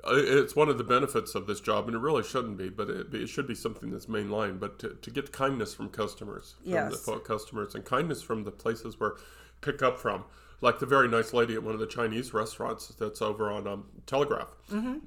it's 0.09 0.53
one 0.53 0.67
of 0.67 0.77
the 0.77 0.83
benefits 0.83 1.33
of 1.33 1.47
this 1.47 1.61
job, 1.61 1.87
and 1.87 1.95
it 1.95 1.99
really 1.99 2.23
shouldn't 2.23 2.57
be, 2.57 2.67
but 2.67 2.89
it, 2.89 3.13
it 3.13 3.27
should 3.29 3.47
be 3.47 3.55
something 3.55 3.89
that's 3.89 4.07
mainline. 4.07 4.59
But 4.59 4.79
to, 4.79 4.97
to 5.01 5.09
get 5.11 5.31
kindness 5.31 5.73
from 5.73 5.87
customers, 5.89 6.55
from 6.61 6.73
Yes. 6.73 7.05
the 7.05 7.19
customers, 7.19 7.73
and 7.73 7.85
kindness 7.85 8.21
from 8.21 8.43
the 8.43 8.51
places 8.51 8.99
where 8.99 9.13
pick 9.61 9.81
up 9.81 9.97
from. 9.97 10.25
Like 10.61 10.79
the 10.79 10.85
very 10.85 11.07
nice 11.07 11.33
lady 11.33 11.53
at 11.53 11.63
one 11.63 11.73
of 11.73 11.79
the 11.79 11.87
Chinese 11.87 12.33
restaurants 12.33 12.87
that's 12.99 13.21
over 13.21 13.51
on 13.51 13.67
um, 13.67 13.85
Telegraph. 14.07 14.47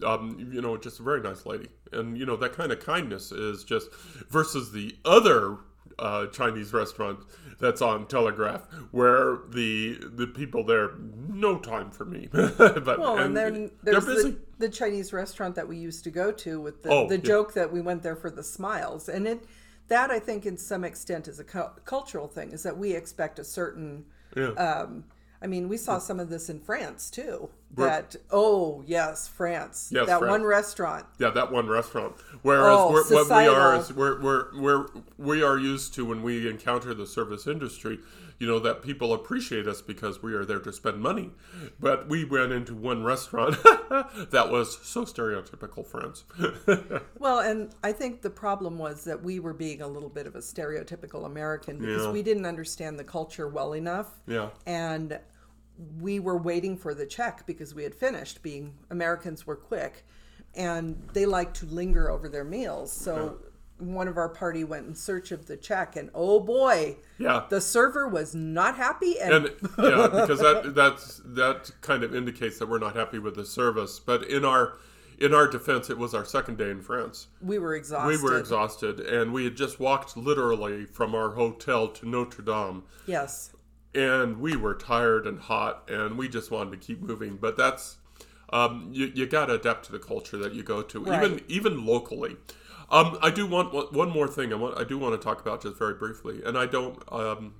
Um, 0.05 0.51
you 0.53 0.61
know, 0.61 0.77
just 0.77 1.01
a 1.01 1.03
very 1.03 1.21
nice 1.21 1.45
lady. 1.45 1.69
And, 1.93 2.17
you 2.17 2.25
know, 2.25 2.37
that 2.37 2.53
kind 2.53 2.71
of 2.71 2.79
kindness 2.79 3.33
is 3.33 3.65
just 3.65 3.93
versus 4.29 4.71
the 4.71 4.97
other 5.05 5.59
uh, 5.99 6.27
Chinese 6.29 6.73
restaurant 6.73 7.21
that's 7.59 7.83
on 7.83 8.07
Telegraph, 8.07 8.63
where 8.91 9.39
the 9.51 9.99
the 10.01 10.27
people 10.27 10.65
there 10.65 10.93
no 11.29 11.59
time 11.59 11.91
for 11.91 12.05
me. 12.05 12.29
but 12.33 12.99
Well, 12.99 13.19
and, 13.19 13.37
then 13.37 13.71
there's 13.83 14.07
the, 14.07 14.39
the 14.59 14.69
Chinese 14.69 15.13
restaurant 15.13 15.55
that 15.57 15.69
we 15.69 15.77
used 15.77 16.05
to 16.05 16.11
go 16.11 16.33
to 16.33 16.61
with 16.61 16.83
the, 16.83 16.89
Oh, 16.89 17.09
the 17.09 17.17
yeah. 17.17 17.23
joke 17.23 17.55
that 17.55 17.71
we 17.71 17.81
went 17.81 18.03
there 18.03 18.17
for 18.17 18.31
the 18.31 18.43
smiles. 18.43 19.09
And 19.09 19.27
it 19.27 19.45
that 19.89 20.11
I 20.11 20.19
think 20.21 20.47
in 20.47 20.57
some 20.57 20.85
extent 20.85 21.29
is 21.29 21.39
a 21.39 21.45
cu- 21.45 21.81
cultural 21.85 22.29
thing 22.29 22.53
is 22.53 22.63
that 22.63 22.79
we 22.79 22.93
expect 22.95 23.39
a 23.39 23.45
certain 23.45 24.05
yeah. 24.37 24.51
um, 24.51 25.05
I 25.43 25.47
mean, 25.47 25.69
we 25.69 25.77
saw 25.77 25.99
some 25.99 26.21
of 26.21 26.29
this 26.29 26.49
in 26.49 26.61
France 26.61 27.11
too. 27.11 27.51
That 27.77 28.17
oh 28.31 28.83
yes, 28.87 29.29
France. 29.29 29.91
Yes, 29.93 30.07
that 30.07 30.19
France. 30.19 30.31
one 30.31 30.43
restaurant. 30.45 31.07
Yeah, 31.19 31.31
that 31.31 31.53
one 31.53 31.69
restaurant. 31.69 32.15
Whereas 32.43 32.77
Oh, 32.79 32.93
we're, 32.93 33.05
what 33.25 33.29
we 33.29 33.47
are 33.49 33.77
is 33.77 33.93
we're, 33.93 34.21
we're, 34.21 34.61
we're, 34.61 34.87
we 35.19 35.43
are 35.43 35.57
used 35.59 35.95
to 35.95 36.05
when 36.05 36.23
we 36.23 36.49
encounter 36.49 36.95
the 36.95 37.07
service 37.07 37.47
industry, 37.47 37.99
you 38.39 38.47
know, 38.47 38.59
that 38.59 38.83
people 38.83 39.13
appreciate 39.13 39.67
us 39.69 39.81
because 39.83 40.23
we 40.23 40.35
are 40.35 40.45
there 40.45 40.59
to 40.59 40.73
spend 40.73 41.01
money. 41.01 41.31
But 41.79 42.09
we 42.09 42.25
went 42.25 42.51
into 42.53 42.75
one 42.75 43.05
restaurant 43.05 43.57
that 43.63 44.49
was 44.51 44.79
so 44.83 45.05
stereotypical 45.05 45.87
France. 45.87 46.25
Well, 47.19 47.41
and 47.41 47.71
I 47.85 47.93
think 47.93 48.23
the 48.23 48.31
problem 48.31 48.79
was 48.79 49.05
that 49.05 49.23
we 49.23 49.39
were 49.41 49.53
being 49.53 49.83
a 49.83 49.87
little 49.89 50.09
bit 50.09 50.27
of 50.27 50.35
a 50.35 50.39
stereotypical 50.41 51.27
American 51.27 51.79
because 51.79 52.05
Yeah. 52.07 52.11
we 52.11 52.23
didn't 52.23 52.47
understand 52.47 52.99
the 52.99 53.05
culture 53.05 53.47
well 53.49 53.75
enough. 53.75 54.19
yeah. 54.27 54.49
and 54.67 55.19
we 56.01 56.19
were 56.21 56.37
waiting 56.37 56.77
for 56.77 56.95
the 56.95 57.07
check 57.07 57.47
because 57.47 57.75
we 57.75 57.83
had 57.83 57.95
finished 57.95 58.43
being 58.43 58.75
americans 58.91 59.47
were 59.47 59.57
quick 59.57 60.05
and 60.55 61.01
they 61.13 61.27
like 61.27 61.55
to 61.55 61.67
linger 61.67 62.11
over 62.11 62.29
their 62.29 62.45
meals 62.45 62.93
so 62.93 63.39
one 63.79 64.09
of 64.09 64.19
our 64.19 64.29
party 64.29 64.63
went 64.63 64.87
in 64.87 64.95
search 64.95 65.33
of 65.33 65.47
the 65.47 65.57
check 65.57 65.97
and 65.97 66.11
oh 66.15 66.39
boy 66.41 66.97
Yeah. 67.19 67.45
the 67.49 67.61
server 67.61 68.09
was 68.09 68.35
not 68.35 68.77
happy 68.77 69.19
and, 69.19 69.33
and 69.33 69.47
yeah, 69.79 70.09
because 70.21 70.41
that 70.41 70.73
that's 70.75 71.23
that 71.25 71.71
kind 71.81 72.03
of 72.05 72.15
indicates 72.15 72.59
that 72.59 72.69
we're 72.69 72.79
not 72.79 72.95
happy 72.95 73.19
with 73.19 73.37
the 73.37 73.45
service. 73.47 73.99
But 73.99 74.25
in 74.29 74.45
our 74.45 74.75
in 75.19 75.35
our 75.35 75.47
defense, 75.47 75.91
it 75.91 75.99
was 75.99 76.15
our 76.15 76.25
second 76.25 76.57
day 76.59 76.71
in 76.71 76.81
France. 76.81 77.29
we 77.43 77.59
were 77.59 77.75
exhausted 77.75 78.09
We 78.09 78.23
were 78.23 78.39
exhausted, 78.39 79.01
and 79.01 79.33
we 79.33 79.45
had 79.45 79.55
just 79.57 79.79
walked 79.81 80.17
literally 80.17 80.85
from 80.87 81.15
our 81.15 81.31
hotel 81.31 81.89
to 81.89 82.09
Notre 82.09 82.43
Dame, 82.43 82.83
yes 83.07 83.51
and 83.95 84.39
we 84.41 84.57
were 84.57 84.75
tired 84.75 85.27
and 85.27 85.39
hot, 85.41 85.89
and 85.91 86.17
we 86.17 86.29
just 86.29 86.51
wanted 86.51 86.71
to 86.73 86.77
keep 86.77 87.01
moving. 87.01 87.37
But 87.37 87.57
that's 87.57 87.97
um, 88.53 88.89
you, 88.93 89.07
you 89.15 89.27
got 89.27 89.47
to 89.47 89.55
adapt 89.55 89.87
to 89.87 89.93
the 89.93 89.99
culture 89.99 90.37
that 90.39 90.55
you 90.55 90.63
go 90.63 90.83
to, 90.83 91.03
even 91.03 91.33
Right. 91.33 91.45
even 91.49 91.87
locally. 91.87 92.37
Um, 92.91 93.19
I 93.23 93.31
do 93.31 93.47
want 93.47 93.73
one- 93.73 93.87
one 93.93 94.11
more 94.11 94.27
thing. 94.27 94.53
I 94.53 94.57
want 94.57 94.77
I 94.79 94.85
do 94.85 94.99
want 94.99 95.21
to 95.21 95.25
talk 95.25 95.41
about 95.41 95.63
just 95.63 95.77
very 95.79 95.95
briefly, 95.95 96.43
and 96.45 96.59
I 96.59 96.67
don't. 96.67 97.01
Um, 97.13 97.55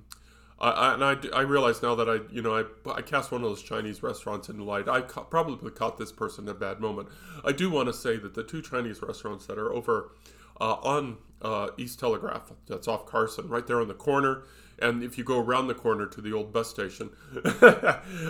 I, 0.59 0.69
I, 0.69 0.93
and 0.93 1.03
I, 1.03 1.15
I 1.33 1.41
realize 1.41 1.81
now 1.81 1.95
that 1.95 2.07
I, 2.07 2.19
you 2.31 2.41
know, 2.43 2.55
I, 2.55 2.91
I 2.91 3.01
cast 3.01 3.31
one 3.31 3.41
of 3.43 3.49
those 3.49 3.63
Chinese 3.63 4.03
restaurants 4.03 4.47
in 4.47 4.63
light. 4.63 4.87
I 4.87 5.01
ca- 5.01 5.23
probably 5.23 5.71
caught 5.71 5.97
this 5.97 6.11
person 6.11 6.47
at 6.47 6.51
a 6.51 6.59
bad 6.59 6.79
moment. 6.79 7.07
I 7.43 7.51
do 7.51 7.71
want 7.71 7.87
to 7.87 7.93
say 7.93 8.17
that 8.17 8.35
the 8.35 8.43
two 8.43 8.61
Chinese 8.61 9.01
restaurants 9.01 9.47
that 9.47 9.57
are 9.57 9.73
over 9.73 10.11
uh, 10.59 10.75
on 10.83 11.17
uh, 11.41 11.69
East 11.77 11.99
Telegraph, 11.99 12.51
that's 12.67 12.87
off 12.87 13.07
Carson, 13.07 13.47
right 13.49 13.65
there 13.65 13.81
on 13.81 13.87
the 13.87 13.95
corner, 13.95 14.43
and 14.81 15.03
if 15.03 15.17
you 15.17 15.23
go 15.23 15.39
around 15.39 15.67
the 15.67 15.73
corner 15.75 16.05
to 16.07 16.21
the 16.21 16.33
old 16.33 16.51
bus 16.51 16.69
station, 16.69 17.09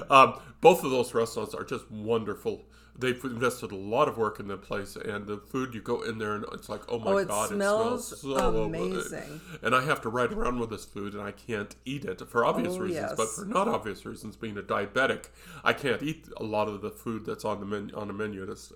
um, 0.10 0.40
both 0.62 0.84
of 0.84 0.92
those 0.92 1.14
restaurants 1.14 1.54
are 1.54 1.64
just 1.64 1.90
wonderful. 1.92 2.64
They've 3.00 3.24
invested 3.24 3.72
a 3.72 3.76
lot 3.78 4.10
of 4.10 4.18
work 4.18 4.40
in 4.42 4.48
the 4.50 4.58
place, 4.58 4.98
and 4.98 5.26
the 5.26 5.38
food 5.38 5.74
you 5.74 5.82
go 5.82 6.02
in 6.02 6.18
there 6.18 6.36
and 6.36 6.46
it's 6.54 6.68
like, 6.68 6.82
oh 6.90 7.00
my 7.00 7.12
Oh, 7.12 7.18
it 7.18 7.28
god, 7.30 7.50
smells 7.50 8.12
it 8.12 8.18
smells 8.18 8.42
so 8.42 8.64
amazing. 8.66 9.40
and 9.64 9.74
I 9.74 9.84
have 9.86 10.02
to 10.02 10.10
ride 10.10 10.34
around 10.34 10.60
with 10.60 10.70
this 10.70 10.84
food, 10.86 11.14
and 11.14 11.24
I 11.24 11.32
can't 11.32 11.74
eat 11.86 12.04
it 12.04 12.22
for 12.30 12.44
obvious 12.44 12.74
Oh, 12.76 12.80
reasons. 12.80 13.14
But 13.16 13.30
for 13.30 13.46
not 13.46 13.68
obvious 13.70 14.06
reasons, 14.06 14.36
being 14.36 14.58
a 14.58 14.62
diabetic, 14.62 15.28
I 15.64 15.72
can't 15.72 16.04
eat 16.04 16.28
a 16.38 16.44
lot 16.44 16.68
of 16.68 16.82
the 16.82 16.92
food 16.92 17.26
that's 17.26 17.46
on 17.46 17.62
the 17.62 17.66
menu 17.66 17.96
on 17.96 18.08
the 18.08 18.14
menu 18.14 18.44
at 18.44 18.50
a, 18.50 18.54
s- 18.54 18.74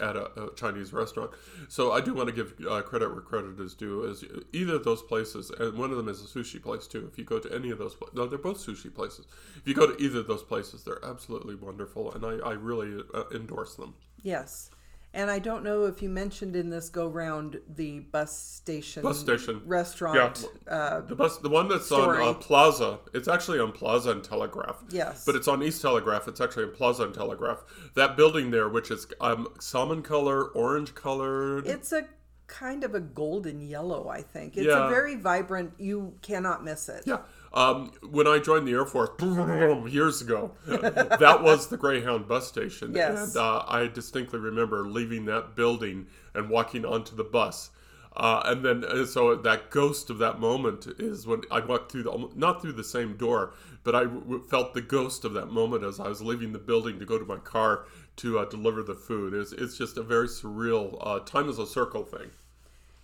at 0.00 0.16
a, 0.16 0.44
a 0.44 0.54
Chinese 0.54 0.92
restaurant. 0.92 1.30
So 1.68 1.92
I 1.92 2.00
do 2.00 2.14
want 2.14 2.28
to 2.28 2.34
give 2.34 2.54
uh, 2.68 2.82
credit 2.82 3.10
where 3.10 3.20
credit 3.20 3.58
is 3.60 3.74
due. 3.74 4.04
Is 4.04 4.24
either 4.52 4.74
of 4.76 4.84
those 4.84 5.02
places, 5.02 5.50
and 5.50 5.76
one 5.76 5.90
of 5.90 5.96
them 5.96 6.08
is 6.08 6.20
a 6.22 6.26
sushi 6.26 6.62
place 6.62 6.86
too. 6.86 7.08
If 7.10 7.18
you 7.18 7.24
go 7.24 7.38
to 7.38 7.52
any 7.54 7.70
of 7.70 7.78
those, 7.78 7.96
no, 8.14 8.26
they're 8.26 8.38
both 8.38 8.58
sushi 8.64 8.94
places. 8.94 9.26
If 9.56 9.66
you 9.66 9.74
go 9.74 9.86
to 9.86 10.00
either 10.02 10.20
of 10.20 10.26
those 10.26 10.42
places, 10.42 10.84
they're 10.84 11.04
absolutely 11.04 11.54
wonderful, 11.54 12.12
and 12.12 12.24
I, 12.24 12.50
I 12.50 12.52
really 12.52 13.02
uh, 13.14 13.24
endorse 13.34 13.74
them. 13.74 13.94
yes 14.22 14.70
and 15.14 15.30
i 15.30 15.38
don't 15.38 15.64
know 15.64 15.84
if 15.86 16.02
you 16.02 16.08
mentioned 16.08 16.54
in 16.54 16.68
this 16.70 16.88
go 16.88 17.06
round 17.08 17.58
the 17.76 18.00
bus 18.00 18.36
station 18.38 19.02
Bus 19.02 19.18
station. 19.18 19.62
restaurant 19.64 20.44
uh, 20.68 21.00
The 21.00 21.14
bus, 21.14 21.38
the 21.38 21.48
one 21.48 21.68
that's 21.68 21.86
Story. 21.86 22.22
on 22.22 22.28
uh, 22.28 22.34
Plaza, 22.34 22.98
it's 23.14 23.28
actually 23.28 23.58
on 23.58 23.72
Plaza 23.72 24.10
and 24.10 24.22
Telegraph. 24.22 24.82
Yes. 24.90 25.24
But 25.24 25.34
it's 25.36 25.48
on 25.48 25.62
East 25.62 25.80
Telegraph. 25.80 26.28
It's 26.28 26.40
actually 26.40 26.64
on 26.64 26.72
Plaza 26.72 27.04
and 27.04 27.14
Telegraph. 27.14 27.62
That 27.94 28.16
building 28.16 28.50
there, 28.50 28.68
which 28.68 28.90
is 28.90 29.06
um, 29.20 29.48
salmon 29.60 30.02
color, 30.02 30.44
orange 30.48 30.94
colored. 30.94 31.66
It's 31.66 31.92
a 31.92 32.06
kind 32.46 32.84
of 32.84 32.94
a 32.94 33.00
golden 33.00 33.60
yellow, 33.60 34.08
I 34.08 34.22
think. 34.22 34.56
It's 34.56 34.66
Yeah. 34.66 34.86
a 34.86 34.90
very 34.90 35.16
vibrant, 35.16 35.72
you 35.78 36.14
cannot 36.22 36.64
miss 36.64 36.88
it. 36.88 37.04
yeah. 37.06 37.18
Um, 37.52 37.92
when 38.08 38.26
I 38.26 38.38
joined 38.38 38.68
the 38.68 38.72
Air 38.72 38.84
Force 38.84 39.10
years 39.92 40.20
ago, 40.20 40.52
that 40.66 41.40
was 41.42 41.68
the 41.68 41.76
Greyhound 41.76 42.28
bus 42.28 42.46
station. 42.46 42.94
Yes. 42.94 43.34
And 43.34 43.36
uh, 43.38 43.64
I 43.66 43.86
distinctly 43.86 44.38
remember 44.38 44.86
leaving 44.86 45.24
that 45.26 45.56
building 45.56 46.06
and 46.34 46.50
walking 46.50 46.84
onto 46.84 47.16
the 47.16 47.24
bus. 47.24 47.70
Uh, 48.16 48.42
and 48.46 48.64
then, 48.64 48.84
uh, 48.84 49.06
so 49.06 49.36
that 49.36 49.70
ghost 49.70 50.10
of 50.10 50.18
that 50.18 50.40
moment 50.40 50.88
is 50.98 51.26
when 51.26 51.42
I 51.50 51.60
walked 51.60 51.92
through 51.92 52.02
the, 52.02 52.28
not 52.34 52.60
through 52.60 52.72
the 52.72 52.84
same 52.84 53.16
door, 53.16 53.54
but 53.84 53.94
I 53.94 54.04
w- 54.04 54.22
w- 54.22 54.42
felt 54.42 54.74
the 54.74 54.80
ghost 54.80 55.24
of 55.24 55.34
that 55.34 55.52
moment 55.52 55.84
as 55.84 56.00
I 56.00 56.08
was 56.08 56.20
leaving 56.20 56.52
the 56.52 56.58
building 56.58 56.98
to 56.98 57.04
go 57.04 57.18
to 57.18 57.24
my 57.24 57.36
car 57.36 57.84
to 58.16 58.40
uh, 58.40 58.44
deliver 58.46 58.82
the 58.82 58.94
food. 58.94 59.34
It's, 59.34 59.52
it's 59.52 59.78
just 59.78 59.96
a 59.98 60.02
very 60.02 60.26
surreal, 60.26 60.98
uh, 61.00 61.20
time 61.20 61.48
is 61.48 61.60
a 61.60 61.66
circle 61.66 62.02
thing. 62.02 62.30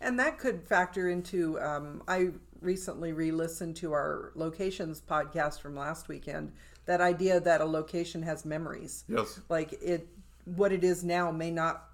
And 0.00 0.18
that 0.18 0.38
could 0.38 0.66
factor 0.66 1.08
into. 1.08 1.60
Um, 1.60 2.02
I 2.08 2.30
recently 2.64 3.12
re 3.12 3.30
listened 3.30 3.76
to 3.76 3.92
our 3.92 4.32
locations 4.34 5.00
podcast 5.00 5.60
from 5.60 5.76
last 5.76 6.08
weekend. 6.08 6.52
That 6.86 7.00
idea 7.00 7.40
that 7.40 7.60
a 7.60 7.64
location 7.64 8.22
has 8.22 8.44
memories. 8.44 9.04
Yes. 9.08 9.40
Like 9.48 9.72
it, 9.82 10.08
what 10.44 10.72
it 10.72 10.84
is 10.84 11.04
now 11.04 11.30
may 11.30 11.50
not 11.50 11.88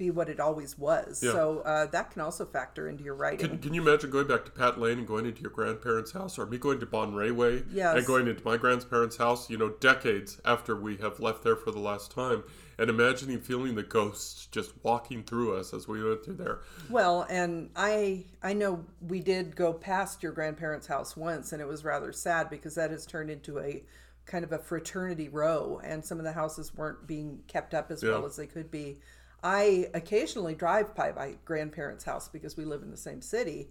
be 0.00 0.10
what 0.10 0.30
it 0.30 0.40
always 0.40 0.78
was. 0.78 1.22
Yeah. 1.22 1.32
So 1.32 1.60
uh, 1.60 1.86
that 1.86 2.10
can 2.10 2.22
also 2.22 2.46
factor 2.46 2.88
into 2.88 3.04
your 3.04 3.14
writing. 3.14 3.50
Can, 3.50 3.58
can 3.58 3.74
you 3.74 3.82
imagine 3.82 4.10
going 4.10 4.26
back 4.26 4.46
to 4.46 4.50
Pat 4.50 4.80
Lane 4.80 4.98
and 4.98 5.06
going 5.06 5.26
into 5.26 5.42
your 5.42 5.50
grandparents' 5.50 6.10
house, 6.10 6.38
or 6.38 6.46
me 6.46 6.56
going 6.56 6.80
to 6.80 6.86
Bon 6.86 7.12
Rayway 7.12 7.64
Yes. 7.70 7.98
and 7.98 8.06
going 8.06 8.26
into 8.26 8.42
my 8.42 8.56
grandparents' 8.56 9.18
house? 9.18 9.50
You 9.50 9.58
know, 9.58 9.68
decades 9.68 10.40
after 10.44 10.74
we 10.74 10.96
have 10.96 11.20
left 11.20 11.44
there 11.44 11.54
for 11.54 11.70
the 11.70 11.78
last 11.78 12.10
time, 12.10 12.42
and 12.78 12.88
imagining 12.88 13.40
feeling 13.40 13.74
the 13.74 13.82
ghosts 13.82 14.46
just 14.46 14.72
walking 14.82 15.22
through 15.22 15.54
us 15.54 15.74
as 15.74 15.86
we 15.86 16.02
went 16.02 16.24
through 16.24 16.36
there. 16.36 16.60
Well, 16.88 17.26
and 17.28 17.68
I 17.76 18.24
I 18.42 18.54
know 18.54 18.86
we 19.06 19.20
did 19.20 19.54
go 19.54 19.74
past 19.74 20.22
your 20.22 20.32
grandparents' 20.32 20.86
house 20.86 21.14
once, 21.14 21.52
and 21.52 21.60
it 21.60 21.68
was 21.68 21.84
rather 21.84 22.10
sad 22.12 22.48
because 22.48 22.74
that 22.76 22.90
has 22.90 23.04
turned 23.04 23.30
into 23.30 23.58
a 23.58 23.84
kind 24.24 24.44
of 24.44 24.52
a 24.52 24.58
fraternity 24.58 25.28
row, 25.28 25.78
and 25.84 26.02
some 26.02 26.16
of 26.18 26.24
the 26.24 26.32
houses 26.32 26.74
weren't 26.74 27.06
being 27.06 27.40
kept 27.48 27.74
up 27.74 27.90
as 27.90 28.02
well 28.02 28.24
as 28.24 28.36
they 28.36 28.46
could 28.46 28.70
be. 28.70 28.98
I 29.42 29.88
occasionally 29.94 30.54
drive 30.54 30.94
by 30.94 31.12
my 31.12 31.34
grandparents' 31.44 32.04
house 32.04 32.28
because 32.28 32.56
we 32.56 32.64
live 32.64 32.82
in 32.82 32.90
the 32.90 32.96
same 32.96 33.22
city, 33.22 33.68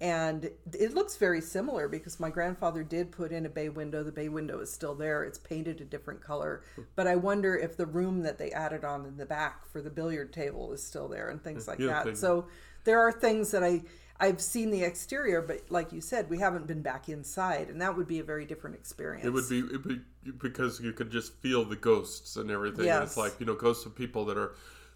and 0.00 0.50
it 0.72 0.94
looks 0.94 1.16
very 1.16 1.42
similar 1.42 1.86
because 1.86 2.18
my 2.18 2.30
grandfather 2.30 2.82
did 2.82 3.12
put 3.12 3.32
in 3.32 3.44
a 3.44 3.50
bay 3.50 3.68
window. 3.68 4.02
The 4.02 4.12
bay 4.12 4.30
window 4.30 4.60
is 4.60 4.72
still 4.72 4.94
there. 4.94 5.24
It's 5.24 5.38
painted 5.38 5.80
a 5.80 5.84
different 5.84 6.22
color, 6.22 6.62
but 6.96 7.06
I 7.06 7.16
wonder 7.16 7.56
if 7.56 7.76
the 7.76 7.86
room 7.86 8.22
that 8.22 8.38
they 8.38 8.50
added 8.52 8.84
on 8.84 9.04
in 9.04 9.18
the 9.18 9.26
back 9.26 9.66
for 9.66 9.82
the 9.82 9.90
billiard 9.90 10.32
table 10.32 10.72
is 10.72 10.82
still 10.82 11.08
there 11.08 11.28
and 11.28 11.42
things 11.42 11.68
like 11.68 11.78
Yeah, 11.78 12.04
that. 12.04 12.16
So 12.16 12.46
there 12.84 13.00
are 13.00 13.12
things 13.12 13.50
that 13.50 13.62
I 13.62 13.82
I've 14.20 14.40
seen 14.40 14.70
the 14.70 14.82
exterior, 14.82 15.40
but 15.40 15.62
like 15.70 15.92
you 15.92 16.02
said, 16.02 16.28
we 16.28 16.38
haven't 16.38 16.66
been 16.66 16.82
back 16.82 17.08
inside, 17.08 17.68
and 17.70 17.80
that 17.80 17.96
would 17.96 18.06
be 18.06 18.18
a 18.18 18.24
very 18.24 18.44
different 18.44 18.76
experience. 18.76 19.26
It 19.26 19.30
would 19.30 19.48
be, 19.48 19.62
be 19.62 20.00
because 20.32 20.78
you 20.78 20.92
could 20.92 21.10
just 21.10 21.34
feel 21.40 21.64
the 21.64 21.76
ghosts 21.76 22.36
and 22.36 22.50
everything. 22.50 22.88
And 22.88 23.02
it's 23.02 23.16
like 23.16 23.40
you 23.40 23.46
know 23.46 23.54
ghosts 23.54 23.86
of 23.86 23.96
people 23.96 24.26
that 24.26 24.36
are 24.36 24.52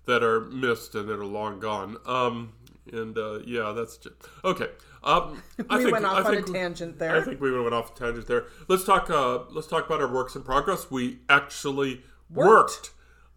that 0.07 0.23
are 0.23 0.40
missed 0.40 0.95
and 0.95 1.09
that 1.09 1.19
are 1.19 1.25
long 1.25 1.61
gone. 1.61 1.97
Um, 2.07 2.53
and 2.93 3.17
uh, 3.17 3.38
yeah, 3.47 3.73
that's 3.73 3.97
just 3.97 4.14
okay. 4.45 4.69
Um, 5.03 5.43
I 5.71 5.77
we 5.77 5.83
think, 5.85 5.93
went 5.93 6.05
I 6.05 6.09
off 6.21 6.27
on 6.27 6.35
a 6.37 6.43
tangent 6.43 6.99
there. 6.99 7.17
I 7.17 7.23
think 7.23 7.40
we 7.40 7.51
went 7.59 7.75
off 7.75 7.95
a 7.95 7.99
tangent 7.99 8.27
there. 8.27 8.45
Let's 8.69 8.85
talk. 8.85 9.11
Uh, 9.11 9.45
let's 9.51 9.67
talk 9.67 9.87
about 9.87 10.01
our 10.01 10.12
works 10.12 10.35
in 10.37 10.43
progress. 10.43 10.90
We 10.90 11.19
actually 11.29 12.03
worked, 12.31 12.49
Worked. 12.49 12.90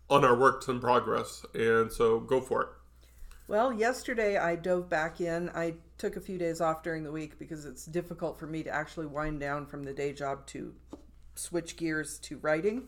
on 0.09 0.25
our 0.25 0.35
works 0.35 0.67
in 0.67 0.79
progress, 0.79 1.45
and 1.53 1.91
so 1.91 2.19
go 2.19 2.41
for 2.41 2.61
it. 2.63 2.67
Well, 3.47 3.71
yesterday 3.71 4.37
I 4.37 4.57
dove 4.57 4.89
back 4.89 5.21
in. 5.21 5.49
I 5.55 5.75
took 5.97 6.17
a 6.17 6.21
few 6.21 6.37
days 6.37 6.59
off 6.59 6.83
during 6.83 7.03
the 7.03 7.11
week 7.11 7.39
because 7.39 7.65
it's 7.65 7.85
difficult 7.85 8.37
for 8.37 8.45
me 8.45 8.61
to 8.63 8.69
actually 8.69 9.05
wind 9.05 9.39
down 9.39 9.65
from 9.65 9.83
the 9.83 9.93
day 9.93 10.11
job 10.11 10.45
to 10.47 10.73
switch 11.35 11.77
gears 11.77 12.19
to 12.19 12.37
writing. 12.39 12.87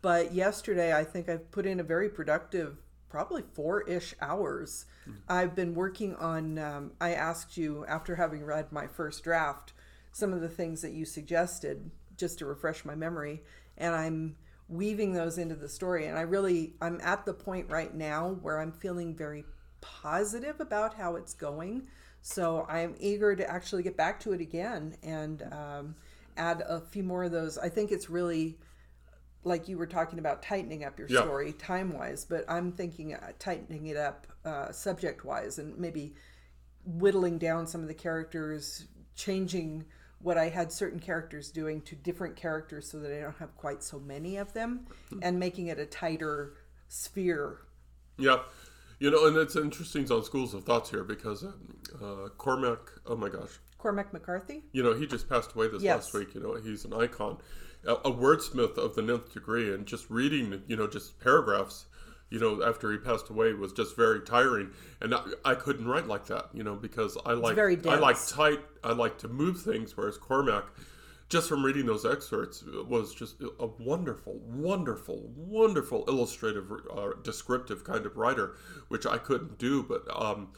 But 0.00 0.32
yesterday 0.34 0.96
I 0.96 1.04
think 1.04 1.28
I've 1.28 1.50
put 1.50 1.66
in 1.66 1.78
a 1.78 1.82
very 1.84 2.08
productive, 2.08 2.78
probably 3.12 3.42
four 3.52 3.82
ish 3.82 4.14
hours. 4.22 4.86
I've 5.28 5.54
been 5.54 5.74
working 5.74 6.16
on, 6.16 6.58
um, 6.58 6.92
I 6.98 7.12
asked 7.12 7.58
you 7.58 7.84
after 7.86 8.16
having 8.16 8.42
read 8.42 8.72
my 8.72 8.86
first 8.86 9.22
draft, 9.22 9.74
some 10.12 10.32
of 10.32 10.40
the 10.40 10.48
things 10.48 10.80
that 10.80 10.92
you 10.92 11.04
suggested 11.04 11.90
just 12.16 12.38
to 12.38 12.46
refresh 12.46 12.86
my 12.86 12.94
memory. 12.94 13.42
And 13.76 13.94
I'm 13.94 14.36
weaving 14.66 15.12
those 15.12 15.36
into 15.36 15.54
the 15.54 15.68
story. 15.68 16.06
And 16.06 16.16
I 16.16 16.22
really, 16.22 16.72
I'm 16.80 17.00
at 17.02 17.26
the 17.26 17.34
point 17.34 17.68
right 17.68 17.94
now 17.94 18.38
where 18.40 18.58
I'm 18.58 18.72
feeling 18.72 19.14
very 19.14 19.44
positive 19.82 20.58
about 20.60 20.94
how 20.94 21.16
it's 21.16 21.34
going. 21.34 21.88
So 22.22 22.64
I'm 22.66 22.94
eager 22.98 23.36
to 23.36 23.50
actually 23.50 23.82
get 23.82 23.96
back 23.96 24.20
to 24.20 24.32
it 24.32 24.40
again 24.40 24.96
and 25.02 25.42
um, 25.52 25.96
add 26.38 26.62
a 26.66 26.80
few 26.80 27.02
more 27.02 27.24
of 27.24 27.32
those. 27.32 27.58
I 27.58 27.68
think 27.68 27.92
it's 27.92 28.08
really 28.08 28.56
like 29.44 29.68
you 29.68 29.76
were 29.78 29.86
talking 29.86 30.18
about 30.18 30.42
tightening 30.42 30.84
up 30.84 30.98
your 30.98 31.08
Yeah. 31.08 31.22
story 31.22 31.52
time 31.52 31.92
wise, 31.92 32.24
but 32.24 32.44
I'm 32.48 32.72
thinking 32.72 33.14
uh, 33.14 33.32
tightening 33.38 33.86
it 33.86 33.96
up 33.96 34.26
uh, 34.44 34.70
subject 34.72 35.24
wise 35.24 35.58
and 35.58 35.76
maybe 35.78 36.14
whittling 36.84 37.38
down 37.38 37.66
some 37.66 37.80
of 37.82 37.88
the 37.88 37.94
characters, 37.94 38.86
changing 39.14 39.84
what 40.20 40.38
I 40.38 40.48
had 40.48 40.72
certain 40.72 41.00
characters 41.00 41.50
doing 41.50 41.80
to 41.82 41.96
different 41.96 42.36
characters 42.36 42.88
so 42.90 43.00
that 43.00 43.16
I 43.16 43.20
don't 43.20 43.36
have 43.38 43.56
quite 43.56 43.82
so 43.82 43.98
many 43.98 44.36
of 44.36 44.52
them, 44.52 44.86
and 45.20 45.38
making 45.38 45.66
it 45.66 45.78
a 45.80 45.86
tighter 45.86 46.54
sphere. 46.88 47.58
Yeah, 48.18 48.38
you 49.00 49.10
know, 49.10 49.26
and 49.26 49.36
it's 49.36 49.56
interesting 49.56 50.10
on 50.12 50.22
schools 50.24 50.54
of 50.54 50.62
thoughts 50.64 50.90
here 50.90 51.02
because 51.02 51.42
um, 51.42 51.76
uh, 52.00 52.28
Cormac. 52.38 52.78
Oh 53.06 53.16
my 53.16 53.28
gosh, 53.28 53.58
Cormac 53.78 54.12
McCarthy? 54.12 54.62
you 54.72 54.82
know, 54.84 54.94
he 54.94 55.06
just 55.06 55.28
passed 55.28 55.52
away 55.54 55.66
this 55.68 55.82
Yes. 55.82 55.96
last 55.96 56.14
week. 56.14 56.34
You 56.34 56.40
know, 56.40 56.54
he's 56.54 56.84
an 56.84 56.94
icon, 56.94 57.38
a, 57.86 57.92
a 57.92 58.12
wordsmith 58.12 58.76
of 58.76 58.94
the 58.94 59.02
nth 59.02 59.32
degree, 59.32 59.72
and 59.72 59.86
just 59.86 60.08
reading, 60.10 60.62
you 60.66 60.76
know, 60.76 60.86
just 60.86 61.18
paragraphs, 61.20 61.86
you 62.30 62.38
know, 62.38 62.62
after 62.62 62.90
he 62.92 62.98
passed 62.98 63.28
away 63.28 63.52
was 63.52 63.72
just 63.72 63.96
very 63.96 64.20
tiring, 64.20 64.70
and 65.00 65.14
I, 65.14 65.22
I 65.44 65.54
couldn't 65.54 65.86
write 65.86 66.06
like 66.06 66.26
that, 66.26 66.48
you 66.52 66.62
know, 66.62 66.74
because 66.74 67.16
I 67.26 67.32
like 67.32 67.54
very 67.54 67.78
I 67.86 67.96
like 67.96 68.16
tight, 68.26 68.60
I 68.82 68.92
like 68.92 69.18
to 69.18 69.28
move 69.28 69.60
things, 69.60 69.96
whereas 69.96 70.18
Cormac. 70.18 70.64
Just 71.28 71.48
from 71.48 71.64
reading 71.64 71.86
those 71.86 72.04
excerpts 72.04 72.62
was 72.86 73.14
just 73.14 73.36
a 73.58 73.66
wonderful, 73.66 74.38
wonderful, 74.44 75.30
wonderful 75.34 76.04
illustrative, 76.06 76.70
uh, 76.94 77.12
descriptive 77.22 77.84
kind 77.84 78.04
of 78.04 78.18
writer, 78.18 78.56
which 78.88 79.06
I 79.06 79.16
couldn't 79.16 79.56
do. 79.56 79.82
But 79.82 80.02
um, 80.14 80.52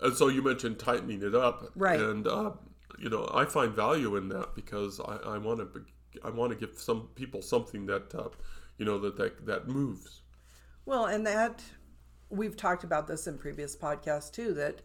and 0.00 0.16
so 0.16 0.28
you 0.28 0.40
mentioned 0.40 0.78
tightening 0.78 1.22
it 1.22 1.34
up, 1.34 1.68
Right. 1.74 1.98
And 1.98 2.28
uh, 2.28 2.52
you 2.98 3.08
know, 3.10 3.28
I 3.34 3.44
find 3.44 3.74
value 3.74 4.16
in 4.16 4.28
that 4.28 4.54
because 4.54 5.00
I, 5.00 5.16
I 5.34 5.38
want 5.38 5.58
to, 5.60 5.84
I 6.22 6.30
want 6.30 6.52
to 6.52 6.58
give 6.58 6.78
some 6.78 7.08
people 7.14 7.42
something 7.42 7.86
that, 7.86 8.14
uh, 8.14 8.28
you 8.78 8.84
know, 8.84 8.98
that 9.00 9.16
that, 9.16 9.46
that 9.46 9.68
moves. 9.68 10.20
Well, 10.86 11.06
and 11.06 11.26
that 11.26 11.62
we've 12.30 12.56
talked 12.56 12.84
about 12.84 13.06
this 13.06 13.26
in 13.26 13.38
previous 13.38 13.76
podcasts 13.76 14.30
too. 14.32 14.52
That 14.54 14.80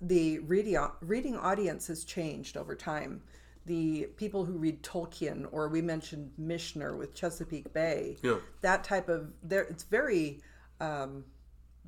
the 0.00 0.38
reading 0.40 0.78
reading 1.00 1.36
audience 1.36 1.86
has 1.88 2.04
changed 2.04 2.56
over 2.56 2.74
time. 2.74 3.22
The 3.66 4.08
people 4.16 4.44
who 4.44 4.58
read 4.58 4.82
Tolkien, 4.82 5.46
or 5.50 5.68
we 5.68 5.80
mentioned 5.80 6.32
Michener 6.38 6.96
with 6.98 7.14
Chesapeake 7.14 7.72
Bay, 7.72 8.18
Yeah. 8.22 8.38
that 8.60 8.84
type 8.84 9.08
of 9.08 9.32
there, 9.42 9.62
it's 9.62 9.84
very, 9.84 10.42
um, 10.80 11.24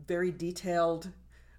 very 0.07 0.31
detailed, 0.33 1.11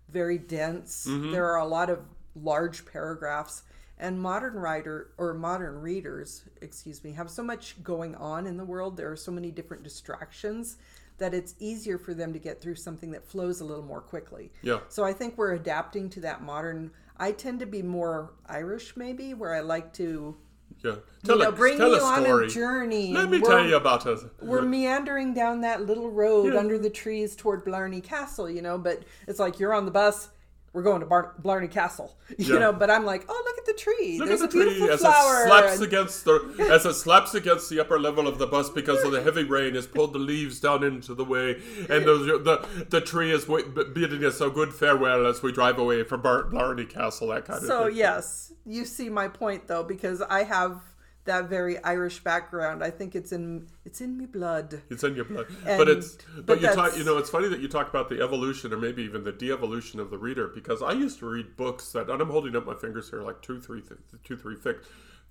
very 0.10 0.40
dense. 0.40 1.04
There 1.08 1.46
are 1.46 1.58
a 1.60 1.68
lot 1.68 1.92
of 1.92 2.00
large 2.34 2.86
paragraphs, 2.86 3.62
and 4.00 4.22
modern 4.22 4.54
writer 4.54 5.10
or 5.18 5.34
modern 5.34 5.82
readers, 5.82 6.44
excuse 6.62 7.04
me, 7.04 7.12
have 7.14 7.30
so 7.30 7.44
much 7.44 7.82
going 7.84 8.16
on 8.16 8.46
in 8.46 8.58
the 8.58 8.66
world. 8.66 8.96
There 8.98 9.12
are 9.12 9.16
so 9.16 9.32
many 9.32 9.52
different 9.52 9.84
distractions 9.84 10.78
that 11.18 11.34
it's 11.34 11.56
easier 11.60 11.98
for 11.98 12.14
them 12.14 12.32
to 12.34 12.38
get 12.40 12.62
through 12.62 12.76
something 12.76 13.10
that 13.12 13.26
flows 13.26 13.60
a 13.62 13.66
little 13.66 13.84
more 13.84 14.02
quickly. 14.02 14.52
Yeah. 14.62 14.80
So 14.88 15.04
I 15.04 15.14
think 15.14 15.36
we're 15.38 15.54
adapting 15.54 16.10
to 16.12 16.20
that 16.22 16.44
modern. 16.44 16.92
I 17.18 17.32
tend 17.32 17.60
to 17.62 17.66
be 17.66 17.82
more 17.82 18.34
Irish, 18.48 18.96
maybe, 18.96 19.34
where 19.34 19.56
I 19.56 19.62
like 19.62 19.94
to 19.94 20.38
Yeah, 20.84 20.98
Tell 21.26 21.38
you 21.38 21.44
know, 21.44 21.50
a, 21.50 21.52
bring 21.52 21.78
tell 21.80 21.90
you 21.90 22.00
a 22.00 22.04
on 22.04 22.24
a 22.44 22.48
journey. 22.48 23.14
Let 23.14 23.32
me 23.32 23.42
tell 23.42 23.66
you 23.66 23.78
about 23.78 24.06
us. 24.06 24.26
we're 24.44 24.62
meandering 24.62 25.34
down 25.34 25.62
that 25.62 25.82
little 25.88 26.12
road 26.12 26.54
Yeah. 26.54 26.60
under 26.60 26.78
the 26.78 26.92
trees 26.92 27.36
toward 27.36 27.66
Blarney 27.66 28.00
Castle, 28.02 28.48
you 28.48 28.62
know, 28.62 28.78
but 28.78 29.02
it's 29.28 29.40
like 29.40 29.60
you're 29.60 29.74
on 29.74 29.86
the 29.86 29.92
bus, 29.92 30.30
we're 30.74 30.84
going 30.84 31.00
to 31.00 31.06
Bar- 31.08 31.34
Blarney 31.40 31.68
Castle, 31.68 32.16
you 32.38 32.54
Yeah. 32.54 32.60
know, 32.60 32.74
but 32.74 32.90
I'm 32.92 33.06
like, 33.06 33.26
oh, 33.28 33.44
look 33.46 33.58
at 33.58 33.66
the 33.66 33.74
tree. 33.82 34.18
Look 34.20 34.28
There's 34.28 34.42
at 34.42 34.52
the 34.52 34.60
a 34.60 34.64
beautiful 34.64 34.86
tree 34.88 34.94
as 34.94 35.00
flower. 35.02 35.44
it 35.44 35.48
slaps 35.48 35.80
against 35.82 36.26
the 36.26 36.68
as 36.72 36.86
it 36.86 36.94
slaps 36.94 37.34
against 37.34 37.70
the 37.70 37.80
upper 37.80 38.00
level 38.00 38.28
of 38.28 38.38
the 38.38 38.48
bus 38.48 38.70
because 38.70 39.04
of 39.04 39.12
the 39.12 39.22
heavy 39.24 39.44
rain 39.44 39.76
has 39.76 39.88
pulled 39.88 40.14
the 40.14 40.20
leaves 40.20 40.60
down 40.60 40.84
into 40.84 41.14
the 41.16 41.26
way, 41.26 41.54
and 41.90 42.06
the 42.06 42.40
the, 42.44 42.86
the 42.90 43.02
tree 43.02 43.32
is 43.32 43.46
bidding 43.46 44.24
us 44.26 44.40
a 44.42 44.50
good 44.50 44.74
farewell 44.74 45.26
as 45.26 45.42
we 45.42 45.52
drive 45.52 45.78
away 45.80 46.04
from 46.04 46.22
Bar- 46.22 46.44
Blarney 46.46 46.86
Castle. 46.86 47.30
That 47.30 47.46
kind 47.46 47.62
so 47.62 47.80
of 47.84 47.86
thing. 47.88 47.94
So 47.94 47.98
yes, 47.98 48.54
you 48.66 48.86
see 48.86 49.10
my 49.10 49.28
point 49.28 49.68
though, 49.68 49.84
because 49.84 50.22
I 50.22 50.44
have 50.44 50.82
that 51.28 51.48
very 51.50 51.82
Irish 51.84 52.24
background. 52.24 52.84
I 52.84 52.90
think 52.90 53.16
it's 53.16 53.32
in 53.32 53.68
it's 53.86 54.02
in 54.02 54.18
me 54.18 54.26
blood. 54.26 54.82
It's 54.90 55.04
in 55.04 55.16
your 55.16 55.26
blood, 55.26 55.48
And- 55.66 55.78
but 55.78 55.88
it's 55.88 56.18
but, 56.36 56.46
but 56.46 56.62
you 56.62 56.68
talk. 56.74 56.98
You 56.98 57.04
know, 57.04 57.18
it's 57.18 57.30
funny 57.30 57.48
that 57.50 57.60
you 57.60 57.68
talk 57.68 57.88
about 57.90 58.10
the 58.10 58.22
evolution 58.22 58.74
or 58.74 58.78
maybe 58.78 59.04
even 59.04 59.24
the 59.24 59.32
de-evolution 59.32 60.00
of 60.00 60.10
the 60.10 60.18
reader 60.18 60.48
because 60.48 60.82
I 60.82 60.92
used 60.94 61.20
to 61.20 61.30
read 61.30 61.56
books 61.56 61.92
that, 61.94 62.10
and 62.10 62.22
I'm 62.22 62.30
holding 62.30 62.56
up 62.56 62.66
my 62.66 62.74
fingers 62.76 63.10
here 63.10 63.22
like 63.22 63.42
two, 63.42 63.62
three, 63.62 63.82
th- 63.82 64.00
two, 64.24 64.36
three 64.36 64.56
thick 64.56 64.78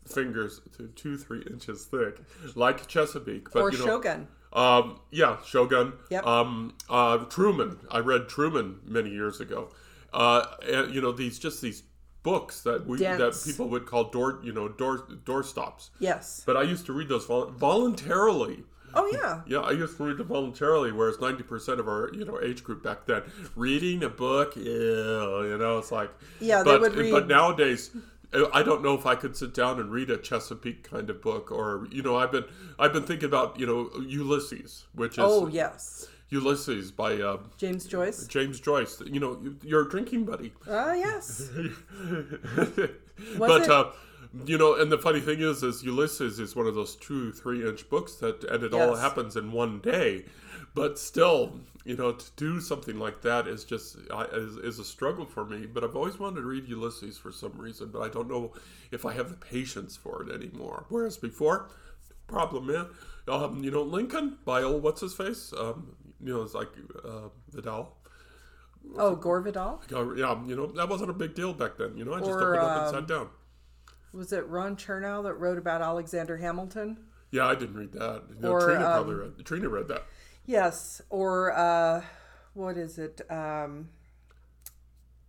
fingers, 0.07 0.61
two, 0.77 0.89
two, 0.95 1.17
three 1.19 1.43
inches 1.51 1.85
thick, 1.87 2.21
like 2.55 2.87
Chesapeake, 2.87 3.53
but 3.53 3.61
Or 3.63 3.73
you 3.73 3.79
know, 3.79 3.85
Shogun. 3.87 4.29
Um, 4.53 5.01
yeah, 5.11 5.39
Shogun. 5.45 5.95
Yep. 6.11 6.25
Um, 6.27 6.75
uh, 6.89 7.19
Truman. 7.25 7.79
I 7.91 7.99
read 7.99 8.29
Truman 8.29 8.81
many 8.87 9.11
years 9.11 9.41
ago. 9.41 9.71
Uh, 10.13 10.47
and, 10.67 10.95
you 10.95 11.01
know 11.03 11.13
these 11.13 11.39
just 11.39 11.61
these 11.61 11.83
books 12.31 12.55
that 12.69 12.79
we 12.87 12.97
that 12.99 13.35
people 13.49 13.67
would 13.73 13.87
call 13.91 14.05
door 14.19 14.31
you 14.43 14.53
know 14.59 14.67
door 14.83 14.95
door 15.31 15.43
stops. 15.53 15.91
Yes. 16.11 16.43
But 16.49 16.57
I 16.57 16.63
used 16.75 16.85
to 16.87 16.93
read 16.99 17.09
those 17.09 17.27
vol- 17.27 17.51
voluntarily. 17.67 18.59
Oh 18.99 19.07
yeah. 19.13 19.43
Yeah, 19.47 19.61
I 19.71 19.73
used 19.73 19.97
to 19.99 20.05
read 20.09 20.17
them 20.21 20.29
voluntarily, 20.29 20.91
whereas 20.99 21.21
ninety 21.21 21.43
percent 21.53 21.79
of 21.81 21.87
our 21.89 22.11
you 22.19 22.25
know 22.25 22.39
age 22.49 22.65
group 22.65 22.83
back 22.83 23.07
then 23.07 23.23
reading 23.55 24.03
a 24.03 24.09
book, 24.09 24.57
ew, 24.57 25.45
you 25.51 25.59
know, 25.63 25.79
it's 25.79 25.93
like 25.93 26.11
Yeah, 26.41 26.63
they 26.63 26.71
But 26.73 26.81
would 26.81 26.95
read- 26.97 27.13
but 27.17 27.29
nowadays, 27.29 27.91
I 28.59 28.63
don't 28.63 28.83
know 28.83 28.95
if 28.95 29.07
I 29.07 29.15
could 29.15 29.37
sit 29.37 29.53
down 29.55 29.79
and 29.81 29.91
read 29.99 30.11
a 30.11 30.17
Chesapeake 30.19 30.83
kind 30.91 31.09
of 31.11 31.23
book, 31.23 31.51
or 31.53 31.87
you 31.97 32.03
know, 32.03 32.17
I've 32.17 32.33
been 32.33 32.45
I've 32.79 32.93
been 32.93 33.05
thinking 33.11 33.29
about 33.33 33.59
you 33.61 33.67
know 33.71 33.81
Ulysses, 34.21 34.85
which 34.95 35.13
is 35.13 35.25
Oh 35.27 35.47
yes. 35.47 36.09
Ulysses 36.29 36.91
by 36.91 37.15
uh, 37.15 37.39
James 37.57 37.87
Joyce. 37.87 38.27
James 38.27 38.59
Joyce. 38.59 39.01
You 39.07 39.21
know, 39.21 39.55
your 39.63 39.85
drinking 39.85 40.25
buddy. 40.25 40.53
Ah 40.69 40.95
yes. 40.95 41.49
but 43.39 43.71
uh, 43.71 43.93
you 44.45 44.59
know, 44.59 44.75
and 44.75 44.91
the 44.91 44.99
funny 44.99 45.21
thing 45.21 45.41
is, 45.41 45.63
is 45.63 45.83
Ulysses 45.83 46.39
is 46.41 46.57
one 46.57 46.67
of 46.67 46.75
those 46.75 46.97
two, 46.97 47.33
three-inch 47.33 47.89
books 47.89 48.17
that, 48.17 48.45
and 48.45 48.63
it 48.65 48.75
all 48.75 48.97
happens 48.97 49.37
in 49.37 49.53
one 49.53 49.81
day. 49.81 50.25
But 50.75 50.99
still, 50.99 51.61
you 51.85 51.97
know, 51.97 52.13
to 52.13 52.31
do 52.37 52.61
something 52.61 52.99
like 52.99 53.23
that 53.23 53.47
is 53.47 53.65
just 53.65 53.97
is, 54.35 54.57
is 54.59 54.79
a 54.79 54.85
struggle 54.85 55.25
for 55.25 55.45
me. 55.45 55.65
But 55.65 55.85
I've 55.85 55.97
always 55.97 56.19
wanted 56.19 56.41
to 56.41 56.47
read 56.47 56.69
Ulysses 56.69 57.17
for 57.17 57.33
some 57.33 57.53
reason, 57.57 57.89
but 57.91 58.03
I 58.03 58.09
don't 58.09 58.29
know 58.29 58.53
if 58.91 59.07
I 59.07 59.15
have 59.15 59.31
the 59.31 59.37
patience 59.37 59.97
for 59.97 60.23
it 60.23 60.35
anymore. 60.35 60.85
Whereas 60.91 61.17
before, 61.17 61.71
problem, 62.27 62.67
man. 62.67 62.89
Um, 63.29 63.65
you 63.65 63.71
know, 63.71 63.83
Lincoln 63.83 64.37
by 64.45 64.63
old 64.63 64.83
what's 64.83 65.01
his 65.01 65.15
face. 65.15 65.53
Um, 65.57 65.97
you 66.23 66.33
know, 66.35 66.43
it's 66.43 66.55
like 66.55 66.69
uh, 67.05 67.29
Vidal. 67.51 67.97
Oh, 68.97 69.17
Gore 69.17 69.41
Vidal. 69.41 69.83
Yeah, 69.91 70.45
you 70.47 70.55
know, 70.57 70.67
that 70.67 70.89
wasn't 70.89 71.11
a 71.11 71.15
big 71.15 71.35
deal 71.35 71.53
back 71.53 71.77
then. 71.77 71.97
You 71.97 72.05
know, 72.05 72.15
I 72.15 72.19
just 72.21 72.31
Or, 72.31 72.55
opened 72.55 72.71
up 72.71 72.77
and 72.79 72.97
um, 72.97 73.03
sat 73.03 73.09
down. 73.09 73.29
Was 74.13 74.33
it 74.33 74.47
Ron 74.47 74.77
Chernow 74.77 75.23
that 75.25 75.35
wrote 75.35 75.59
about 75.59 75.83
Alexander 75.83 76.37
Hamilton? 76.37 76.99
Yeah, 77.31 77.47
I 77.47 77.55
didn't 77.55 77.77
read 77.77 77.93
that. 77.93 78.41
No, 78.41 78.53
Or, 78.53 78.61
Trina 78.65 78.87
um, 78.87 78.93
probably 78.93 79.15
read. 79.17 79.45
Trina 79.45 79.69
read 79.69 79.89
that. 79.89 80.05
Yes, 80.47 81.03
or 81.11 81.53
uh, 81.53 82.03
what 82.55 82.77
is 82.77 82.99
it? 82.99 83.21
Um, 83.31 83.89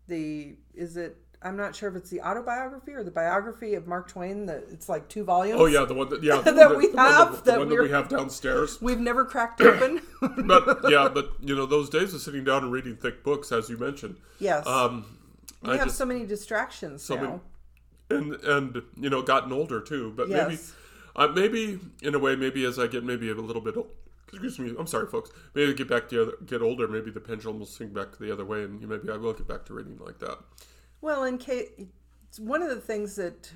the 0.08 0.56
is 0.74 0.96
it 0.96 1.18
I'm 1.42 1.56
not 1.56 1.76
sure 1.76 1.88
if 1.90 1.96
it's 1.96 2.10
the 2.10 2.22
autobiography 2.22 2.94
or 2.94 3.04
the 3.04 3.12
biography 3.12 3.76
of 3.76 3.88
Mark 3.88 4.10
Twain. 4.10 4.48
That 4.48 4.64
it's 4.72 4.90
like 4.90 5.08
two 5.08 5.24
volumes. 5.24 5.60
Oh 5.62 5.66
yeah, 5.66 5.86
the 5.86 5.94
one 5.94 6.10
that 6.10 6.24
yeah 6.24 6.42
That 6.42 6.56
one 6.56 6.78
we 6.78 6.88
the 6.88 6.98
have, 7.00 7.32
that, 7.32 7.46
the 7.46 7.52
that 7.52 7.60
one 7.60 7.70
that 7.70 7.82
we 7.82 7.90
have 7.92 8.10
downstairs. 8.10 8.82
We've 8.82 9.00
never 9.00 9.24
cracked 9.24 9.62
open. 9.62 10.02
but 10.48 10.80
yeah, 10.90 11.10
but 11.14 11.32
you 11.42 11.56
know 11.56 11.66
those 11.66 11.90
days 11.90 12.14
of 12.14 12.22
sitting 12.22 12.44
down 12.44 12.64
and 12.64 12.72
reading 12.72 12.96
thick 12.96 13.24
books, 13.24 13.52
as 13.52 13.70
you 13.70 13.78
mentioned. 13.78 14.18
yes. 14.40 14.66
Um, 14.66 15.06
we 15.62 15.72
I 15.72 15.78
have 15.78 15.88
just 15.88 15.98
so 15.98 16.06
many 16.06 16.26
distractions 16.26 17.08
now. 17.10 17.16
many- 17.16 17.40
and 18.10 18.34
and 18.44 18.82
you 18.96 19.10
know 19.10 19.22
gotten 19.22 19.52
older 19.52 19.82
too. 19.82 20.14
But 20.16 20.30
maybe 20.30 20.58
uh, 21.16 21.28
maybe 21.28 21.80
in 22.02 22.16
a 22.16 22.20
way, 22.20 22.36
maybe 22.36 22.66
as 22.66 22.80
I 22.80 22.88
get 22.88 23.04
maybe 23.04 23.30
a 23.30 23.36
little 23.36 23.62
bit. 23.62 23.78
old 23.78 23.90
Excuse 24.30 24.60
me. 24.60 24.74
I'm 24.78 24.88
sorry, 24.88 25.08
folks. 25.08 25.32
Maybe 25.54 25.72
I 25.72 25.74
get 25.74 25.88
back 25.88 26.10
to 26.10 26.16
the 26.16 26.22
other, 26.22 26.32
get 26.46 26.62
older. 26.62 26.86
Maybe 26.88 27.12
the 27.12 27.22
pendulum 27.22 27.60
will 27.60 27.66
swing 27.66 27.94
back 27.94 28.18
the 28.18 28.32
other 28.32 28.44
way, 28.44 28.64
and 28.64 28.82
maybe 28.82 29.10
I 29.10 29.16
will 29.16 29.32
get 29.34 29.48
back 29.48 29.66
to 29.68 29.74
reading 29.74 29.98
like 30.04 30.20
that. 30.20 30.38
Well, 31.02 31.24
in 31.24 31.38
case 31.38 31.70
one 32.40 32.62
of 32.62 32.70
the 32.70 32.82
things 32.82 33.16
that 33.16 33.52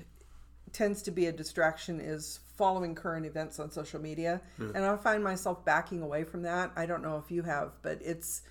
tends 0.72 1.02
to 1.02 1.10
be 1.10 1.26
a 1.26 1.32
distraction 1.32 2.00
is 2.00 2.40
following 2.56 2.94
current 2.94 3.26
events 3.26 3.58
on 3.58 3.70
social 3.70 4.00
media, 4.00 4.40
hmm. 4.56 4.70
and 4.74 4.84
I 4.84 4.96
find 4.96 5.22
myself 5.22 5.64
backing 5.64 6.02
away 6.02 6.24
from 6.24 6.42
that. 6.42 6.72
I 6.76 6.86
don't 6.86 7.02
know 7.02 7.22
if 7.24 7.30
you 7.30 7.42
have, 7.42 7.72
but 7.82 7.98
it's 8.02 8.42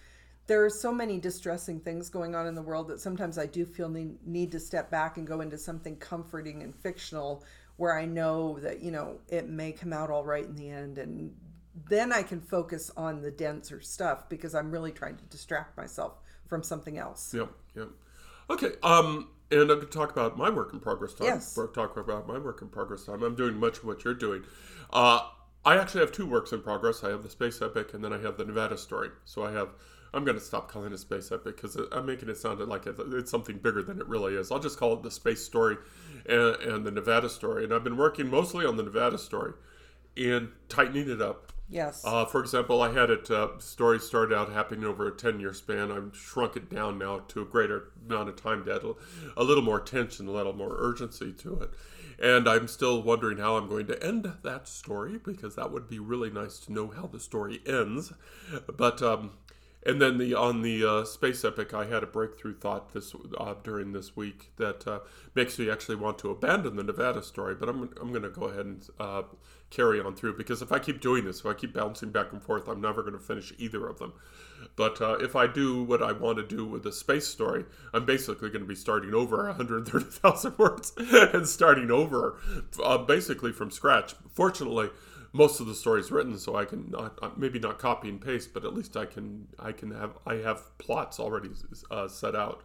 there 0.47 0.65
are 0.65 0.69
so 0.69 0.91
many 0.91 1.19
distressing 1.19 1.80
things 1.80 2.10
going 2.10 2.36
on 2.36 2.47
in 2.47 2.56
the 2.56 2.62
world 2.62 2.88
that 2.89 2.99
sometimes 2.99 3.38
I 3.38 3.45
do 3.45 3.65
feel 3.65 3.89
need, 3.89 4.17
need 4.25 4.51
to 4.51 4.60
step 4.60 4.91
back 4.91 5.17
and 5.17 5.25
go 5.25 5.41
into 5.41 5.58
something 5.58 5.95
comforting 5.97 6.62
and 6.63 6.75
fictional 6.75 7.45
where 7.77 7.97
I 7.97 8.06
know 8.06 8.60
that 8.60 8.82
you 8.82 8.91
know 8.91 9.19
it 9.30 9.47
may 9.47 9.71
come 9.71 9.93
out 9.93 10.10
all 10.10 10.25
right 10.25 10.45
in 10.45 10.56
the 10.56 10.69
end 10.69 10.97
and 10.97 11.34
then 11.89 12.12
I 12.12 12.21
can 12.21 12.41
focus 12.41 12.91
on 12.97 13.21
the 13.21 13.32
denser 13.32 13.82
stuff 13.82 14.27
because 14.30 14.54
I'm 14.54 14.71
really 14.71 14.91
trying 14.91 15.15
to 15.17 15.23
distract 15.25 15.77
myself 15.77 16.19
from 16.47 16.63
something 16.63 16.97
else. 16.97 17.34
Yep, 17.34 17.49
yep. 17.75 17.89
Okay, 18.51 18.73
um, 18.83 19.29
and 19.49 19.61
I'm 19.61 19.67
going 19.67 19.79
to 19.81 19.85
talk 19.85 20.11
about 20.11 20.37
my 20.37 20.49
work 20.49 20.73
in 20.73 20.79
progress 20.79 21.13
time. 21.13 21.27
Yes. 21.27 21.57
Talk 21.73 21.95
about 21.95 22.27
my 22.27 22.37
work 22.37 22.61
in 22.61 22.67
progress 22.67 23.05
time. 23.05 23.23
I'm 23.23 23.35
doing 23.35 23.55
much 23.55 23.77
of 23.77 23.85
what 23.85 24.03
you're 24.03 24.13
doing. 24.13 24.43
Uh, 24.91 25.21
I 25.63 25.77
actually 25.77 26.01
have 26.01 26.11
two 26.11 26.25
works 26.25 26.51
in 26.51 26.61
progress. 26.61 27.03
I 27.03 27.09
have 27.09 27.23
the 27.23 27.29
Space 27.29 27.61
Epic, 27.61 27.93
and 27.93 28.03
then 28.03 28.11
I 28.11 28.19
have 28.19 28.37
the 28.37 28.43
Nevada 28.43 28.77
Story. 28.77 29.09
So 29.25 29.43
I 29.43 29.51
have. 29.51 29.69
I'm 30.13 30.25
going 30.25 30.37
to 30.37 30.43
stop 30.43 30.69
calling 30.69 30.91
it 30.91 30.97
Space 30.97 31.31
Epic 31.31 31.55
because 31.55 31.77
I'm 31.93 32.05
making 32.05 32.27
it 32.27 32.35
sound 32.35 32.59
like 32.67 32.85
it's 32.85 33.31
something 33.31 33.57
bigger 33.59 33.81
than 33.81 34.01
it 34.01 34.07
really 34.09 34.35
is. 34.35 34.51
I'll 34.51 34.59
just 34.59 34.77
call 34.77 34.91
it 34.91 35.03
the 35.03 35.11
Space 35.11 35.41
Story 35.41 35.77
and, 36.25 36.55
and 36.57 36.85
the 36.85 36.91
Nevada 36.91 37.29
Story. 37.29 37.63
And 37.63 37.73
I've 37.73 37.85
been 37.85 37.95
working 37.95 38.29
mostly 38.29 38.65
on 38.65 38.75
the 38.75 38.83
Nevada 38.83 39.17
Story 39.17 39.53
and 40.17 40.49
tightening 40.67 41.09
it 41.09 41.21
up. 41.21 41.53
Yes. 41.71 42.03
Uh, 42.03 42.25
for 42.25 42.41
example, 42.41 42.81
I 42.81 42.91
had 42.91 43.10
it. 43.10 43.31
Uh, 43.31 43.57
story 43.57 43.97
started 43.97 44.36
out 44.36 44.51
happening 44.51 44.84
over 44.84 45.07
a 45.07 45.12
ten-year 45.12 45.53
span. 45.53 45.89
I've 45.89 46.15
shrunk 46.15 46.57
it 46.57 46.69
down 46.69 46.97
now 46.97 47.19
to 47.29 47.41
a 47.41 47.45
greater 47.45 47.91
amount 48.07 48.27
of 48.27 48.36
time 48.36 48.65
to 48.65 48.75
add 48.75 48.84
a 49.38 49.43
little 49.43 49.63
more 49.63 49.79
tension, 49.79 50.27
a 50.27 50.31
little 50.31 50.53
more 50.53 50.75
urgency 50.77 51.31
to 51.31 51.62
it. 51.62 51.69
And 52.21 52.47
I'm 52.47 52.67
still 52.67 53.01
wondering 53.01 53.38
how 53.38 53.55
I'm 53.55 53.69
going 53.69 53.88
to 53.88 54.03
end 54.03 54.31
that 54.43 54.67
story 54.67 55.17
because 55.17 55.55
that 55.55 55.71
would 55.71 55.89
be 55.89 55.97
really 55.97 56.29
nice 56.29 56.60
to 56.60 56.73
know 56.73 56.88
how 56.89 57.07
the 57.07 57.19
story 57.19 57.62
ends. 57.65 58.13
But 58.77 59.01
um, 59.01 59.31
and 59.85 60.01
then 60.01 60.17
the 60.17 60.35
on 60.35 60.61
the 60.61 60.85
uh, 60.85 61.05
space 61.05 61.43
epic, 61.43 61.73
I 61.73 61.85
had 61.85 62.03
a 62.03 62.07
breakthrough 62.07 62.55
thought 62.55 62.93
this 62.93 63.15
uh, 63.37 63.55
during 63.63 63.93
this 63.93 64.15
week 64.15 64.51
that 64.57 64.87
uh, 64.87 64.99
makes 65.33 65.57
me 65.57 65.69
actually 65.69 65.95
want 65.95 66.19
to 66.19 66.29
abandon 66.29 66.75
the 66.75 66.83
Nevada 66.83 67.23
story. 67.23 67.55
But 67.55 67.69
I'm 67.69 67.89
I'm 67.99 68.09
going 68.09 68.23
to 68.23 68.29
go 68.29 68.45
ahead 68.45 68.65
and 68.65 68.87
uh, 68.99 69.23
carry 69.71 69.99
on 69.99 70.15
through 70.15 70.37
because 70.37 70.61
if 70.61 70.71
I 70.71 70.77
keep 70.77 71.01
doing 71.01 71.25
this, 71.25 71.39
if 71.39 71.45
I 71.45 71.53
keep 71.53 71.73
bouncing 71.73 72.11
back 72.11 72.31
and 72.31 72.43
forth, 72.43 72.67
I'm 72.67 72.81
never 72.81 73.01
going 73.01 73.13
to 73.13 73.19
finish 73.19 73.53
either 73.57 73.87
of 73.87 73.97
them. 73.97 74.13
But 74.75 75.01
uh, 75.01 75.17
if 75.19 75.35
I 75.35 75.47
do 75.47 75.83
what 75.83 76.03
I 76.03 76.11
want 76.11 76.37
to 76.37 76.45
do 76.45 76.65
with 76.65 76.83
the 76.83 76.91
space 76.91 77.27
story, 77.27 77.65
I'm 77.93 78.05
basically 78.05 78.49
going 78.49 78.61
to 78.61 78.67
be 78.67 78.75
starting 78.75 79.13
over 79.13 79.47
130,000 79.47 80.55
words 80.59 80.93
and 80.97 81.47
starting 81.47 81.89
over 81.89 82.37
uh, 82.83 82.99
basically 82.99 83.51
from 83.51 83.71
scratch. 83.71 84.13
Fortunately, 84.31 84.91
most 85.33 85.59
of 85.59 85.67
the 85.67 85.75
story 85.75 86.01
is 86.01 86.11
written, 86.11 86.37
so 86.37 86.55
I 86.55 86.65
can 86.65 86.89
not 86.91 87.17
uh, 87.21 87.29
maybe 87.37 87.59
not 87.59 87.79
copy 87.79 88.09
and 88.09 88.19
paste, 88.19 88.53
but 88.53 88.65
at 88.65 88.73
least 88.73 88.97
I 88.97 89.05
can 89.05 89.47
I 89.57 89.71
can 89.71 89.91
have 89.91 90.17
I 90.25 90.35
have 90.35 90.77
plots 90.77 91.19
already 91.19 91.49
uh, 91.89 92.07
set 92.07 92.35
out. 92.35 92.63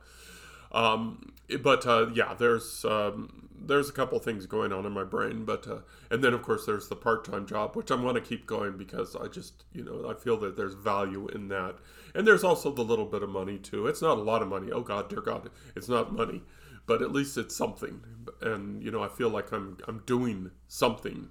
Um, 0.72 1.32
but 1.62 1.86
uh, 1.86 2.08
yeah, 2.12 2.34
there's 2.34 2.84
um, 2.84 3.48
there's 3.58 3.88
a 3.88 3.92
couple 3.92 4.18
things 4.18 4.46
going 4.46 4.72
on 4.72 4.84
in 4.84 4.92
my 4.92 5.04
brain, 5.04 5.44
but 5.44 5.66
uh, 5.66 5.78
and 6.10 6.22
then 6.22 6.34
of 6.34 6.42
course 6.42 6.66
there's 6.66 6.88
the 6.88 6.96
part 6.96 7.24
time 7.24 7.46
job, 7.46 7.76
which 7.76 7.90
I'm 7.90 8.02
going 8.02 8.14
to 8.14 8.20
keep 8.20 8.46
going 8.46 8.76
because 8.76 9.14
I 9.14 9.28
just 9.28 9.64
you 9.72 9.84
know 9.84 10.10
I 10.10 10.14
feel 10.14 10.36
that 10.38 10.56
there's 10.56 10.74
value 10.74 11.28
in 11.28 11.48
that, 11.48 11.76
and 12.14 12.26
there's 12.26 12.44
also 12.44 12.72
the 12.72 12.82
little 12.82 13.06
bit 13.06 13.22
of 13.22 13.28
money 13.28 13.58
too. 13.58 13.86
It's 13.86 14.02
not 14.02 14.18
a 14.18 14.22
lot 14.22 14.42
of 14.42 14.48
money. 14.48 14.72
Oh 14.72 14.82
God, 14.82 15.08
dear 15.08 15.20
God, 15.20 15.50
it's 15.74 15.88
not 15.88 16.12
money, 16.12 16.42
but 16.86 17.00
at 17.00 17.12
least 17.12 17.38
it's 17.38 17.56
something, 17.56 18.00
and 18.42 18.82
you 18.82 18.90
know 18.90 19.02
I 19.02 19.08
feel 19.08 19.30
like 19.30 19.52
I'm 19.52 19.78
I'm 19.86 20.02
doing 20.04 20.50
something. 20.68 21.28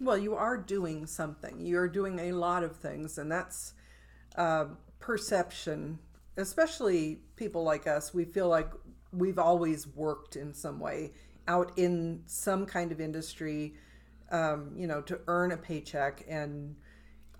Well, 0.00 0.18
you 0.18 0.34
are 0.34 0.56
doing 0.56 1.06
something. 1.06 1.60
You're 1.60 1.88
doing 1.88 2.18
a 2.20 2.32
lot 2.32 2.62
of 2.62 2.76
things, 2.76 3.18
and 3.18 3.30
that's 3.30 3.74
uh, 4.36 4.66
perception. 5.00 5.98
Especially 6.36 7.18
people 7.36 7.64
like 7.64 7.86
us, 7.86 8.14
we 8.14 8.24
feel 8.24 8.48
like 8.48 8.70
we've 9.12 9.38
always 9.38 9.86
worked 9.88 10.36
in 10.36 10.54
some 10.54 10.78
way 10.78 11.12
out 11.48 11.72
in 11.76 12.22
some 12.26 12.66
kind 12.66 12.92
of 12.92 13.00
industry, 13.00 13.74
um, 14.30 14.72
you 14.76 14.86
know, 14.86 15.00
to 15.00 15.18
earn 15.26 15.50
a 15.50 15.56
paycheck. 15.56 16.24
And 16.28 16.76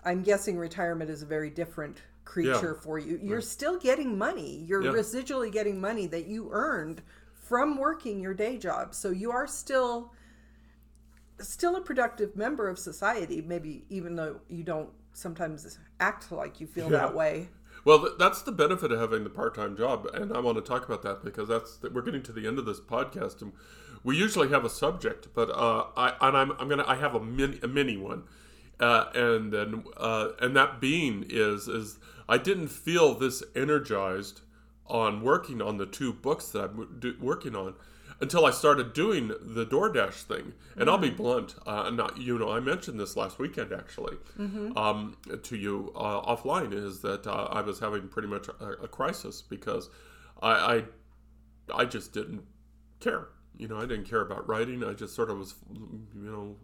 I'm 0.03 0.23
guessing 0.23 0.57
retirement 0.57 1.09
is 1.09 1.21
a 1.21 1.27
very 1.27 1.49
different 1.51 2.01
creature 2.25 2.73
for 2.73 2.99
you. 2.99 3.19
You're 3.21 3.41
still 3.41 3.77
getting 3.77 4.17
money. 4.17 4.65
You're 4.67 4.83
Yeah. 4.83 4.91
residually 4.91 5.51
getting 5.51 5.79
money 5.79 6.07
that 6.07 6.25
you 6.25 6.49
earned 6.51 7.01
from 7.35 7.77
working 7.77 8.19
your 8.19 8.33
day 8.33 8.57
job. 8.57 8.93
So 8.93 9.11
you 9.11 9.31
are 9.31 9.47
still 9.47 10.11
still 11.39 11.75
a 11.75 11.81
productive 11.81 12.35
member 12.35 12.67
of 12.69 12.77
society, 12.79 13.41
maybe 13.41 13.85
even 13.89 14.15
though 14.15 14.39
you 14.47 14.63
don't 14.63 14.89
sometimes 15.13 15.79
act 15.99 16.31
like 16.31 16.59
you 16.61 16.67
feel 16.67 16.85
Yeah. 16.91 16.99
that 16.99 17.15
way. 17.15 17.49
Well, 17.85 17.99
th- 17.99 18.13
that's 18.19 18.41
the 18.41 18.51
benefit 18.51 18.91
of 18.91 18.99
having 18.99 19.23
the 19.23 19.29
part-time 19.29 19.77
job, 19.77 20.05
and 20.13 20.33
I 20.33 20.39
want 20.39 20.57
to 20.57 20.61
talk 20.61 20.85
about 20.85 21.01
that 21.03 21.23
because 21.23 21.47
that's 21.47 21.79
we're 21.93 22.01
getting 22.01 22.23
to 22.23 22.31
the 22.33 22.45
end 22.45 22.59
of 22.59 22.65
this 22.65 22.79
podcast, 22.79 23.41
and 23.41 23.53
we 24.03 24.17
usually 24.17 24.49
have 24.49 24.65
a 24.65 24.69
subject, 24.69 25.29
but 25.33 25.49
uh, 25.49 25.85
I 25.95 26.13
and 26.21 26.37
I'm, 26.37 26.51
I'm 26.59 26.67
gonna 26.67 26.83
I 26.85 26.95
have 26.95 27.15
a 27.15 27.19
mini 27.21 27.59
a 27.63 27.67
mini 27.67 27.95
one, 27.95 28.23
uh, 28.79 29.05
and 29.15 29.53
and 29.53 29.83
uh, 29.97 30.29
and 30.41 30.55
that 30.57 30.81
being 30.81 31.25
is 31.29 31.67
is 31.69 31.99
I 32.27 32.37
didn't 32.37 32.67
feel 32.67 33.13
this 33.15 33.43
energized 33.55 34.41
on 34.85 35.21
working 35.21 35.61
on 35.61 35.77
the 35.77 35.85
two 35.85 36.11
books 36.11 36.49
that 36.49 36.63
I'm 36.71 36.97
do, 36.99 37.15
working 37.21 37.55
on 37.55 37.75
until 38.21 38.45
I 38.45 38.51
started 38.51 38.93
doing 38.93 39.29
the 39.29 39.65
DoorDash 39.65 40.23
thing. 40.23 40.53
And 40.75 40.89
I'll 40.89 40.97
be 40.97 41.09
blunt, 41.09 41.55
uh, 41.65 41.89
not 41.89 42.17
you 42.17 42.37
know 42.37 42.51
I 42.51 42.59
mentioned 42.59 42.99
this 42.99 43.15
last 43.15 43.39
weekend 43.39 43.71
actually 43.73 44.17
um, 44.75 45.17
to 45.43 45.55
you 45.55 45.91
uh, 45.95 46.21
offline 46.35 46.73
is 46.73 46.99
that 47.01 47.25
uh, 47.27 47.47
I 47.51 47.61
was 47.61 47.79
having 47.79 48.07
pretty 48.07 48.27
much 48.27 48.47
a, 48.59 48.83
a 48.83 48.87
crisis 48.87 49.41
because 49.41 49.89
I, 50.41 50.51
I 50.51 50.83
I 51.81 51.85
just 51.85 52.13
didn't 52.13 52.43
care. 52.99 53.27
You 53.57 53.67
know, 53.67 53.77
I 53.77 53.81
didn't 53.85 54.05
care 54.09 54.21
about 54.21 54.47
writing. 54.47 54.83
I 54.83 54.93
just 54.93 55.13
sort 55.15 55.29
of 55.29 55.37
was, 55.37 55.53
you 55.73 56.05
know, 56.31 56.55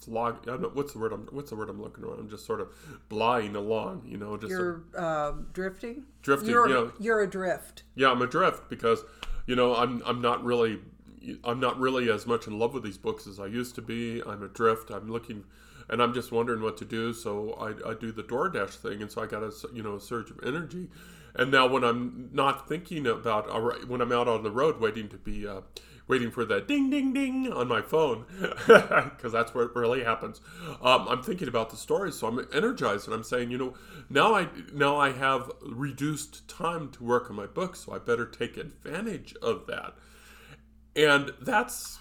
flog. 0.00 0.48
I 0.48 0.56
don't 0.56 0.74
what's 0.74 0.92
the 0.94 0.98
word. 0.98 1.12
I'm 1.12 1.28
what's 1.30 1.50
the 1.50 1.56
word 1.56 1.68
I'm 1.68 1.80
looking 1.82 2.04
for. 2.04 2.14
I'm 2.14 2.28
just 2.30 2.46
sort 2.46 2.60
of 2.60 2.68
blighting 3.08 3.54
along. 3.54 4.04
You 4.06 4.16
know, 4.16 4.36
just 4.36 4.50
You're 4.50 4.82
um, 4.96 5.48
drifting. 5.52 6.04
drifting. 6.22 6.50
You're 6.50 6.68
yeah, 6.68 6.90
you're 6.98 7.20
adrift. 7.20 7.82
yeah, 7.94 8.10
I'm 8.10 8.22
adrift 8.22 8.70
because 8.70 9.04
you 9.46 9.56
know 9.56 9.76
I'm 9.76 10.02
I'm 10.06 10.22
not 10.22 10.42
really 10.44 10.78
I'm 11.44 11.60
not 11.60 11.78
really 11.78 12.10
as 12.10 12.26
much 12.26 12.46
in 12.46 12.58
love 12.58 12.74
with 12.74 12.82
these 12.82 12.98
books 12.98 13.26
as 13.26 13.38
I 13.38 13.46
used 13.46 13.74
to 13.76 13.82
be. 13.82 14.22
I'm 14.26 14.42
adrift. 14.42 14.90
I'm 14.90 15.10
looking, 15.10 15.44
and 15.88 16.02
I'm 16.02 16.14
just 16.14 16.32
wondering 16.32 16.62
what 16.62 16.76
to 16.78 16.84
do. 16.84 17.12
So 17.12 17.52
I, 17.54 17.90
I 17.90 17.94
do 17.94 18.12
the 18.12 18.22
DoorDash 18.22 18.74
thing, 18.76 19.02
and 19.02 19.10
so 19.10 19.22
I 19.22 19.26
got 19.26 19.42
a 19.42 19.52
you 19.72 19.82
know 19.82 19.96
a 19.96 20.00
surge 20.00 20.30
of 20.30 20.40
energy. 20.44 20.88
And 21.34 21.50
now 21.50 21.66
when 21.66 21.84
I'm 21.84 22.30
not 22.32 22.68
thinking 22.68 23.06
about 23.06 23.48
all 23.48 23.60
right, 23.60 23.86
when 23.86 24.00
I'm 24.00 24.12
out 24.12 24.28
on 24.28 24.42
the 24.42 24.50
road 24.50 24.80
waiting 24.80 25.08
to 25.10 25.16
be 25.16 25.46
uh, 25.46 25.60
waiting 26.08 26.30
for 26.30 26.44
that 26.46 26.66
ding 26.66 26.90
ding 26.90 27.12
ding 27.12 27.52
on 27.52 27.68
my 27.68 27.82
phone 27.82 28.24
because 28.66 29.32
that's 29.32 29.54
where 29.54 29.66
it 29.66 29.76
really 29.76 30.02
happens. 30.02 30.40
Um, 30.82 31.06
I'm 31.08 31.22
thinking 31.22 31.46
about 31.46 31.70
the 31.70 31.76
stories, 31.76 32.18
so 32.18 32.26
I'm 32.26 32.48
energized, 32.52 33.06
and 33.06 33.14
I'm 33.14 33.22
saying, 33.22 33.50
you 33.50 33.58
know, 33.58 33.74
now 34.08 34.34
I 34.34 34.48
now 34.72 34.96
I 34.96 35.12
have 35.12 35.50
reduced 35.62 36.48
time 36.48 36.90
to 36.92 37.04
work 37.04 37.30
on 37.30 37.36
my 37.36 37.46
book, 37.46 37.76
so 37.76 37.92
I 37.92 37.98
better 37.98 38.26
take 38.26 38.56
advantage 38.56 39.34
of 39.42 39.66
that. 39.66 39.94
And 40.96 41.32
that's 41.40 41.98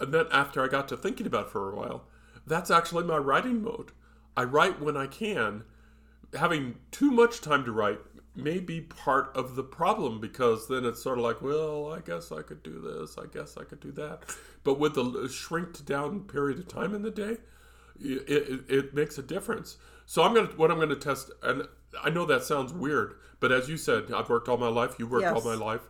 and 0.00 0.12
then 0.12 0.26
after 0.32 0.62
I 0.64 0.68
got 0.68 0.88
to 0.88 0.96
thinking 0.96 1.26
about 1.26 1.46
it 1.46 1.52
for 1.52 1.72
a 1.72 1.76
while, 1.76 2.04
that's 2.46 2.70
actually 2.70 3.04
my 3.04 3.18
writing 3.18 3.62
mode. 3.62 3.92
I 4.36 4.44
write 4.44 4.80
when 4.80 4.96
I 4.96 5.06
can. 5.06 5.64
Having 6.34 6.76
too 6.90 7.10
much 7.10 7.42
time 7.42 7.64
to 7.64 7.72
write 7.72 8.00
may 8.34 8.58
be 8.58 8.80
part 8.80 9.30
of 9.36 9.54
the 9.54 9.62
problem 9.62 10.18
because 10.20 10.66
then 10.68 10.84
it's 10.84 11.02
sort 11.02 11.18
of 11.18 11.24
like, 11.24 11.42
well, 11.42 11.92
I 11.92 12.00
guess 12.00 12.32
I 12.32 12.42
could 12.42 12.62
do 12.62 12.80
this, 12.80 13.18
I 13.18 13.26
guess 13.26 13.56
I 13.58 13.64
could 13.64 13.80
do 13.80 13.92
that. 13.92 14.22
But 14.64 14.78
with 14.78 14.94
the 14.94 15.28
shrinked 15.28 15.84
down 15.84 16.20
period 16.20 16.58
of 16.58 16.68
time 16.68 16.94
in 16.94 17.02
the 17.02 17.10
day, 17.10 17.36
it, 18.00 18.28
it, 18.28 18.60
it 18.68 18.94
makes 18.94 19.18
a 19.18 19.22
difference. 19.22 19.76
So 20.06 20.22
I'm 20.22 20.34
gonna 20.34 20.48
what 20.56 20.70
I'm 20.70 20.78
gonna 20.78 20.96
test, 20.96 21.30
and 21.42 21.68
I 22.02 22.10
know 22.10 22.24
that 22.26 22.42
sounds 22.42 22.72
weird, 22.72 23.14
but 23.40 23.52
as 23.52 23.68
you 23.68 23.76
said, 23.76 24.10
I've 24.12 24.30
worked 24.30 24.48
all 24.48 24.56
my 24.56 24.68
life. 24.68 24.98
You 24.98 25.06
worked 25.06 25.24
all 25.26 25.44
my 25.44 25.54
life. 25.54 25.82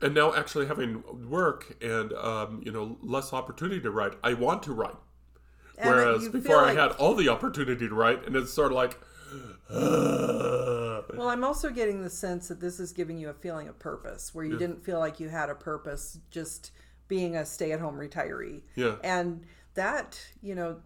And 0.00 0.14
now 0.14 0.34
actually 0.34 0.66
having 0.66 1.02
work 1.28 1.76
and 1.82 2.12
um, 2.12 2.62
you 2.64 2.72
know 2.72 2.98
less 3.02 3.32
opportunity 3.32 3.80
to 3.80 3.90
write, 3.90 4.12
I 4.22 4.34
want 4.34 4.62
to 4.64 4.72
write. 4.72 4.96
And 5.78 5.90
Whereas 5.90 6.28
before 6.28 6.64
I 6.64 6.72
had 6.72 6.92
all 6.92 7.14
the 7.14 7.28
opportunity 7.28 7.88
to 7.88 7.94
write, 7.94 8.26
and 8.26 8.34
it's 8.34 8.52
sort 8.52 8.72
of 8.72 8.76
like, 8.76 8.98
Well, 9.70 11.28
I'm 11.28 11.44
also 11.44 11.70
getting 11.70 12.02
the 12.02 12.10
sense 12.10 12.48
that 12.48 12.60
this 12.60 12.80
is 12.80 12.92
giving 12.92 13.18
you 13.18 13.28
a 13.28 13.34
feeling 13.34 13.68
of 13.68 13.78
purpose, 13.78 14.34
where 14.34 14.44
you 14.44 14.58
didn't 14.58 14.84
feel 14.84 14.98
like 14.98 15.20
you 15.20 15.28
had 15.28 15.50
a 15.50 15.54
purpose 15.54 16.18
just 16.30 16.70
being 17.08 17.36
a 17.36 17.44
stay-at-home 17.44 17.96
retiree. 17.96 18.62
Yeah. 18.74 18.96
And 19.04 19.44
that, 19.74 20.18
you 20.42 20.54
know, 20.54 20.80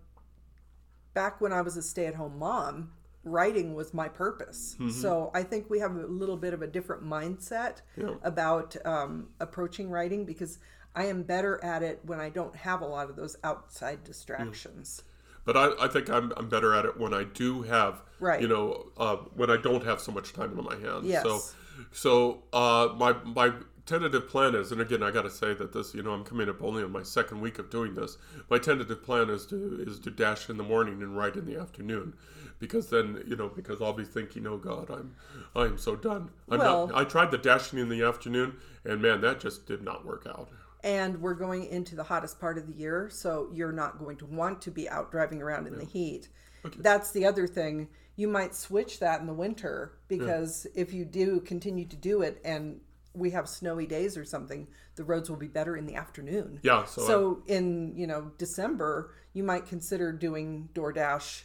back 1.15 1.41
when 1.41 1.53
I 1.53 1.63
was 1.63 1.77
a 1.77 1.83
stay-at-home 1.83 2.39
mom, 2.39 2.93
writing 3.25 3.75
was 3.75 3.93
my 3.93 4.09
purpose. 4.09 4.75
Mm-hmm. 4.79 4.91
So 4.91 5.31
I 5.35 5.43
think 5.43 5.69
we 5.69 5.79
have 5.81 5.95
a 5.97 6.07
little 6.07 6.37
bit 6.37 6.55
of 6.55 6.63
a 6.63 6.67
different 6.67 7.03
mindset 7.05 7.83
Yeah. 7.97 8.15
about 8.23 8.77
um, 8.87 9.29
approaching 9.41 9.91
writing 9.91 10.25
because 10.25 10.59
I 10.95 11.05
am 11.07 11.23
better 11.23 11.63
at 11.63 11.83
it 11.83 12.01
when 12.05 12.19
I 12.19 12.31
don't 12.31 12.57
have 12.57 12.81
a 12.81 12.87
lot 12.87 13.11
of 13.11 13.17
those 13.17 13.37
outside 13.45 14.05
distractions. 14.05 15.03
But 15.45 15.57
I, 15.57 15.85
I 15.85 15.89
think 15.89 16.11
I'm, 16.11 16.33
I'm 16.37 16.49
better 16.49 16.75
at 16.75 16.85
it 16.85 16.99
when 16.99 17.15
I 17.15 17.25
do 17.25 17.63
have, 17.63 18.03
Right. 18.21 18.41
you 18.41 18.49
know, 18.49 18.91
uh, 18.97 19.17
when 19.35 19.51
I 19.51 19.57
don't 19.57 19.85
have 19.85 20.01
so 20.01 20.13
much 20.13 20.33
time 20.33 20.59
on 20.59 20.65
my 20.65 20.77
hands. 20.77 21.07
Yes. 21.07 21.23
So, 21.23 21.41
so 21.93 22.43
uh, 22.53 22.93
my 22.97 23.15
my 23.25 23.53
tentative 23.91 24.29
plan 24.29 24.55
is, 24.55 24.71
and 24.73 24.81
again, 24.81 25.03
I 25.03 25.11
got 25.11 25.23
to 25.23 25.31
say 25.31 25.53
that 25.55 25.73
this, 25.73 25.95
you 25.95 26.03
know, 26.03 26.13
I'm 26.13 26.25
coming 26.25 26.49
up 26.49 26.63
only 26.63 26.83
on 26.85 26.93
my 26.93 27.03
second 27.03 27.41
week 27.41 27.59
of 27.59 27.71
doing 27.71 27.95
this. 27.95 28.17
My 28.49 28.59
tentative 28.59 29.03
plan 29.03 29.29
is 29.31 29.45
to 29.47 29.85
is 29.87 29.99
to 30.01 30.11
dash 30.11 30.49
in 30.49 30.57
the 30.57 30.63
morning 30.63 31.03
and 31.03 31.17
write 31.17 31.35
in 31.37 31.45
the 31.45 31.59
afternoon, 31.59 32.15
because 32.61 32.89
then, 32.89 33.23
you 33.27 33.35
know, 33.37 33.49
because 33.49 33.83
I'll 33.83 33.93
be 33.93 34.05
thinking, 34.05 34.47
oh 34.47 34.59
God, 34.59 34.91
I'm 34.91 35.15
I'm 35.57 35.77
so 35.79 35.97
done. 35.97 36.31
I'm 36.49 36.59
Well- 36.61 36.87
not. 36.87 36.97
I 36.97 37.05
tried 37.05 37.31
the 37.33 37.39
dashing 37.39 37.79
in 37.79 37.89
the 37.89 38.03
afternoon, 38.03 38.57
and 38.85 39.03
man, 39.03 39.21
that 39.23 39.41
just 39.41 39.67
did 39.67 39.83
not 39.83 40.07
work 40.07 40.25
out. 40.27 40.49
and 40.83 41.21
we're 41.21 41.35
going 41.35 41.67
into 41.67 41.95
the 41.95 42.05
hottest 42.05 42.41
part 42.41 42.57
of 42.57 42.67
the 42.67 42.73
year 42.73 43.11
so 43.11 43.51
you're 43.53 43.71
not 43.83 43.99
going 43.99 44.17
to 44.17 44.25
want 44.25 44.63
to 44.63 44.71
be 44.71 44.89
out 44.89 45.11
driving 45.11 45.43
around 45.43 45.67
in 45.67 45.77
the 45.77 45.85
heat 45.85 46.29
that's 46.79 47.11
the 47.13 47.27
other 47.27 47.47
thing 47.47 47.87
you 48.17 48.27
might 48.27 48.55
switch 48.55 48.99
that 48.99 49.21
in 49.21 49.27
the 49.27 49.35
winter 49.47 49.93
because 50.09 50.67
if 50.75 50.91
you 50.95 51.05
do 51.05 51.39
continue 51.41 51.85
to 51.85 51.97
do 51.97 52.23
it 52.23 52.41
and 52.47 52.81
we 53.15 53.31
have 53.31 53.49
snowy 53.49 53.87
days 53.87 54.17
or 54.17 54.25
something 54.25 54.69
the 54.97 55.05
roads 55.05 55.29
will 55.29 55.37
be 55.37 55.49
better 55.49 55.77
in 55.77 55.87
the 55.87 55.97
afternoon 55.97 56.61
Yeah. 56.63 56.85
So, 56.85 57.07
so 57.07 57.43
in 57.47 57.95
you 57.97 58.07
know 58.07 58.31
december 58.39 59.13
you 59.33 59.43
might 59.43 59.67
consider 59.67 60.13
doing 60.13 60.69
doordash 60.75 61.43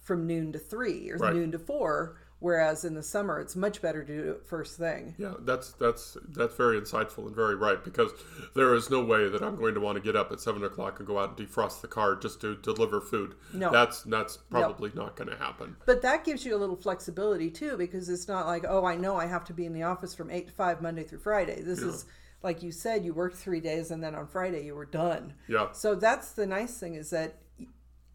from 0.00 0.26
noon 0.26 0.52
to 0.52 0.58
three 0.58 1.10
or 1.10 1.16
Right. 1.16 1.34
noon 1.34 1.50
to 1.52 1.58
four 1.58 2.18
whereas 2.38 2.84
in 2.84 2.94
the 2.94 3.02
summer 3.02 3.40
it's 3.40 3.56
much 3.56 3.80
better 3.80 4.04
to 4.04 4.16
do 4.22 4.30
it 4.30 4.46
first 4.46 4.76
thing 4.76 5.14
Yeah, 5.18 5.34
that's 5.40 5.72
that's 5.72 6.16
that's 6.28 6.54
very 6.54 6.80
insightful 6.80 7.26
and 7.26 7.34
very 7.34 7.54
right 7.56 7.82
because 7.82 8.12
there 8.54 8.74
is 8.74 8.90
no 8.90 9.02
way 9.04 9.28
that 9.28 9.42
I'm 9.42 9.56
going 9.56 9.74
to 9.74 9.80
want 9.80 9.96
to 9.96 10.02
get 10.02 10.16
up 10.16 10.32
at 10.32 10.40
seven 10.40 10.64
o'clock 10.64 10.98
and 10.98 11.06
go 11.06 11.18
out 11.18 11.38
and 11.38 11.48
defrost 11.48 11.80
the 11.80 11.88
car 11.88 12.14
just 12.16 12.40
to 12.42 12.56
deliver 12.56 13.00
food. 13.00 13.34
No. 13.52 13.70
that's 13.70 14.02
that's 14.02 14.36
probably 14.36 14.90
not 14.94 15.16
going 15.16 15.30
to 15.30 15.36
happen. 15.36 15.76
But 15.86 16.02
that 16.02 16.24
gives 16.24 16.44
you 16.44 16.54
a 16.54 16.58
little 16.58 16.76
flexibility 16.76 17.50
too, 17.50 17.76
because 17.76 18.08
it's 18.08 18.28
not 18.28 18.46
like, 18.46 18.64
oh, 18.68 18.84
I 18.84 18.96
know 18.96 19.16
I 19.16 19.26
have 19.26 19.44
to 19.46 19.54
be 19.54 19.64
in 19.64 19.72
the 19.72 19.82
office 19.84 20.14
from 20.14 20.30
eight 20.30 20.48
to 20.48 20.52
five 20.52 20.82
Monday 20.82 21.04
through 21.04 21.20
Friday. 21.20 21.62
This 21.62 21.80
is 21.80 22.04
like 22.42 22.62
you 22.62 22.70
said, 22.70 23.04
you 23.04 23.12
worked 23.14 23.36
three 23.36 23.60
days 23.60 23.90
and 23.90 24.02
then 24.02 24.14
on 24.14 24.26
Friday 24.26 24.64
you 24.64 24.74
were 24.74 24.86
done. 24.86 25.34
Yeah, 25.48 25.72
So 25.72 25.94
that's 25.94 26.32
the 26.32 26.46
nice 26.46 26.78
thing 26.78 26.94
is 26.94 27.10
that 27.10 27.38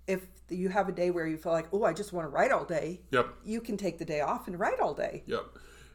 if 0.07 0.25
you 0.49 0.69
have 0.69 0.89
a 0.89 0.91
day 0.91 1.11
where 1.11 1.27
you 1.27 1.37
feel 1.37 1.51
like, 1.51 1.67
oh, 1.71 1.83
I 1.83 1.93
just 1.93 2.13
want 2.13 2.25
to 2.25 2.29
write 2.29 2.51
all 2.51 2.65
day, 2.65 3.01
yep, 3.11 3.27
you 3.43 3.61
can 3.61 3.77
take 3.77 3.97
the 3.97 4.05
day 4.05 4.21
off 4.21 4.47
and 4.47 4.59
write 4.59 4.79
all 4.79 4.93
day. 4.93 5.23
yep. 5.25 5.45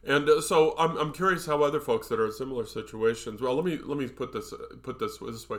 And 0.05 0.29
uh, 0.29 0.41
so 0.41 0.73
I'm, 0.77 0.95
I'm 0.95 1.11
curious 1.11 1.45
how 1.45 1.63
other 1.63 1.81
folks 1.81 2.07
that 2.07 2.19
are 2.19 2.27
in 2.27 2.31
similar 2.31 2.65
situations. 2.65 3.41
Well, 3.41 3.55
let 3.55 3.65
me 3.65 3.77
let 3.77 3.97
me 3.97 4.07
put 4.07 4.31
this 4.31 4.53
put 4.81 4.99
this 4.99 5.17
this 5.17 5.49
way. 5.49 5.57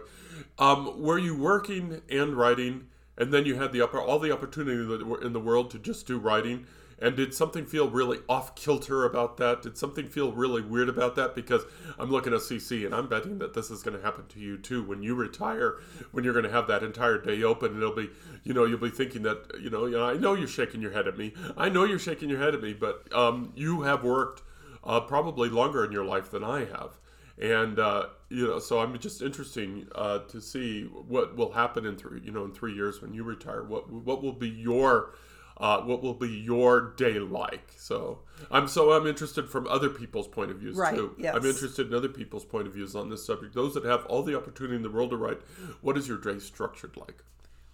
Um, 0.59 1.03
were 1.03 1.19
you 1.19 1.37
working 1.37 2.01
and 2.09 2.35
writing, 2.35 2.87
and 3.19 3.33
then 3.33 3.45
you 3.45 3.57
had 3.57 3.73
the 3.73 3.83
upper 3.83 4.01
all 4.01 4.19
the 4.19 4.33
opportunity 4.33 4.81
in 5.23 5.33
the 5.33 5.41
world 5.41 5.71
to 5.73 5.79
just 5.79 6.07
do 6.07 6.19
writing? 6.19 6.67
And 7.01 7.17
did 7.17 7.33
something 7.33 7.65
feel 7.65 7.89
really 7.89 8.19
off 8.29 8.55
kilter 8.55 9.05
about 9.05 9.37
that? 9.37 9.63
Did 9.63 9.79
something 9.79 10.09
feel 10.09 10.33
really 10.33 10.63
weird 10.63 10.89
about 10.89 11.15
that? 11.17 11.35
Because 11.35 11.63
I'm 11.99 12.11
looking 12.11 12.33
at 12.33 12.41
CC 12.41 12.85
and 12.85 12.95
I'm 12.95 13.09
betting 13.09 13.39
that 13.39 13.55
this 13.55 13.71
is 13.71 13.83
going 13.83 13.97
to 13.97 14.03
happen 14.03 14.27
to 14.29 14.41
you 14.41 14.59
too 14.59 14.83
when 14.83 15.03
you 15.03 15.15
retire, 15.15 15.79
when 16.11 16.25
you're 16.25 16.33
going 16.33 16.45
to 16.45 16.51
have 16.51 16.67
that 16.69 16.83
entire 16.83 17.19
day 17.19 17.43
open 17.43 17.73
and 17.73 17.83
it'll 17.83 17.95
be, 17.95 18.11
you 18.43 18.53
know, 18.53 18.65
you'll 18.65 18.79
be 18.79 18.91
thinking 18.91 19.23
that, 19.23 19.53
you 19.61 19.71
know, 19.71 20.05
I 20.05 20.15
know 20.15 20.35
you're 20.35 20.49
shaking 20.49 20.83
your 20.83 20.93
head 20.93 21.07
at 21.07 21.17
me. 21.17 21.35
I 21.57 21.69
know 21.69 21.85
you're 21.85 21.99
shaking 21.99 22.31
your 22.31 22.41
head 22.41 22.55
at 22.55 22.63
me, 22.63 22.73
but 22.75 23.13
um, 23.15 23.53
you 23.55 23.83
have 23.83 24.03
worked 24.03 24.43
uh, 24.83 25.01
probably 25.01 25.49
longer 25.49 25.85
in 25.85 25.93
your 25.93 26.05
life 26.05 26.31
than 26.31 26.43
I 26.43 26.65
have. 26.65 26.99
And 27.41 27.79
uh, 27.79 28.07
you 28.31 28.47
know, 28.47 28.59
so 28.59 28.81
I'm 28.81 28.99
just 28.99 29.23
interesting 29.23 29.87
uh, 29.95 30.21
to 30.21 30.41
see 30.41 30.85
what 30.85 31.37
will 31.37 31.53
happen 31.53 31.87
in 31.87 31.97
three, 31.97 32.21
you 32.21 32.33
know, 32.33 32.45
in 32.45 32.53
three 32.53 32.75
years 32.75 33.01
when 33.01 33.15
you 33.15 33.23
retire. 33.23 33.63
What 33.63 33.89
what 33.91 34.23
will 34.23 34.33
be 34.33 34.49
your 34.49 35.15
uh, 35.59 35.81
what 35.83 36.03
will 36.03 36.15
be 36.15 36.29
your 36.29 36.93
day 36.97 37.19
like? 37.19 37.73
So 37.77 38.21
I'm 38.51 38.69
so 38.69 38.93
I'm 38.93 39.07
interested 39.07 39.49
from 39.49 39.67
other 39.67 39.89
people's 39.89 40.29
point 40.29 40.51
of 40.51 40.59
views 40.59 40.77
Right, 40.77 40.95
too. 40.95 41.15
yes. 41.19 41.35
I'm 41.35 41.45
interested 41.45 41.89
in 41.89 41.95
other 41.95 42.09
people's 42.09 42.45
point 42.45 42.67
of 42.67 42.75
views 42.75 42.95
on 42.95 43.09
this 43.11 43.25
subject. 43.27 43.55
Those 43.55 43.75
that 43.75 43.85
have 43.85 44.07
all 44.07 44.23
the 44.23 44.37
opportunity 44.37 44.77
in 44.77 44.83
the 44.83 44.91
world 44.91 45.11
to 45.11 45.17
write, 45.17 45.41
what 45.81 45.97
is 45.99 46.07
your 46.09 46.19
day 46.19 46.39
structured 46.39 46.97
like? 46.97 47.25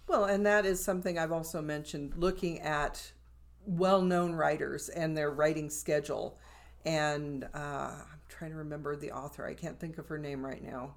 Well, 0.07 0.25
and 0.25 0.45
that 0.45 0.65
is 0.65 0.83
something 0.83 1.17
I've 1.17 1.31
also 1.31 1.61
mentioned 1.61 2.13
looking 2.17 2.59
at 2.61 3.11
well 3.65 4.01
known 4.01 4.33
writers 4.33 4.89
and 4.89 5.17
their 5.17 5.31
writing 5.31 5.69
schedule. 5.69 6.37
And 6.85 7.43
uh, 7.55 7.57
I'm 7.57 8.19
trying 8.29 8.51
to 8.51 8.57
remember 8.57 8.95
the 8.95 9.11
author. 9.11 9.45
I 9.45 9.55
can't 9.55 9.79
think 9.79 9.97
of 9.97 10.07
her 10.07 10.19
name 10.19 10.45
right 10.45 10.63
now. 10.63 10.95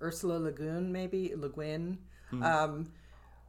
Ursula 0.00 0.38
Le 0.38 0.52
Guin, 0.52 0.90
maybe? 0.92 1.32
Le 1.36 1.50
Guin. 1.50 1.98
Um, 2.42 2.92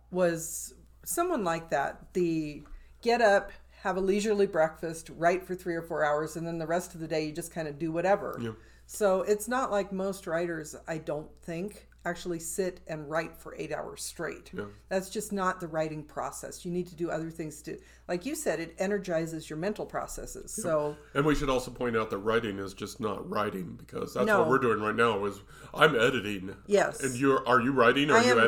was 0.09 0.73
someone 1.03 1.43
like 1.43 1.69
that. 1.69 2.13
The 2.13 2.63
get 3.01 3.21
up, 3.21 3.51
have 3.81 3.97
a 3.97 4.01
leisurely 4.01 4.47
breakfast, 4.47 5.09
write 5.17 5.43
for 5.45 5.55
three 5.55 5.75
or 5.75 5.81
four 5.81 6.03
hours, 6.03 6.35
and 6.35 6.45
then 6.45 6.57
the 6.59 6.67
rest 6.67 6.93
of 6.93 6.99
the 6.99 7.07
day 7.07 7.25
you 7.25 7.31
just 7.31 7.53
kind 7.53 7.67
of 7.67 7.79
do 7.79 7.91
whatever. 7.91 8.37
Yeah. 8.41 8.51
So 8.85 9.21
it's 9.21 9.47
not 9.47 9.71
like 9.71 9.91
most 9.91 10.27
writers, 10.27 10.75
I 10.87 10.97
don't 10.97 11.29
think, 11.43 11.87
actually 12.03 12.39
sit 12.39 12.81
and 12.87 13.09
write 13.09 13.37
for 13.37 13.55
eight 13.55 13.71
hours 13.71 14.03
straight. 14.03 14.51
Yeah. 14.53 14.65
That's 14.89 15.09
just 15.09 15.31
not 15.31 15.59
the 15.59 15.67
writing 15.67 16.03
process. 16.03 16.65
You 16.65 16.71
need 16.71 16.87
to 16.87 16.95
do 16.95 17.09
other 17.09 17.29
things 17.29 17.61
to, 17.63 17.77
like 18.07 18.25
you 18.25 18.35
said, 18.35 18.59
it 18.59 18.75
energizes 18.79 19.49
your 19.49 19.57
mental 19.57 19.85
processes. 19.85 20.51
So 20.53 20.95
And 21.13 21.25
we 21.25 21.35
should 21.35 21.49
also 21.49 21.71
point 21.71 21.95
out 21.95 22.09
that 22.09 22.17
writing 22.17 22.57
is 22.59 22.73
just 22.73 22.99
not 22.99 23.27
writing 23.29 23.75
because 23.77 24.13
that's 24.13 24.27
No. 24.27 24.39
what 24.39 24.49
we're 24.49 24.57
doing 24.59 24.81
right 24.81 24.95
now. 24.95 25.23
Is 25.25 25.41
I'm 25.73 25.95
editing. 25.95 26.55
Yes. 26.67 27.01
And 27.01 27.15
you're 27.15 27.47
are 27.47 27.61
you 27.61 27.71
writing 27.71 28.09
or 28.11 28.15
are 28.17 28.23
you 28.23 28.31
am- 28.31 28.39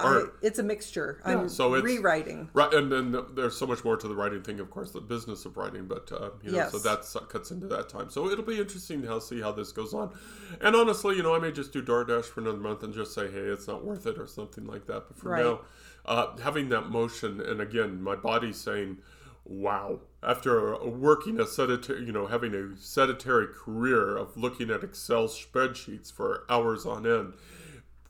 I, 0.00 0.24
it's 0.42 0.58
a 0.58 0.62
mixture. 0.62 1.20
I'm 1.24 1.48
so 1.48 1.74
it's- 1.74 1.84
rewriting. 1.84 2.48
right, 2.52 2.72
and 2.72 2.90
then 2.92 3.16
there's 3.34 3.56
so 3.56 3.66
much 3.66 3.84
more 3.84 3.96
to 3.96 4.06
the 4.06 4.14
writing 4.14 4.42
thing, 4.42 4.60
of 4.60 4.70
course, 4.70 4.92
the 4.92 5.00
business 5.00 5.44
of 5.44 5.56
writing, 5.56 5.86
but 5.86 6.10
uh, 6.12 6.30
you 6.42 6.52
know, 6.52 6.58
Yes. 6.58 6.70
so 6.72 6.78
that 6.78 7.04
cuts 7.28 7.50
into 7.50 7.66
that 7.66 7.88
time. 7.88 8.08
So 8.10 8.28
it'll 8.30 8.44
be 8.44 8.60
interesting 8.60 9.02
to 9.02 9.20
see 9.20 9.40
how 9.40 9.50
this 9.52 9.72
goes 9.72 9.94
on. 9.94 10.10
And 10.60 10.76
honestly, 10.76 11.16
you 11.16 11.22
know, 11.22 11.34
I 11.34 11.40
may 11.40 11.50
just 11.50 11.72
do 11.72 11.82
DoorDash 11.82 12.26
for 12.26 12.40
another 12.40 12.58
month 12.58 12.82
and 12.84 12.94
just 12.94 13.12
say, 13.12 13.28
hey, 13.30 13.38
it's 13.38 13.66
not 13.66 13.84
worth 13.84 14.06
it 14.06 14.18
or 14.18 14.26
something 14.28 14.66
like 14.66 14.86
that. 14.86 15.04
But 15.08 15.18
for 15.18 15.30
Right. 15.30 15.44
now, 15.44 15.60
uh, 16.06 16.36
having 16.38 16.68
that 16.68 16.90
motion, 16.90 17.40
and 17.40 17.60
again, 17.60 18.00
my 18.02 18.14
body 18.14 18.52
saying, 18.52 18.98
wow 19.50 19.98
after 20.22 20.76
working 20.84 21.40
a 21.40 21.46
sedentary 21.46 22.04
you 22.04 22.12
know 22.12 22.26
having 22.26 22.52
a 22.54 22.76
sedentary 22.76 23.46
career 23.46 24.14
of 24.14 24.36
looking 24.36 24.68
at 24.68 24.84
excel 24.84 25.26
spreadsheets 25.26 26.12
for 26.12 26.44
hours 26.50 26.84
on 26.84 27.06
end 27.06 27.32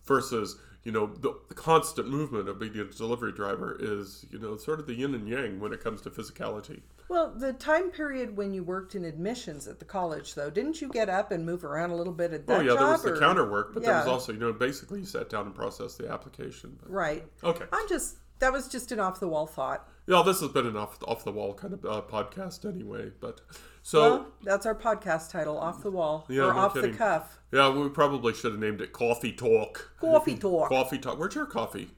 versus 0.05 0.57
you 0.85 0.93
know 0.93 1.07
the 1.07 1.33
constant 1.55 2.09
movement 2.09 2.49
of 2.49 2.59
being 2.59 2.77
a 2.79 2.85
delivery 2.85 3.33
driver 3.33 3.77
is 3.81 4.25
you 4.31 4.38
know 4.38 4.57
sort 4.57 4.81
of 4.81 4.87
the 4.87 4.95
yin 4.95 5.14
and 5.14 5.29
yang 5.29 5.59
when 5.61 5.73
it 5.73 5.83
comes 5.83 6.01
to 6.03 6.11
physicality 6.11 6.81
Well, 7.09 7.33
the 7.35 7.53
time 7.55 7.91
period 7.91 8.37
when 8.37 8.53
you 8.55 8.62
worked 8.62 8.95
in 8.95 9.05
admissions 9.05 9.67
at 9.67 9.79
the 9.79 9.85
college, 9.87 10.35
though, 10.35 10.51
didn't 10.51 10.81
you 10.83 10.88
get 10.91 11.09
up 11.09 11.33
and 11.33 11.45
move 11.45 11.64
around 11.64 11.91
a 11.91 11.97
little 11.97 12.12
bit 12.12 12.33
at 12.33 12.47
that 12.47 12.59
oh 12.59 12.61
yeah 12.61 12.69
job? 12.71 12.79
there 12.79 12.87
was 12.88 13.03
the 13.03 13.12
or- 13.14 13.19
counter 13.19 13.51
work 13.51 13.75
but 13.75 13.83
there 13.83 13.95
was 13.95 14.07
also 14.07 14.33
you 14.33 14.38
know 14.38 14.53
basically 14.53 15.01
you 15.01 15.07
sat 15.07 15.29
down 15.31 15.47
and 15.47 15.55
processed 15.55 15.99
the 15.99 16.11
application 16.11 16.77
but, 16.81 16.91
Right. 16.91 17.25
okay 17.43 17.64
I'm 17.73 17.88
just, 17.88 18.17
that 18.38 18.53
was 18.53 18.69
just 18.69 18.93
an 18.93 19.01
off 19.01 19.21
the 19.21 19.29
wall 19.29 19.47
thought. 19.47 19.88
yeah 20.07 20.23
this 20.25 20.41
has 20.41 20.51
been 20.51 20.67
an 20.67 20.77
off, 20.77 20.99
off 21.07 21.25
the 21.25 21.33
wall 21.33 21.55
kind 21.55 21.75
of 21.75 21.85
uh, 21.85 22.03
podcast 22.09 22.64
anyway 22.69 23.11
but 23.21 23.41
so 23.88 24.01
Well, 24.01 24.27
that's 24.42 24.66
our 24.66 24.74
podcast 24.74 25.31
title, 25.31 25.57
Off 25.57 25.83
the 25.83 25.90
Wall 25.90 26.27
Yeah, 26.29 26.42
or 26.42 26.53
no 26.53 26.59
Off 26.61 26.74
kidding. 26.74 26.92
the 26.92 26.98
Cuff. 26.98 27.38
yeah 27.53 27.70
we 27.70 27.88
probably 27.88 28.35
should 28.35 28.53
have 28.53 28.61
named 28.61 28.83
it 28.83 28.92
coffee 28.92 29.33
talk 29.33 29.92
Coffee 29.98 30.37
Talk. 30.37 30.68
coffee 30.68 30.98
talk 30.98 31.18
where's 31.18 31.35
your 31.35 31.46
coffee 31.46 31.88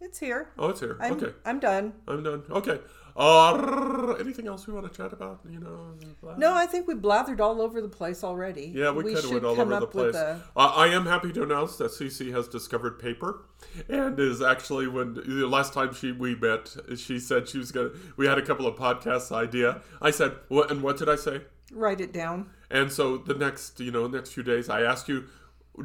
It's 0.00 0.18
here. 0.18 0.50
oh 0.58 0.68
it's 0.68 0.80
here 0.80 0.96
I'm, 1.00 1.12
okay 1.14 1.32
I'm 1.44 1.58
done. 1.58 1.94
I'm 2.06 2.22
done. 2.22 2.42
Okay. 2.50 2.78
Uh, 3.16 4.12
anything 4.20 4.46
else 4.46 4.66
we 4.66 4.74
want 4.74 4.90
to 4.90 4.94
chat 4.94 5.10
about? 5.14 5.40
You 5.48 5.58
know. 5.58 5.94
blah? 6.20 6.36
No, 6.36 6.52
I 6.52 6.66
think 6.66 6.86
we 6.86 6.92
blathered 6.94 7.40
all 7.40 7.62
over 7.62 7.80
the 7.80 7.88
place 7.88 8.22
already. 8.22 8.72
Yeah, 8.74 8.90
we, 8.90 9.14
kind 9.14 9.24
of 9.24 9.30
went 9.30 9.44
all 9.46 9.58
over 9.58 9.80
the 9.80 9.86
place. 9.86 10.14
a- 10.14 10.42
Uh, 10.54 10.72
I 10.76 10.88
am 10.88 11.06
happy 11.06 11.32
to 11.32 11.42
announce 11.42 11.76
that 11.76 11.92
CC 11.92 12.30
has 12.32 12.46
discovered 12.46 12.98
paper, 12.98 13.46
and 13.88 14.20
is 14.20 14.42
actually 14.42 14.86
when 14.86 15.14
the 15.14 15.46
last 15.46 15.72
time 15.72 15.94
she 15.94 16.12
we 16.12 16.34
met, 16.34 16.76
she 16.98 17.18
said 17.18 17.48
she 17.48 17.56
was 17.56 17.72
gonna. 17.72 17.90
We 18.18 18.26
had 18.26 18.36
a 18.36 18.42
couple 18.44 18.66
of 18.66 18.76
podcasts 18.76 19.32
idea. 19.32 19.80
I 20.02 20.10
said, 20.10 20.32
"What?" 20.48 20.70
And 20.70 20.82
what 20.82 20.98
did 20.98 21.08
I 21.08 21.16
say? 21.16 21.40
Write 21.72 22.02
it 22.02 22.12
down. 22.12 22.50
And 22.70 22.92
so 22.92 23.16
the 23.16 23.34
next, 23.34 23.80
you 23.80 23.90
know, 23.90 24.06
next 24.06 24.32
few 24.32 24.42
days, 24.42 24.68
I 24.68 24.82
asked 24.82 25.08
you, 25.08 25.24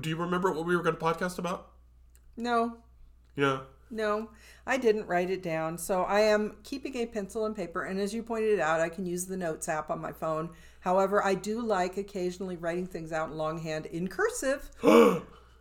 do 0.02 0.10
you 0.10 0.16
remember 0.16 0.52
what 0.52 0.66
we 0.66 0.76
were 0.76 0.84
going 0.84 0.96
to 0.96 1.02
podcast 1.02 1.40
about? 1.40 1.70
No, 2.38 2.78
Yeah. 3.36 3.62
No, 3.92 4.30
I 4.66 4.78
didn't 4.78 5.08
write 5.08 5.30
it 5.30 5.44
down. 5.44 5.78
So 5.78 6.04
I 6.04 6.22
am 6.22 6.56
keeping 6.64 6.96
a 6.98 7.06
pencil 7.06 7.46
and 7.46 7.56
paper. 7.56 7.84
And 7.84 8.00
as 8.00 8.14
you 8.14 8.24
pointed 8.24 8.60
out, 8.60 8.80
I 8.80 8.90
can 8.90 9.06
use 9.06 9.26
the 9.26 9.38
notes 9.38 9.68
app 9.70 9.90
on 9.90 10.00
my 10.02 10.12
phone. 10.12 10.50
However, 10.80 11.24
I 11.24 11.36
do 11.36 11.62
like 11.62 11.98
occasionally 11.98 12.58
writing 12.58 12.88
things 12.88 13.12
out 13.12 13.30
in 13.30 13.38
longhand 13.38 13.86
in 13.88 14.08
cursive. 14.08 14.70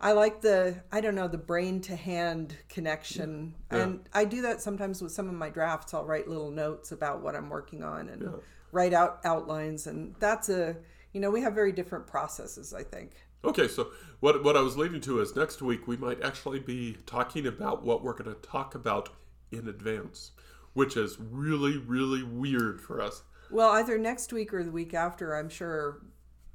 I 0.03 0.13
like 0.13 0.41
the, 0.41 0.77
I 0.91 1.03
don't 1.03 1.15
know, 1.15 1.29
the 1.29 1.37
brain 1.37 1.81
to 1.83 1.95
hand 1.97 2.57
connection. 2.71 3.55
Yeah. 3.71 3.79
And 3.83 4.01
I 4.15 4.25
do 4.25 4.41
that 4.43 4.63
sometimes 4.63 5.03
with 5.03 5.13
some 5.13 5.29
of 5.29 5.35
my 5.35 5.51
drafts. 5.51 5.93
I'll 5.93 6.07
write 6.07 6.27
little 6.27 6.51
notes 6.51 6.93
about 6.93 7.21
what 7.21 7.37
I'm 7.37 7.51
working 7.51 7.83
on 7.85 8.09
and 8.09 8.23
Yeah. 8.23 8.29
write 8.73 8.95
out 8.95 9.21
outlines. 9.25 9.87
And 9.87 10.15
that's 10.19 10.49
a, 10.49 10.77
you 11.13 11.21
know, 11.21 11.31
we 11.31 11.43
have 11.43 11.55
very 11.55 11.73
different 11.73 12.07
processes, 12.07 12.73
I 12.73 12.83
think. 12.83 13.13
Okay, 13.45 13.69
so 13.69 13.91
what 14.21 14.45
what 14.45 14.57
I 14.57 14.61
was 14.61 14.77
leading 14.77 15.01
to 15.03 15.21
is 15.21 15.35
next 15.35 15.63
week 15.63 15.87
we 15.89 15.97
might 15.97 16.23
actually 16.23 16.59
be 16.59 16.99
talking 17.07 17.47
about 17.47 17.83
what 17.83 18.03
we're 18.03 18.13
going 18.13 18.35
to 18.35 18.41
talk 18.43 18.75
about 18.75 19.09
in 19.51 19.67
advance, 19.67 20.33
which 20.75 20.97
is 20.97 21.19
really 21.19 21.79
really 21.79 22.23
weird 22.23 22.81
for 22.81 23.01
us. 23.01 23.23
Well, 23.51 23.71
either 23.73 23.99
next 23.99 24.33
week 24.33 24.53
or 24.55 24.63
the 24.63 24.71
week 24.71 24.95
after, 24.95 25.35
I'm 25.35 25.49
sure 25.49 26.03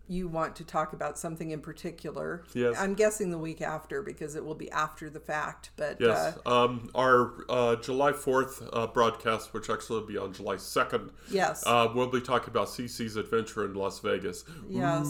you 0.08 0.28
want 0.28 0.56
to 0.58 0.64
talk 0.64 0.94
about 0.94 1.18
something 1.18 1.50
in 1.52 1.60
particular. 1.62 2.44
Yes. 2.54 2.76
I'm 2.80 2.94
guessing 2.94 3.32
the 3.32 3.38
week 3.38 3.62
after 3.62 4.02
because 4.04 4.36
it 4.36 4.46
will 4.46 4.56
be 4.56 4.70
after 4.72 5.10
the 5.10 5.20
fact. 5.20 5.72
But 5.78 5.98
Yes, 6.00 6.38
uh, 6.46 6.66
um, 6.66 6.90
our 6.94 7.34
uh, 7.50 7.76
July 7.78 8.12
fourth 8.14 8.62
uh, 8.72 8.88
broadcast, 8.88 9.54
which 9.54 9.70
actually 9.70 10.02
will 10.02 10.08
be 10.08 10.18
on 10.18 10.34
July 10.34 10.58
second, 10.58 11.10
yes, 11.30 11.64
uh, 11.66 11.88
we'll 11.94 12.08
be 12.12 12.22
talking 12.22 12.50
about 12.50 12.68
CC's 12.68 13.16
adventure 13.16 13.66
in 13.66 13.74
Las 13.74 14.00
Vegas. 14.00 14.44
yes, 14.70 15.08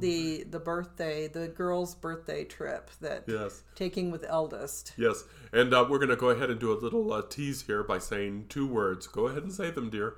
the 0.00 0.44
the 0.50 0.60
birthday, 0.60 1.28
the 1.28 1.48
girl's 1.48 1.94
birthday 1.94 2.44
trip 2.44 2.90
that 3.00 3.24
Yes, 3.26 3.62
taking 3.74 4.10
with 4.10 4.24
eldest. 4.28 4.92
yes, 4.96 5.24
and 5.52 5.74
uh, 5.74 5.86
we're 5.88 5.98
going 5.98 6.08
to 6.10 6.16
go 6.16 6.30
ahead 6.30 6.50
and 6.50 6.58
do 6.58 6.72
a 6.72 6.78
little 6.78 7.12
uh, 7.12 7.22
tease 7.28 7.62
here 7.62 7.82
by 7.82 7.98
saying 7.98 8.46
two 8.48 8.66
words. 8.66 9.06
Go 9.06 9.26
ahead 9.26 9.42
and 9.42 9.52
say 9.52 9.70
them, 9.70 9.90
dear. 9.90 10.16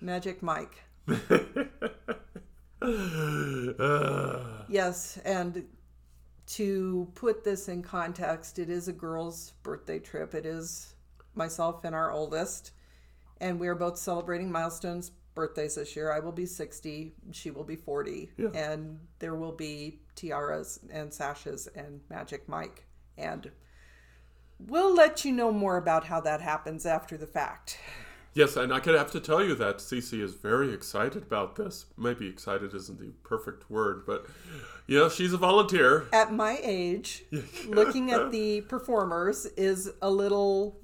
Magic 0.00 0.42
Mike. 0.42 0.80
Yes, 4.68 5.18
and 5.24 5.64
to 6.46 7.08
put 7.14 7.44
this 7.44 7.68
in 7.68 7.82
context, 7.82 8.58
it 8.58 8.68
is 8.70 8.88
a 8.88 8.92
girl's 8.92 9.52
birthday 9.62 9.98
trip. 9.98 10.34
It 10.34 10.44
is 10.46 10.94
myself 11.34 11.84
and 11.84 11.94
our 11.94 12.10
oldest, 12.10 12.72
and 13.40 13.58
we 13.60 13.68
are 13.68 13.74
both 13.74 13.96
celebrating 13.98 14.50
milestones 14.50 15.10
birthdays 15.34 15.74
this 15.76 15.96
year. 15.96 16.12
I 16.12 16.20
will 16.20 16.32
be 16.32 16.46
60, 16.46 17.14
she 17.32 17.50
will 17.50 17.64
be 17.64 17.76
40, 17.76 18.30
Yeah. 18.36 18.48
and 18.54 19.00
there 19.18 19.34
will 19.34 19.52
be 19.52 20.00
tiaras 20.14 20.80
and 20.90 21.12
sashes 21.12 21.66
and 21.68 22.00
Magic 22.08 22.48
Mike. 22.48 22.84
And 23.18 23.50
we'll 24.58 24.94
let 24.94 25.24
you 25.24 25.32
know 25.32 25.52
more 25.52 25.76
about 25.76 26.04
how 26.04 26.20
that 26.20 26.40
happens 26.40 26.86
after 26.86 27.16
the 27.16 27.26
fact. 27.26 27.78
Yes, 28.34 28.56
and 28.56 28.74
I 28.74 28.80
could 28.80 28.96
have 28.96 29.12
to 29.12 29.20
tell 29.20 29.44
you 29.44 29.54
that 29.54 29.78
Cece 29.78 30.20
is 30.20 30.34
very 30.34 30.72
excited 30.72 31.22
about 31.22 31.54
this. 31.54 31.86
Maybe 31.96 32.26
excited 32.26 32.74
isn't 32.74 32.98
the 32.98 33.12
perfect 33.22 33.70
word, 33.70 34.04
but 34.04 34.26
you 34.88 34.98
know, 34.98 35.08
she's 35.08 35.32
a 35.32 35.38
volunteer. 35.38 36.06
At 36.12 36.32
my 36.32 36.58
age, 36.62 37.22
looking 37.68 38.10
at 38.10 38.32
the 38.32 38.62
performers 38.62 39.46
is 39.56 39.90
a 40.02 40.10
little, 40.10 40.80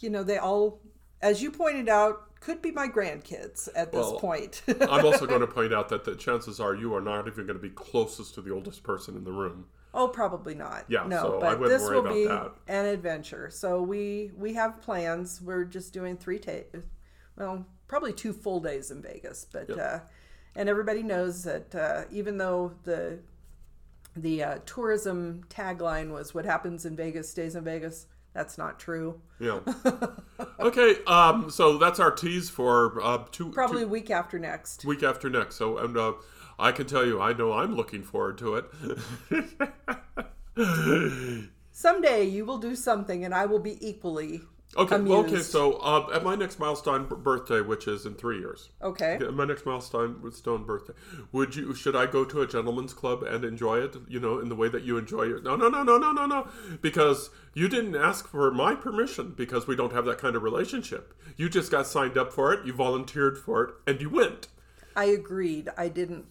you 0.00 0.08
know, 0.08 0.22
they 0.22 0.38
all, 0.38 0.80
as 1.20 1.42
you 1.42 1.50
pointed 1.50 1.90
out, 1.90 2.40
could 2.40 2.62
be 2.62 2.70
my 2.70 2.88
grandkids 2.88 3.68
at 3.74 3.92
this 3.92 4.00
Well, 4.00 4.18
point. 4.18 4.62
I'm 4.68 5.04
also 5.04 5.26
going 5.28 5.40
to 5.40 5.46
point 5.46 5.72
out 5.72 5.90
that 5.90 6.04
the 6.04 6.14
chances 6.14 6.60
are 6.60 6.74
you 6.74 6.94
are 6.94 7.00
not 7.00 7.26
even 7.26 7.46
going 7.46 7.58
to 7.58 7.62
be 7.62 7.70
closest 7.70 8.34
to 8.34 8.42
the 8.42 8.52
oldest 8.52 8.82
person 8.82 9.16
in 9.16 9.24
the 9.24 9.32
room. 9.32 9.66
Oh, 9.94 10.08
probably 10.08 10.54
not. 10.54 10.84
Yeah, 10.88 11.04
no, 11.06 11.22
so 11.22 11.40
but 11.40 11.60
this 11.68 11.82
will 11.88 12.02
be 12.02 12.26
that. 12.26 12.52
an 12.68 12.84
adventure. 12.86 13.48
So 13.50 13.80
we 13.80 14.30
we 14.36 14.52
have 14.54 14.82
plans. 14.82 15.40
We're 15.40 15.64
just 15.64 15.92
doing 15.94 16.16
three 16.16 16.38
ta- 16.38 16.78
well, 17.38 17.64
probably 17.88 18.12
two 18.12 18.32
full 18.32 18.60
days 18.60 18.90
in 18.90 19.00
Vegas, 19.00 19.46
but 19.50 19.68
Yep. 19.68 19.78
uh, 19.78 19.98
and 20.56 20.68
everybody 20.68 21.02
knows 21.02 21.44
that 21.44 21.74
uh, 21.74 22.02
even 22.10 22.36
though 22.38 22.72
the 22.84 23.20
the 24.16 24.42
uh, 24.44 24.58
tourism 24.66 25.42
tagline 25.48 26.10
was 26.12 26.34
"What 26.34 26.44
happens 26.44 26.84
in 26.84 26.94
Vegas 26.96 27.28
stays 27.30 27.56
in 27.56 27.64
Vegas," 27.64 28.06
that's 28.32 28.56
not 28.58 28.78
true. 28.78 29.20
Yeah. 29.40 29.60
okay. 30.60 30.96
Um. 31.06 31.50
So 31.50 31.78
that's 31.78 31.98
our 32.00 32.10
tease 32.12 32.48
for 32.50 33.00
uh, 33.02 33.24
two 33.32 33.50
Probably 33.50 33.82
two- 33.82 33.88
week 33.88 34.10
after 34.10 34.38
next. 34.38 34.84
week 34.84 35.02
after 35.02 35.28
next. 35.30 35.56
So 35.56 35.78
and 35.78 35.96
uh, 35.96 36.12
I 36.58 36.72
can 36.72 36.86
tell 36.86 37.04
you, 37.04 37.20
I 37.20 37.32
know 37.32 37.52
I'm 37.52 37.74
looking 37.74 38.02
forward 38.02 38.38
to 38.38 38.56
it. 38.56 38.64
Someday 41.72 42.24
you 42.24 42.44
will 42.44 42.58
do 42.58 42.76
something, 42.76 43.24
and 43.24 43.34
I 43.34 43.46
will 43.46 43.58
be 43.58 43.76
equally 43.86 44.42
Okay. 44.76 44.98
well, 45.00 45.20
Okay. 45.20 45.40
So 45.40 45.74
uh, 45.74 46.08
at 46.12 46.24
my 46.24 46.34
next 46.34 46.58
milestone 46.58 47.06
b- 47.06 47.14
birthday, 47.16 47.60
which 47.60 47.86
is 47.86 48.06
in 48.06 48.14
three 48.14 48.38
years. 48.38 48.70
okay. 48.82 49.18
Yeah, 49.20 49.30
my 49.30 49.44
next 49.44 49.64
milestone 49.66 50.20
with 50.20 50.34
Stone 50.34 50.64
birthday. 50.64 50.94
Would 51.32 51.54
you? 51.54 51.74
Should 51.74 51.94
I 51.94 52.06
go 52.06 52.24
to 52.24 52.42
a 52.42 52.46
gentleman's 52.46 52.92
club 52.92 53.22
and 53.22 53.44
enjoy 53.44 53.78
it? 53.78 53.96
You 54.08 54.18
know, 54.18 54.38
in 54.40 54.48
the 54.48 54.56
way 54.56 54.68
that 54.68 54.82
you 54.82 54.98
enjoy 54.98 55.24
it? 55.28 55.44
No, 55.44 55.54
no, 55.54 55.68
no, 55.68 55.82
no, 55.84 55.98
no, 55.98 56.10
no, 56.12 56.26
no. 56.26 56.48
Because 56.80 57.30
you 57.52 57.68
didn't 57.68 57.94
ask 57.94 58.26
for 58.26 58.50
my 58.50 58.74
permission. 58.74 59.34
Because 59.36 59.66
we 59.68 59.76
don't 59.76 59.92
have 59.92 60.06
that 60.06 60.18
kind 60.18 60.34
of 60.34 60.42
relationship. 60.42 61.14
You 61.36 61.48
just 61.48 61.70
got 61.70 61.86
signed 61.86 62.18
up 62.18 62.32
for 62.32 62.52
it. 62.52 62.66
You 62.66 62.72
volunteered 62.72 63.38
for 63.38 63.62
it, 63.62 63.74
and 63.86 64.00
you 64.00 64.10
went. 64.10 64.48
I 64.96 65.04
agreed. 65.04 65.68
I 65.76 65.88
didn't. 65.88 66.24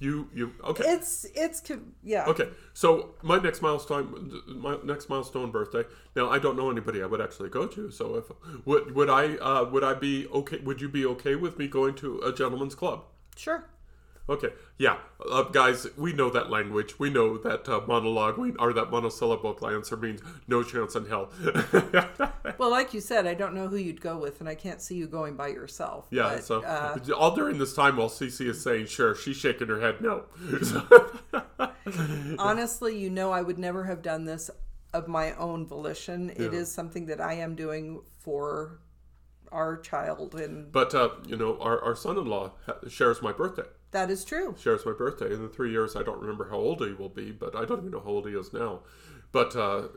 You, 0.00 0.28
you. 0.32 0.52
Okay. 0.62 0.84
It's 0.86 1.26
it's 1.34 1.62
yeah. 2.04 2.26
Okay, 2.26 2.48
so 2.72 3.16
my 3.22 3.38
next 3.38 3.62
milestone, 3.62 4.40
my 4.46 4.76
next 4.84 5.08
milestone 5.08 5.50
birthday. 5.50 5.84
Now 6.14 6.30
I 6.30 6.38
don't 6.38 6.56
know 6.56 6.70
anybody 6.70 7.02
I 7.02 7.06
would 7.06 7.20
actually 7.20 7.48
go 7.48 7.66
to. 7.66 7.90
So 7.90 8.14
if 8.14 8.24
would 8.64 8.94
would 8.94 9.10
I 9.10 9.34
uh, 9.36 9.64
would 9.64 9.82
I 9.82 9.94
be 9.94 10.28
okay? 10.28 10.58
Would 10.58 10.80
you 10.80 10.88
be 10.88 11.04
okay 11.06 11.34
with 11.34 11.58
me 11.58 11.66
going 11.66 11.94
to 11.96 12.20
a 12.20 12.32
gentleman's 12.32 12.76
club? 12.76 13.04
Sure. 13.36 13.68
Okay, 14.30 14.48
yeah, 14.76 14.98
uh, 15.30 15.44
guys, 15.44 15.86
we 15.96 16.12
know 16.12 16.28
that 16.28 16.50
language. 16.50 16.98
We 16.98 17.08
know 17.08 17.38
that 17.38 17.66
uh, 17.66 17.80
monologue. 17.86 18.36
We 18.36 18.52
or 18.58 18.74
that 18.74 18.90
monosyllable 18.90 19.66
answer 19.66 19.96
means 19.96 20.20
no 20.46 20.62
chance 20.62 20.94
in 20.96 21.06
hell. 21.06 21.30
Well, 22.58 22.70
like 22.70 22.92
you 22.92 23.00
said, 23.00 23.24
I 23.26 23.34
don't 23.34 23.54
know 23.54 23.68
who 23.68 23.76
you'd 23.76 24.00
go 24.00 24.18
with, 24.18 24.40
and 24.40 24.48
I 24.48 24.56
can't 24.56 24.82
see 24.82 24.96
you 24.96 25.06
going 25.06 25.36
by 25.36 25.48
yourself. 25.48 26.06
yeah, 26.10 26.34
but, 26.34 26.44
so 26.44 26.62
uh, 26.64 26.98
all 27.16 27.34
during 27.36 27.56
this 27.58 27.72
time 27.72 27.96
while 27.98 28.08
Cece 28.08 28.40
is 28.48 28.60
saying 28.60 28.86
sure, 28.86 29.14
she's 29.14 29.36
shaking 29.36 29.68
her 29.68 29.80
head 29.80 30.00
no. 30.00 30.24
honestly, 32.38 32.98
you 32.98 33.10
know, 33.10 33.30
I 33.30 33.42
would 33.42 33.58
never 33.58 33.84
have 33.84 34.02
done 34.02 34.24
this 34.24 34.50
of 34.92 35.06
my 35.08 35.32
own 35.34 35.66
volition. 35.66 36.30
It 36.30 36.52
Yeah. 36.52 36.58
is 36.60 36.72
something 36.72 37.06
that 37.06 37.20
I 37.20 37.34
am 37.34 37.54
doing 37.54 38.00
for 38.18 38.80
our 39.52 39.76
child, 39.78 40.34
and 40.34 40.70
but 40.72 40.94
uh, 40.94 41.10
you 41.26 41.36
know, 41.36 41.58
our, 41.60 41.80
our 41.82 41.94
son-in-law 41.96 42.52
ha- 42.66 42.88
shares 42.88 43.22
my 43.22 43.32
birthday. 43.32 43.68
That 43.92 44.10
is 44.10 44.24
true. 44.24 44.54
shares 44.58 44.84
my 44.86 44.92
birthday. 44.92 45.32
In 45.32 45.42
the 45.42 45.48
three 45.48 45.70
years, 45.70 45.96
I 45.96 46.02
don't 46.02 46.20
remember 46.20 46.48
how 46.48 46.56
old 46.56 46.80
he 46.86 46.92
will 46.92 47.08
be, 47.08 47.30
but 47.32 47.54
I 47.56 47.64
don't 47.64 47.78
even 47.80 47.90
know 47.90 48.00
how 48.00 48.10
old 48.10 48.28
he 48.28 48.34
is 48.34 48.52
now. 48.52 48.80
But 49.32 49.54
uh, 49.56 49.88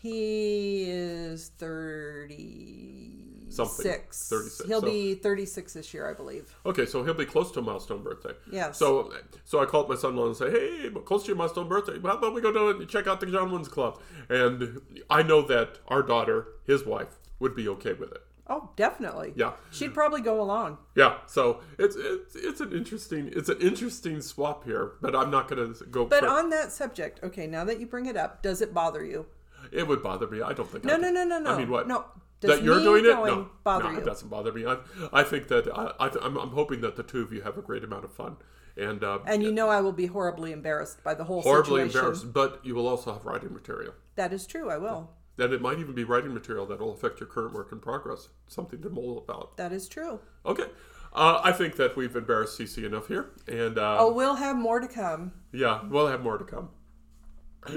He 0.00 0.84
is 0.90 1.48
thirty 1.58 3.18
Something. 3.50 3.82
six. 3.84 4.28
36, 4.30 4.68
He'll 4.68 4.80
so- 4.80 4.86
be 4.86 5.14
thirty 5.14 5.44
six 5.46 5.74
this 5.74 5.92
year, 5.92 6.08
I 6.08 6.14
believe. 6.14 6.54
okay, 6.64 6.86
so 6.86 7.04
he'll 7.04 7.12
be 7.14 7.26
close 7.26 7.50
to 7.52 7.60
a 7.60 7.62
milestone 7.62 8.02
birthday. 8.02 8.32
Yes. 8.50 8.78
So, 8.78 9.12
so 9.44 9.60
I 9.60 9.66
called 9.66 9.88
my 9.90 9.94
son-in-law 9.94 10.26
and 10.28 10.36
say, 10.36 10.50
"Hey, 10.50 10.90
close 11.04 11.22
to 11.24 11.28
your 11.28 11.36
milestone 11.36 11.68
birthday. 11.68 12.00
How 12.02 12.16
about 12.16 12.34
we 12.34 12.40
go 12.40 12.50
down 12.52 12.80
and 12.80 12.88
check 12.88 13.06
out 13.06 13.20
the 13.20 13.26
gentleman's 13.26 13.68
club?" 13.68 14.00
And 14.30 14.80
I 15.10 15.22
know 15.22 15.42
that 15.42 15.78
our 15.88 16.02
daughter, 16.02 16.46
his 16.66 16.84
wife, 16.86 17.18
would 17.40 17.54
be 17.54 17.68
okay 17.68 17.92
with 17.92 18.10
it. 18.12 18.22
Oh, 18.52 18.68
definitely. 18.76 19.32
Yeah, 19.34 19.52
She'd 19.70 19.94
probably 19.94 20.20
go 20.20 20.40
along. 20.42 20.76
yeah. 20.94 21.18
So 21.26 21.60
it's 21.78 21.96
it's 21.98 22.36
it's 22.36 22.60
an 22.60 22.72
interesting 22.72 23.30
it's 23.34 23.48
an 23.48 23.58
interesting 23.60 24.20
swap 24.20 24.64
here, 24.64 24.92
but 25.00 25.16
I'm 25.16 25.30
not 25.30 25.48
going 25.48 25.72
to 25.74 25.84
go. 25.86 26.04
But 26.04 26.20
for- 26.20 26.28
on 26.28 26.50
that 26.50 26.70
subject, 26.70 27.20
okay, 27.22 27.46
now 27.46 27.64
that 27.64 27.80
you 27.80 27.86
bring 27.86 28.06
it 28.06 28.16
up, 28.16 28.42
does 28.42 28.60
it 28.60 28.74
bother 28.74 29.04
you? 29.04 29.26
it 29.70 29.86
would 29.88 30.02
bother 30.02 30.26
me. 30.28 30.42
I 30.42 30.52
don't 30.52 30.68
think. 30.70 30.84
No, 30.84 30.94
I 30.94 30.96
no, 30.98 31.10
no, 31.10 31.24
no, 31.24 31.38
no. 31.38 31.50
I 31.54 31.56
mean, 31.58 31.70
what? 31.70 31.88
No. 31.88 32.04
Does 32.40 32.58
that 32.58 32.64
you're 32.64 32.80
doing 32.82 33.04
it? 33.04 33.12
going 33.14 33.32
No, 33.34 33.48
bother 33.64 33.84
no, 33.84 33.90
you? 33.92 33.98
it 33.98 34.04
doesn't 34.04 34.28
bother 34.28 34.52
me. 34.52 34.66
I, 34.66 34.76
I 35.12 35.22
think 35.22 35.46
that 35.48 35.68
I, 35.72 35.92
I, 36.00 36.10
I'm, 36.20 36.36
I'm 36.36 36.50
hoping 36.50 36.80
that 36.80 36.96
the 36.96 37.04
two 37.04 37.20
of 37.22 37.32
you 37.32 37.40
have 37.42 37.56
a 37.56 37.62
great 37.62 37.84
amount 37.84 38.04
of 38.04 38.12
fun 38.12 38.36
and, 38.76 39.04
uh, 39.04 39.20
And 39.26 39.44
you 39.44 39.52
know 39.52 39.68
I 39.68 39.80
will 39.80 39.92
be 39.92 40.06
horribly 40.06 40.50
embarrassed 40.50 41.04
by 41.04 41.14
the 41.14 41.22
whole 41.24 41.42
horribly 41.42 41.82
situation. 41.82 41.98
embarrassed. 42.00 42.32
But 42.32 42.60
you 42.64 42.74
will 42.74 42.88
also 42.88 43.12
have 43.12 43.24
writing 43.24 43.52
material, 43.54 43.94
That 44.16 44.32
is 44.32 44.44
true. 44.46 44.68
I 44.70 44.78
will. 44.78 45.10
And 45.38 45.52
it 45.52 45.60
might 45.62 45.78
even 45.78 45.94
be 45.94 46.02
writing 46.04 46.34
material 46.34 46.66
that 46.66 46.80
will 46.80 46.92
affect 46.92 47.20
your 47.20 47.28
current 47.28 47.54
work 47.54 47.70
in 47.72 47.78
progress. 47.80 48.28
Something 48.48 48.82
to 48.82 48.90
mull 48.90 49.18
about. 49.18 49.56
That 49.56 49.72
is 49.72 49.88
true. 49.88 50.20
Okay, 50.46 50.66
uh, 51.12 51.40
I 51.42 51.52
think 51.52 51.76
that 51.76 51.96
we've 51.96 52.14
embarrassed 52.16 52.58
CC 52.58 52.84
enough 52.84 53.08
here, 53.08 53.30
and 53.48 53.78
uh, 53.78 53.96
Oh, 54.00 54.12
we'll 54.12 54.34
have 54.36 54.56
more 54.56 54.80
to 54.80 54.88
come. 54.88 55.32
yeah, 55.52 55.80
we'll 55.88 56.08
have 56.08 56.22
more 56.22 56.38
to 56.38 56.44
come. 56.44 56.70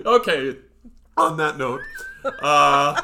Okay, 0.05 0.57
on 1.17 1.37
that 1.37 1.57
note, 1.57 1.79
uh, 2.41 3.01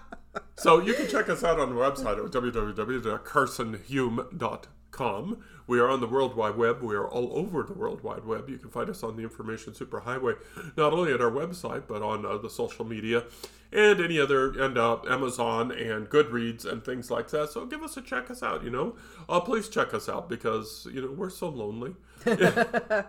so 0.56 0.78
you 0.80 0.94
can 0.94 1.08
check 1.08 1.28
us 1.28 1.42
out 1.42 1.58
on 1.58 1.70
the 1.70 1.74
website 1.80 2.24
at 2.24 2.30
www.carsonhume.com. 2.30 4.60
com. 4.98 5.38
We 5.68 5.78
are 5.78 5.88
on 5.88 6.00
the 6.00 6.08
World 6.08 6.34
Wide 6.34 6.56
Web. 6.56 6.82
We 6.82 6.96
are 6.96 7.06
all 7.06 7.30
over 7.34 7.62
the 7.62 7.72
World 7.72 8.02
Wide 8.02 8.24
Web. 8.24 8.48
You 8.48 8.58
can 8.58 8.68
find 8.68 8.90
us 8.90 9.04
on 9.04 9.16
the 9.16 9.22
Information 9.22 9.72
Superhighway, 9.72 10.36
not 10.76 10.92
only 10.92 11.12
at 11.12 11.20
our 11.20 11.30
website, 11.30 11.84
but 11.86 12.02
on 12.02 12.26
uh, 12.26 12.36
the 12.38 12.50
social 12.50 12.84
media 12.84 13.24
and 13.70 14.00
any 14.00 14.18
other, 14.18 14.60
and 14.60 14.76
uh, 14.76 14.98
Amazon 15.08 15.70
and 15.70 16.10
Goodreads 16.10 16.64
and 16.64 16.84
things 16.84 17.12
like 17.12 17.30
that. 17.30 17.50
So 17.50 17.64
give 17.64 17.82
us 17.82 17.96
a 17.96 18.02
check 18.02 18.28
us 18.28 18.42
out, 18.42 18.64
you 18.64 18.70
know. 18.70 18.96
Uh, 19.28 19.38
please 19.38 19.68
check 19.68 19.94
us 19.94 20.08
out 20.08 20.28
because, 20.28 20.88
you 20.92 21.00
know, 21.00 21.12
we're 21.12 21.30
so 21.30 21.48
lonely. 21.48 21.94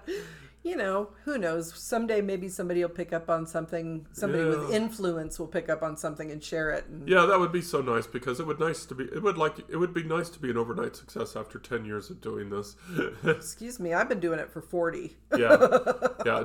you 0.63 0.75
know, 0.75 1.09
who 1.23 1.37
knows? 1.37 1.73
Someday 1.73 2.21
maybe 2.21 2.49
somebody 2.49 2.81
will 2.81 2.89
pick 2.89 3.13
up 3.13 3.29
on 3.29 3.47
something. 3.47 4.05
Somebody 4.11 4.43
with 4.43 4.71
influence 4.73 5.39
will 5.39 5.47
pick 5.47 5.69
up 5.69 5.81
on 5.83 5.95
something 5.95 6.31
and 6.31 6.43
share 6.43 6.71
it. 6.71 6.85
And 6.87 7.07
Yeah, 7.07 7.25
that 7.25 7.39
would 7.39 7.51
be 7.51 7.61
so 7.61 7.81
nice 7.81 8.05
because 8.07 8.39
it 8.39 8.47
would 8.47 8.59
nice 8.59 8.85
to 8.87 8.95
be. 8.95 9.05
It 9.05 9.23
would 9.23 9.37
like 9.37 9.59
it 9.69 9.77
would 9.77 9.93
be 9.93 10.03
nice 10.03 10.29
to 10.31 10.39
be 10.39 10.49
an 10.49 10.57
overnight 10.57 10.95
success 10.95 11.35
after 11.35 11.59
ten 11.59 11.85
years 11.85 12.09
of 12.09 12.19
doing 12.21 12.49
this. 12.49 12.75
excuse 13.23 13.79
me, 13.79 13.93
I've 13.93 14.09
been 14.09 14.19
doing 14.19 14.39
it 14.39 14.51
for 14.51 14.61
forty. 14.61 15.17
yeah, 15.37 15.57
yeah. 16.25 16.43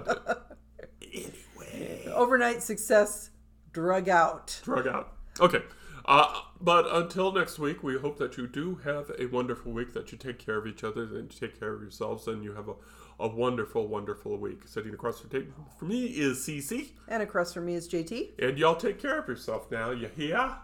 Anyway, 1.02 2.06
Overnight 2.12 2.62
success, 2.62 3.30
drug 3.72 4.08
out. 4.08 4.60
drug 4.64 4.86
out. 4.86 5.12
Okay, 5.40 5.62
uh, 6.06 6.40
but 6.60 6.86
until 6.94 7.32
next 7.32 7.58
week, 7.58 7.82
we 7.82 7.98
hope 7.98 8.18
that 8.18 8.36
you 8.36 8.46
do 8.46 8.76
have 8.84 9.10
a 9.18 9.26
wonderful 9.26 9.72
week. 9.72 9.92
That 9.92 10.12
you 10.12 10.18
take 10.18 10.38
care 10.38 10.56
of 10.56 10.66
each 10.66 10.84
other, 10.84 11.02
and 11.02 11.32
you 11.32 11.40
take 11.48 11.58
care 11.58 11.74
of 11.74 11.82
yourselves, 11.82 12.26
and 12.28 12.44
you 12.44 12.52
have 12.54 12.68
a, 12.68 12.74
a 13.20 13.28
wonderful, 13.28 13.86
wonderful 13.88 14.36
week. 14.38 14.62
Sitting 14.66 14.92
across 14.94 15.20
the 15.20 15.28
table 15.28 15.52
for 15.78 15.84
me 15.84 16.06
is 16.06 16.38
Cece, 16.38 16.90
And 17.08 17.22
across 17.22 17.52
from 17.54 17.66
me 17.66 17.74
is 17.74 17.88
JT. 17.88 18.32
and 18.38 18.58
y'all 18.58 18.76
take 18.76 19.00
care 19.00 19.18
of 19.18 19.28
yourself 19.28 19.70
now. 19.70 19.90
You 19.90 20.08
hear? 20.16 20.56